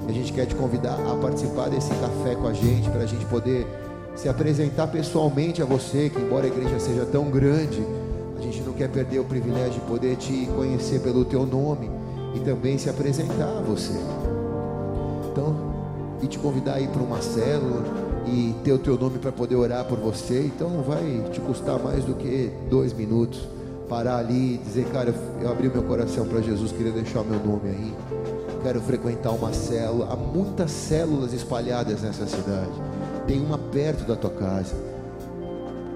[0.09, 3.25] A gente quer te convidar a participar desse café com a gente, para a gente
[3.27, 3.66] poder
[4.16, 7.85] se apresentar pessoalmente a você, que embora a igreja seja tão grande,
[8.39, 11.91] a gente não quer perder o privilégio de poder te conhecer pelo teu nome
[12.35, 13.93] e também se apresentar a você.
[15.31, 15.55] Então,
[16.23, 19.57] e te convidar a ir para uma célula e ter o teu nome para poder
[19.57, 23.41] orar por você, então não vai te custar mais do que dois minutos.
[23.89, 27.39] Parar ali e dizer, cara, eu abri meu coração para Jesus, queria deixar o meu
[27.39, 27.95] nome aí.
[28.63, 30.09] Quero frequentar uma célula.
[30.11, 32.73] Há muitas células espalhadas nessa cidade
[33.27, 34.75] tem uma perto da tua casa.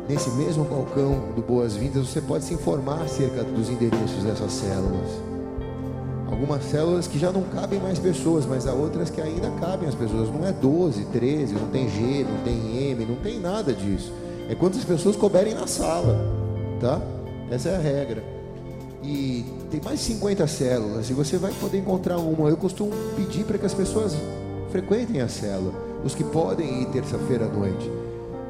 [0.08, 5.27] Nesse mesmo balcão do Boas-Vindas, você pode se informar acerca dos endereços dessas células.
[6.30, 9.94] Algumas células que já não cabem mais pessoas, mas há outras que ainda cabem as
[9.94, 10.28] pessoas.
[10.28, 14.12] Não é 12, 13, não tem G, não tem M, não tem nada disso.
[14.48, 16.18] É quantas pessoas couberem na sala,
[16.80, 17.00] tá?
[17.50, 18.22] Essa é a regra.
[19.02, 22.48] E tem mais de 50 células e você vai poder encontrar uma.
[22.48, 24.14] Eu costumo pedir para que as pessoas
[24.70, 27.90] frequentem a célula os que podem ir terça-feira à noite,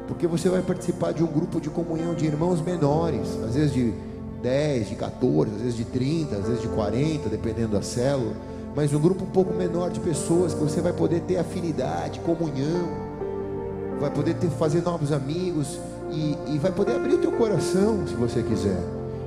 [0.07, 3.93] porque você vai participar de um grupo de comunhão de irmãos menores, às vezes de
[4.41, 8.33] 10, de 14, às vezes de 30, às vezes de 40, dependendo da célula,
[8.75, 12.87] mas um grupo um pouco menor de pessoas que você vai poder ter afinidade, comunhão,
[13.99, 15.79] vai poder ter, fazer novos amigos
[16.11, 18.81] e, e vai poder abrir o teu coração se você quiser.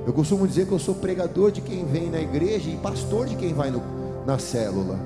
[0.05, 3.35] Eu costumo dizer que eu sou pregador de quem vem na igreja e pastor de
[3.35, 3.81] quem vai no,
[4.25, 4.99] na célula.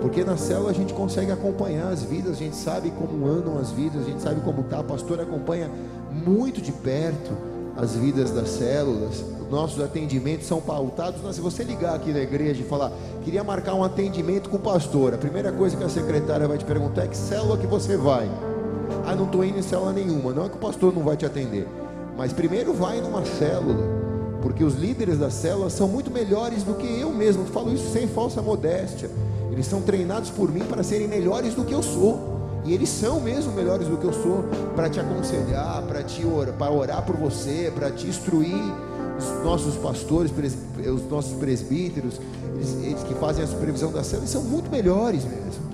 [0.00, 3.70] Porque na célula a gente consegue acompanhar as vidas, a gente sabe como andam as
[3.70, 4.80] vidas, a gente sabe como está.
[4.80, 5.70] A pastora acompanha
[6.12, 7.32] muito de perto
[7.76, 9.24] as vidas das células.
[9.54, 11.20] Os nossos atendimentos são pautados.
[11.32, 12.90] Se você ligar aqui na igreja e falar,
[13.22, 16.64] queria marcar um atendimento com o pastor, a primeira coisa que a secretária vai te
[16.64, 18.28] perguntar é que célula que você vai.
[19.06, 20.32] Ah, não estou indo em célula nenhuma.
[20.32, 21.68] Não é que o pastor não vai te atender.
[22.18, 23.78] Mas primeiro vai numa célula.
[24.42, 27.44] Porque os líderes da célula são muito melhores do que eu mesmo.
[27.44, 29.08] Falo isso sem falsa modéstia.
[29.52, 32.34] Eles são treinados por mim para serem melhores do que eu sou.
[32.64, 36.54] E eles são mesmo melhores do que eu sou para te aconselhar, para te orar,
[36.54, 38.93] para orar por você, para te instruir.
[39.18, 42.20] Os nossos pastores, os nossos presbíteros,
[42.56, 45.64] eles, eles que fazem a supervisão da célula, são muito melhores mesmo.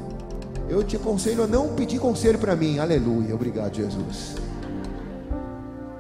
[0.69, 2.79] Eu te aconselho a não pedir conselho para mim.
[2.79, 3.35] Aleluia.
[3.35, 4.37] Obrigado, Jesus.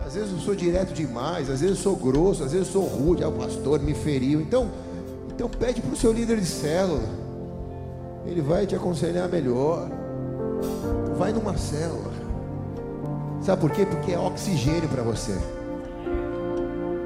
[0.06, 2.84] Às vezes eu sou direto demais, às vezes eu sou grosso, às vezes eu sou
[2.84, 3.24] rude.
[3.24, 4.40] Ah, o pastor me feriu.
[4.40, 4.70] Então,
[5.28, 7.20] então pede para o seu líder de célula
[8.26, 9.88] ele vai te aconselhar melhor.
[11.16, 12.12] Vai numa célula.
[13.42, 13.86] Sabe por quê?
[13.86, 15.36] Porque é oxigênio para você.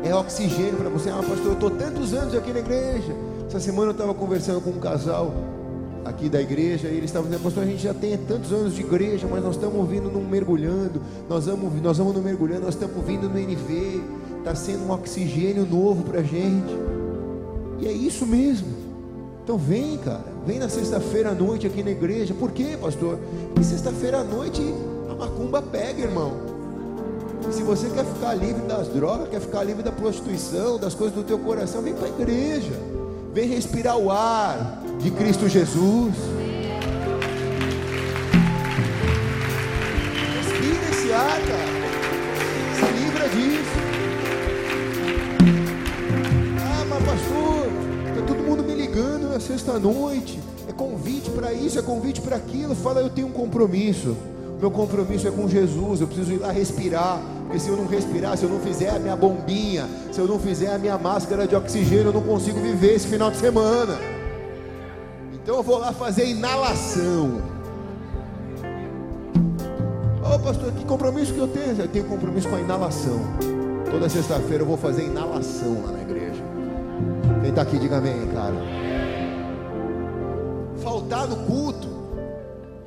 [0.05, 1.09] É oxigênio para você.
[1.09, 3.15] Ah, pastor, eu estou tantos anos aqui na igreja.
[3.47, 5.33] Essa semana eu estava conversando com um casal
[6.05, 8.83] aqui da igreja e eles estavam dizendo, pastor, a gente já tem tantos anos de
[8.83, 13.03] igreja, mas nós estamos vindo no mergulhando, nós vamos, nós vamos no mergulhando, nós estamos
[13.05, 14.03] vindo no NV,
[14.39, 16.75] está sendo um oxigênio novo para a gente.
[17.81, 18.69] E é isso mesmo.
[19.43, 20.25] Então vem, cara.
[20.47, 22.35] Vem na sexta-feira à noite aqui na igreja.
[22.35, 23.19] Por quê, pastor?
[23.49, 24.63] Porque sexta-feira à noite
[25.11, 26.54] a macumba pega, irmão.
[27.49, 31.15] E se você quer ficar livre das drogas, quer ficar livre da prostituição, das coisas
[31.15, 32.73] do teu coração, vem para a igreja.
[33.33, 36.15] Vem respirar o ar de Cristo Jesus.
[40.37, 41.75] Respira esse ar, cara.
[42.75, 43.75] Se livra disso.
[46.61, 47.67] Ah, mas pastor,
[48.09, 50.41] está todo mundo me ligando na sexta-noite
[50.75, 52.75] convite para isso, é convite para aquilo.
[52.75, 54.17] Fala, eu tenho um compromisso.
[54.61, 56.01] Meu compromisso é com Jesus.
[56.01, 57.21] Eu preciso ir lá respirar.
[57.43, 60.39] Porque se eu não respirar, se eu não fizer a minha bombinha, se eu não
[60.39, 63.99] fizer a minha máscara de oxigênio, eu não consigo viver esse final de semana.
[65.33, 67.43] Então eu vou lá fazer inalação.
[70.23, 71.79] Ô oh, pastor, que compromisso que eu tenho?
[71.79, 73.21] Eu tenho compromisso com a inalação.
[73.91, 76.43] Toda sexta-feira eu vou fazer inalação lá na igreja.
[77.43, 78.55] Quem está aqui, diga amém, cara
[80.85, 81.89] faltar no culto,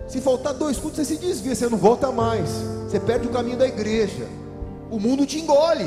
[0.08, 2.50] se faltar dois cultos, você se desvia, você não volta mais,
[2.88, 4.26] você perde o caminho da igreja,
[4.90, 5.86] o mundo te engole.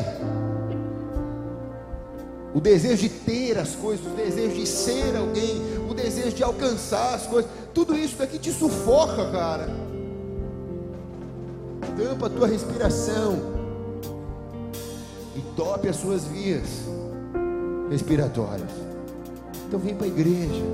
[2.53, 7.15] O desejo de ter as coisas, o desejo de ser alguém, o desejo de alcançar
[7.15, 9.69] as coisas, tudo isso daqui te sufoca, cara.
[11.97, 13.39] Tampa a tua respiração
[15.37, 16.67] e tope as suas vias
[17.89, 18.71] respiratórias.
[19.67, 20.65] Então vem para a igreja,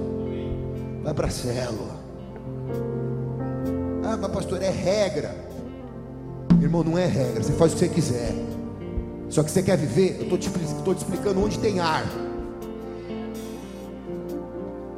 [1.05, 1.96] vai para a célula.
[4.09, 5.35] Ah, mas pastor, é regra.
[6.63, 8.33] Irmão, não é regra, você faz o que você quiser.
[9.29, 12.05] Só que você quer viver, eu estou te, te explicando onde tem ar.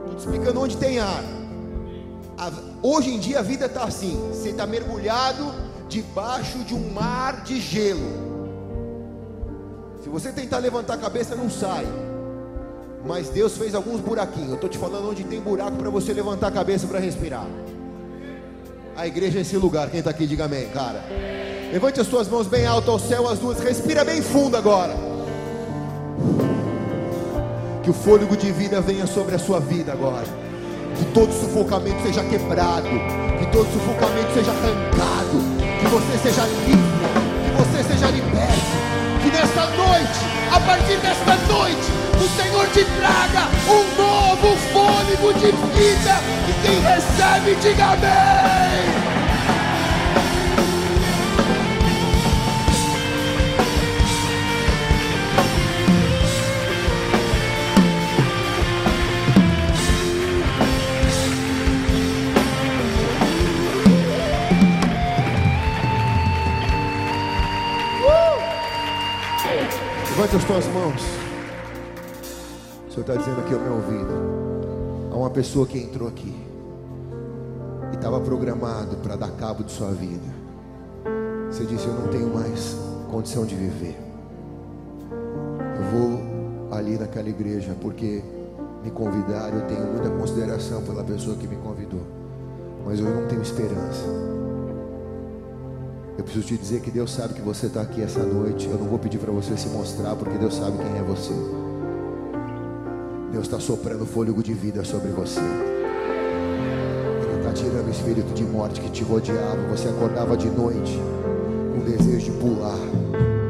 [0.01, 1.25] Estou te explicando onde tem ar.
[2.37, 2.53] A,
[2.83, 5.55] hoje em dia a vida está assim: você está mergulhado
[5.89, 8.29] debaixo de um mar de gelo.
[10.03, 11.87] Se você tentar levantar a cabeça, não sai.
[13.07, 14.51] Mas Deus fez alguns buraquinhos.
[14.51, 17.47] Eu estou te falando onde tem buraco para você levantar a cabeça para respirar.
[18.99, 19.89] A igreja é esse lugar.
[19.91, 21.05] Quem está aqui, diga amém, cara.
[21.73, 23.61] Levante as suas mãos bem alto ao céu, as duas.
[23.61, 24.93] Respira bem fundo agora.
[27.85, 30.27] Que o fôlego de vida venha sobre a sua vida agora.
[30.97, 32.89] Que todo sufocamento seja quebrado.
[33.39, 35.39] Que todo sufocamento seja arrancado.
[35.79, 36.99] Que você seja livre.
[37.45, 38.69] Que você seja liberto.
[39.23, 40.19] Que nesta noite,
[40.51, 46.21] a partir desta noite, o Senhor te traga um novo fôlego de vida.
[46.49, 49.09] E quem recebe, diga amém.
[70.19, 71.28] Levante as tuas mãos.
[72.99, 75.13] Senhor está dizendo aqui ao meu ouvido.
[75.13, 76.35] Há uma pessoa que entrou aqui
[77.93, 80.27] e estava programado para dar cabo de sua vida.
[81.51, 82.77] Você disse: Eu não tenho mais
[83.09, 83.97] condição de viver.
[85.13, 88.23] Eu vou ali naquela igreja porque
[88.83, 89.59] me convidaram.
[89.59, 92.03] Eu tenho muita consideração pela pessoa que me convidou,
[92.85, 94.05] mas eu não tenho esperança.
[96.17, 98.67] Eu preciso te dizer que Deus sabe que você está aqui essa noite.
[98.67, 101.58] Eu não vou pedir para você se mostrar, porque Deus sabe quem é você.
[103.31, 105.41] Deus está soprando fôlego de vida sobre você.
[105.41, 109.69] Ele está tirando o espírito de morte que te rodeava.
[109.71, 110.99] Você acordava de noite
[111.73, 112.79] com desejo de pular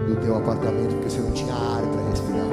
[0.09, 2.49] do teu apartamento porque você não tinha ar para respirar.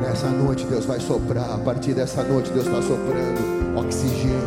[0.00, 1.52] Nessa noite Deus vai soprar.
[1.52, 4.38] A partir dessa noite Deus está soprando oxigênio,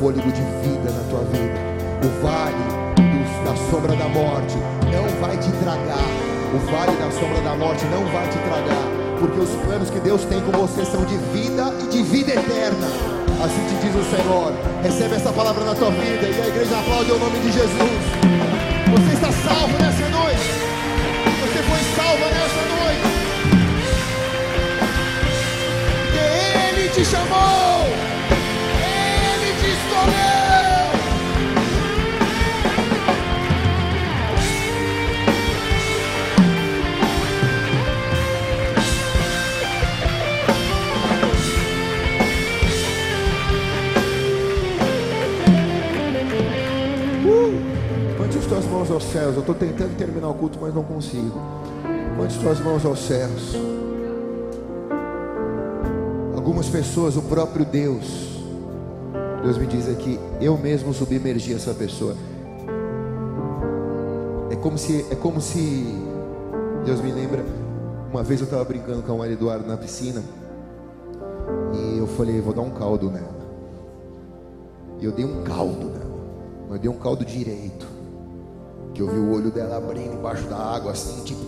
[0.00, 1.70] fôlego de vida na tua vida.
[2.02, 2.80] O vale
[3.44, 4.56] da sombra da morte
[4.90, 6.04] não vai te tragar.
[6.52, 8.99] O vale da sombra da morte não vai te tragar.
[9.20, 12.88] Porque os planos que Deus tem com você são de vida e de vida eterna.
[13.44, 14.52] Assim te diz o Senhor.
[14.82, 16.26] Recebe essa palavra na tua vida.
[16.26, 18.02] E a igreja aplaude o nome de Jesus.
[18.90, 19.89] Você está salvo nessa
[48.80, 49.34] mãos aos céus.
[49.34, 51.38] Eu estou tentando terminar o culto, mas não consigo.
[52.12, 53.54] Levante tuas mãos aos céus.
[56.34, 58.40] Algumas pessoas, o próprio Deus,
[59.42, 62.16] Deus me diz aqui, eu mesmo submergi essa pessoa.
[64.50, 65.94] É como se, é como se,
[66.84, 67.44] Deus me lembra,
[68.10, 70.22] uma vez eu estava brincando com a Maria Eduardo na piscina
[71.74, 73.40] e eu falei, vou dar um caldo nela.
[74.98, 76.20] E eu dei um caldo nela,
[76.70, 77.99] mas dei um caldo direito
[79.00, 81.40] que eu vi o olho dela abrindo embaixo da água, assim, tipo.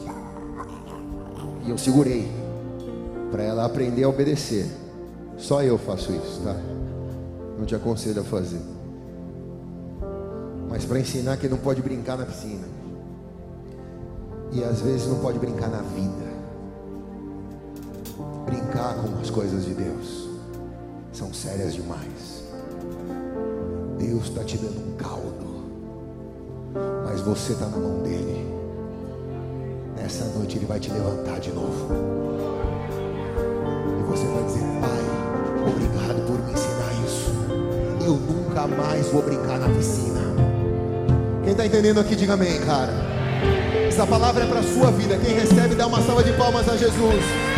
[1.66, 2.26] E eu segurei,
[3.30, 4.66] para ela aprender a obedecer.
[5.36, 6.56] Só eu faço isso, tá?
[7.58, 8.60] Não te aconselho a fazer.
[10.70, 12.66] Mas para ensinar que não pode brincar na piscina.
[14.52, 16.32] E às vezes não pode brincar na vida.
[18.46, 20.28] Brincar com as coisas de Deus
[21.12, 22.44] são sérias demais.
[23.98, 25.31] Deus está te dando um caldo
[27.04, 28.46] mas você está na mão dele.
[29.96, 31.88] Nessa noite ele vai te levantar de novo.
[33.98, 37.32] E você vai dizer: Pai, obrigado por me ensinar isso.
[38.04, 40.20] Eu nunca mais vou brincar na piscina.
[41.42, 42.92] Quem está entendendo aqui, diga amém, cara.
[43.88, 45.18] Essa palavra é para a sua vida.
[45.18, 47.51] Quem recebe, dá uma salva de palmas a Jesus.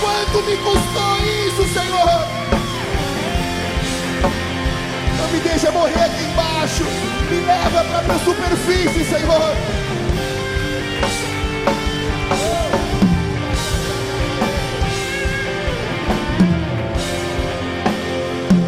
[0.00, 1.16] Quanto me custou
[1.46, 2.46] isso, Senhor.
[5.18, 6.84] Não me deixa morrer aqui embaixo.
[7.30, 9.56] Me leva para a superfície, Senhor.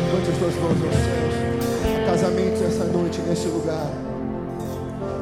[0.07, 2.07] Levante as tuas mãos aos céus.
[2.07, 3.91] Casamentos essa noite nesse lugar.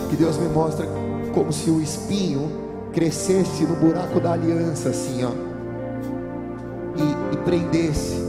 [0.09, 0.87] Que Deus me mostra
[1.35, 2.51] como se o espinho
[2.95, 5.46] crescesse no buraco da aliança, assim, ó,
[7.47, 8.27] e, e prendesse.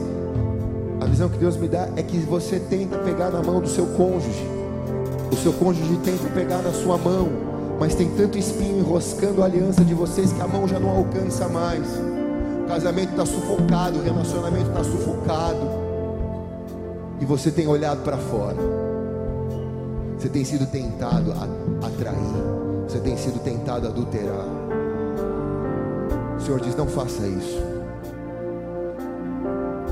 [1.02, 3.85] A visão que Deus me dá é que você tenta pegar na mão do seu
[3.85, 4.48] cônjuge,
[5.31, 7.30] o seu cônjuge tenta pegar na sua mão,
[7.80, 11.48] mas tem tanto espinho enroscando a aliança de vocês que a mão já não alcança
[11.48, 11.85] mais.
[12.64, 15.88] O casamento está sufocado, o relacionamento está sufocado,
[17.19, 18.57] e você tem olhado para fora.
[20.18, 22.57] Você tem sido tentado a atrair.
[22.88, 24.45] Você tem sido tentado a adulterar.
[26.38, 27.77] O Senhor diz: não faça isso.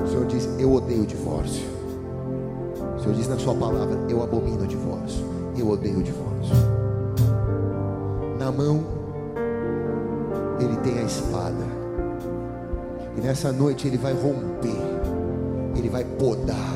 [0.06, 1.66] O Senhor diz: eu odeio o divórcio.
[2.96, 5.26] O Senhor diz na sua palavra: eu abomino o divórcio.
[5.58, 6.56] Eu odeio o divórcio.
[8.38, 8.84] Na mão,
[10.60, 11.66] ele tem a espada.
[13.18, 14.78] E nessa noite ele vai romper.
[15.76, 16.76] Ele vai podar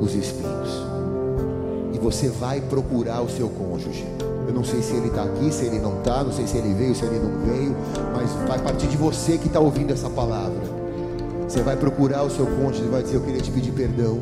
[0.00, 0.86] os espinhos.
[1.92, 4.06] E você vai procurar o seu cônjuge.
[4.46, 6.74] Eu não sei se ele está aqui, se ele não está, não sei se ele
[6.74, 7.74] veio, se ele não veio,
[8.14, 10.81] mas vai partir de você que está ouvindo essa palavra.
[11.52, 14.18] Você vai procurar o seu cônjuge e vai dizer: Eu queria te pedir perdão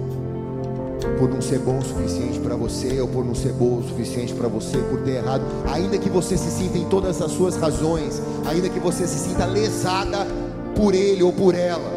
[1.17, 4.35] por não ser bom o suficiente para você, ou por não ser bom o suficiente
[4.35, 8.21] para você, por ter errado, ainda que você se sinta em todas as suas razões,
[8.45, 10.27] ainda que você se sinta lesada
[10.75, 11.89] por ele ou por ela,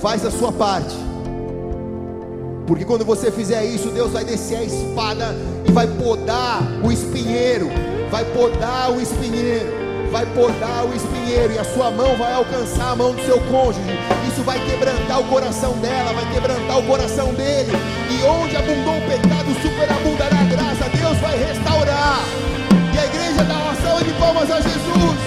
[0.00, 0.96] faz a sua parte.
[2.66, 5.36] Porque quando você fizer isso, Deus vai descer a espada
[5.68, 7.68] e vai podar o espinheiro,
[8.10, 9.75] vai podar o espinheiro,
[10.10, 13.98] vai podar o espinheiro e a sua mão vai alcançar a mão do seu cônjuge.
[14.28, 17.72] Isso vai quebrantar o coração dela, vai quebrantar o coração dele.
[18.10, 20.88] E onde abundou o pecado, superabundará a graça.
[20.96, 22.20] Deus vai restaurar.
[22.94, 25.18] E a igreja dá uma salva de palmas a Jesus.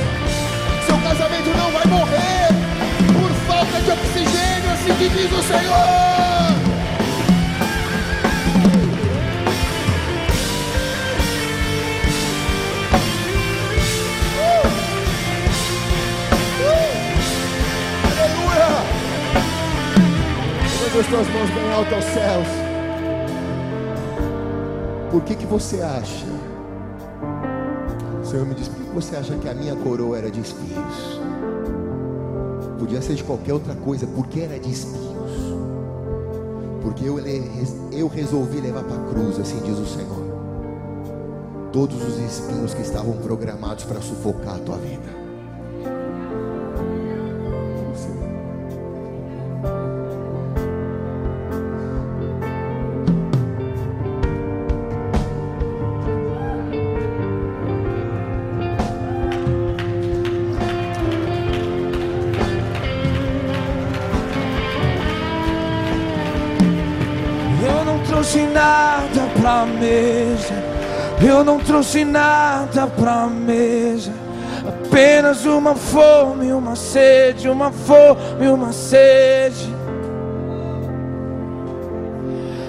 [0.85, 2.47] Seu casamento não vai morrer
[3.13, 6.18] por falta de oxigênio, assim que diz o Senhor.
[20.99, 22.47] As tuas mãos bem alto aos céus.
[25.09, 26.25] Por que que você acha?
[28.21, 31.21] O Senhor me diz, por que você acha que a minha coroa era de espinhos?
[32.77, 35.31] Podia ser de qualquer outra coisa, porque era de espinhos.
[36.81, 37.17] Porque eu,
[37.91, 40.29] eu resolvi levar para a cruz, assim diz o Senhor.
[41.71, 45.18] Todos os espinhos que estavam programados para sufocar a tua vida.
[71.21, 74.11] Eu não trouxe nada pra mesa.
[74.65, 79.73] Apenas uma fome, uma sede, uma fome, uma sede.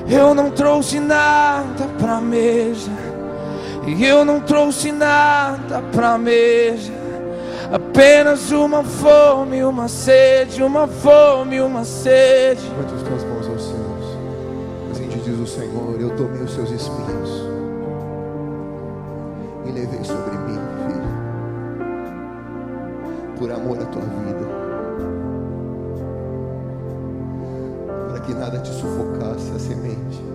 [0.09, 2.91] Eu não trouxe nada pra mesa.
[3.87, 6.93] E eu não trouxe nada pra mesa.
[7.73, 12.63] Apenas uma fome, uma sede, uma fome, uma sede.
[12.69, 14.19] Levante as tuas mãos aos céus.
[14.91, 17.40] Assim te diz o Senhor: Eu tomei os seus espinhos
[19.71, 21.11] e levei sobre mim, filho,
[23.39, 24.47] por amor à tua vida,
[28.09, 30.31] para que nada te sufocasse a semente.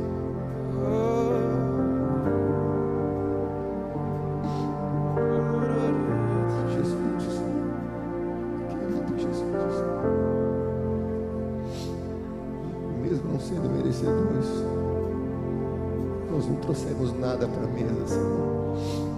[16.31, 19.14] Nós não trouxemos nada para a mesa, Senhor.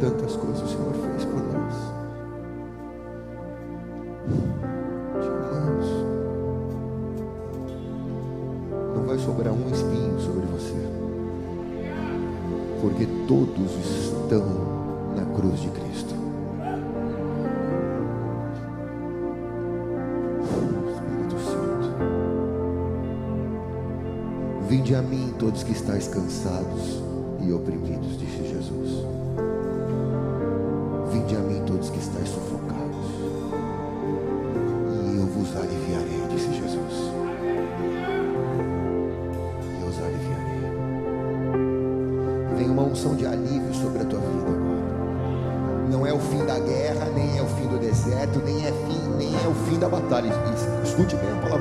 [0.00, 1.74] Tantas coisas o Senhor fez por nós.
[5.20, 5.86] Te amamos.
[8.94, 10.76] Não vai sobrar um espinho sobre você,
[12.80, 14.44] porque todos estão
[15.16, 16.14] na cruz de Cristo.
[20.94, 21.88] Espírito Santo.
[24.68, 27.02] Vinde a mim todos que estáis cansados
[27.40, 29.17] e oprimidos, disse Jesus.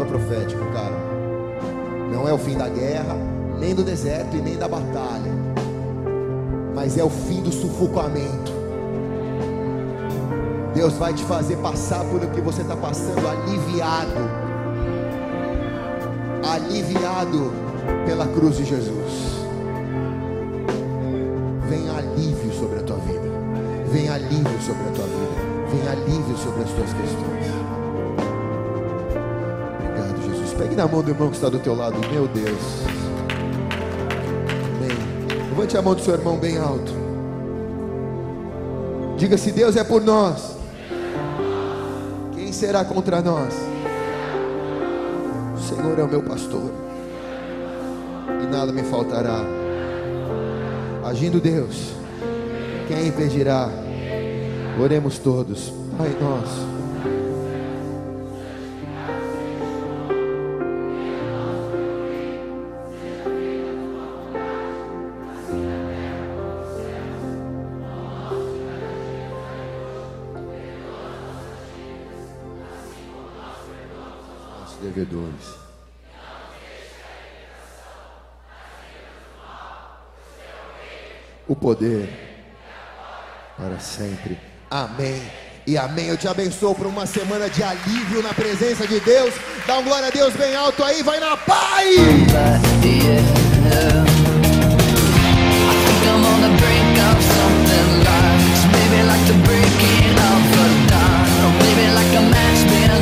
[0.07, 0.95] Profética, cara.
[2.11, 3.15] Não é o fim da guerra,
[3.59, 5.31] nem do deserto e nem da batalha,
[6.73, 8.57] mas é o fim do sufocamento.
[10.73, 14.11] Deus vai te fazer passar por o que você está passando, aliviado,
[16.47, 17.51] aliviado
[18.05, 19.37] pela cruz de Jesus.
[21.67, 23.27] Vem alívio sobre a tua vida.
[23.91, 25.47] Vem alívio sobre a tua vida.
[25.71, 27.56] Vem alívio sobre as tuas questões.
[30.57, 31.95] Pegue na mão do irmão que está do teu lado.
[32.11, 32.61] Meu Deus.
[34.75, 35.49] Amém.
[35.49, 36.91] Levante a mão do seu irmão bem alto.
[39.17, 40.57] Diga se Deus é por nós.
[42.35, 43.53] Quem será contra nós?
[45.55, 46.71] O Senhor é o meu pastor.
[48.43, 49.41] E nada me faltará.
[51.03, 51.93] Agindo Deus,
[52.87, 53.69] quem impedirá?
[54.79, 55.73] Oremos todos.
[55.97, 56.76] Pai nosso.
[81.77, 82.09] Poder
[83.55, 84.37] para sempre.
[84.69, 85.21] Amém.
[85.65, 86.07] E amém.
[86.07, 89.33] Eu te abençoo por uma semana de alívio na presença de Deus.
[89.65, 91.03] Dá um glória a Deus bem alto aí.
[91.03, 91.95] Vai na paz.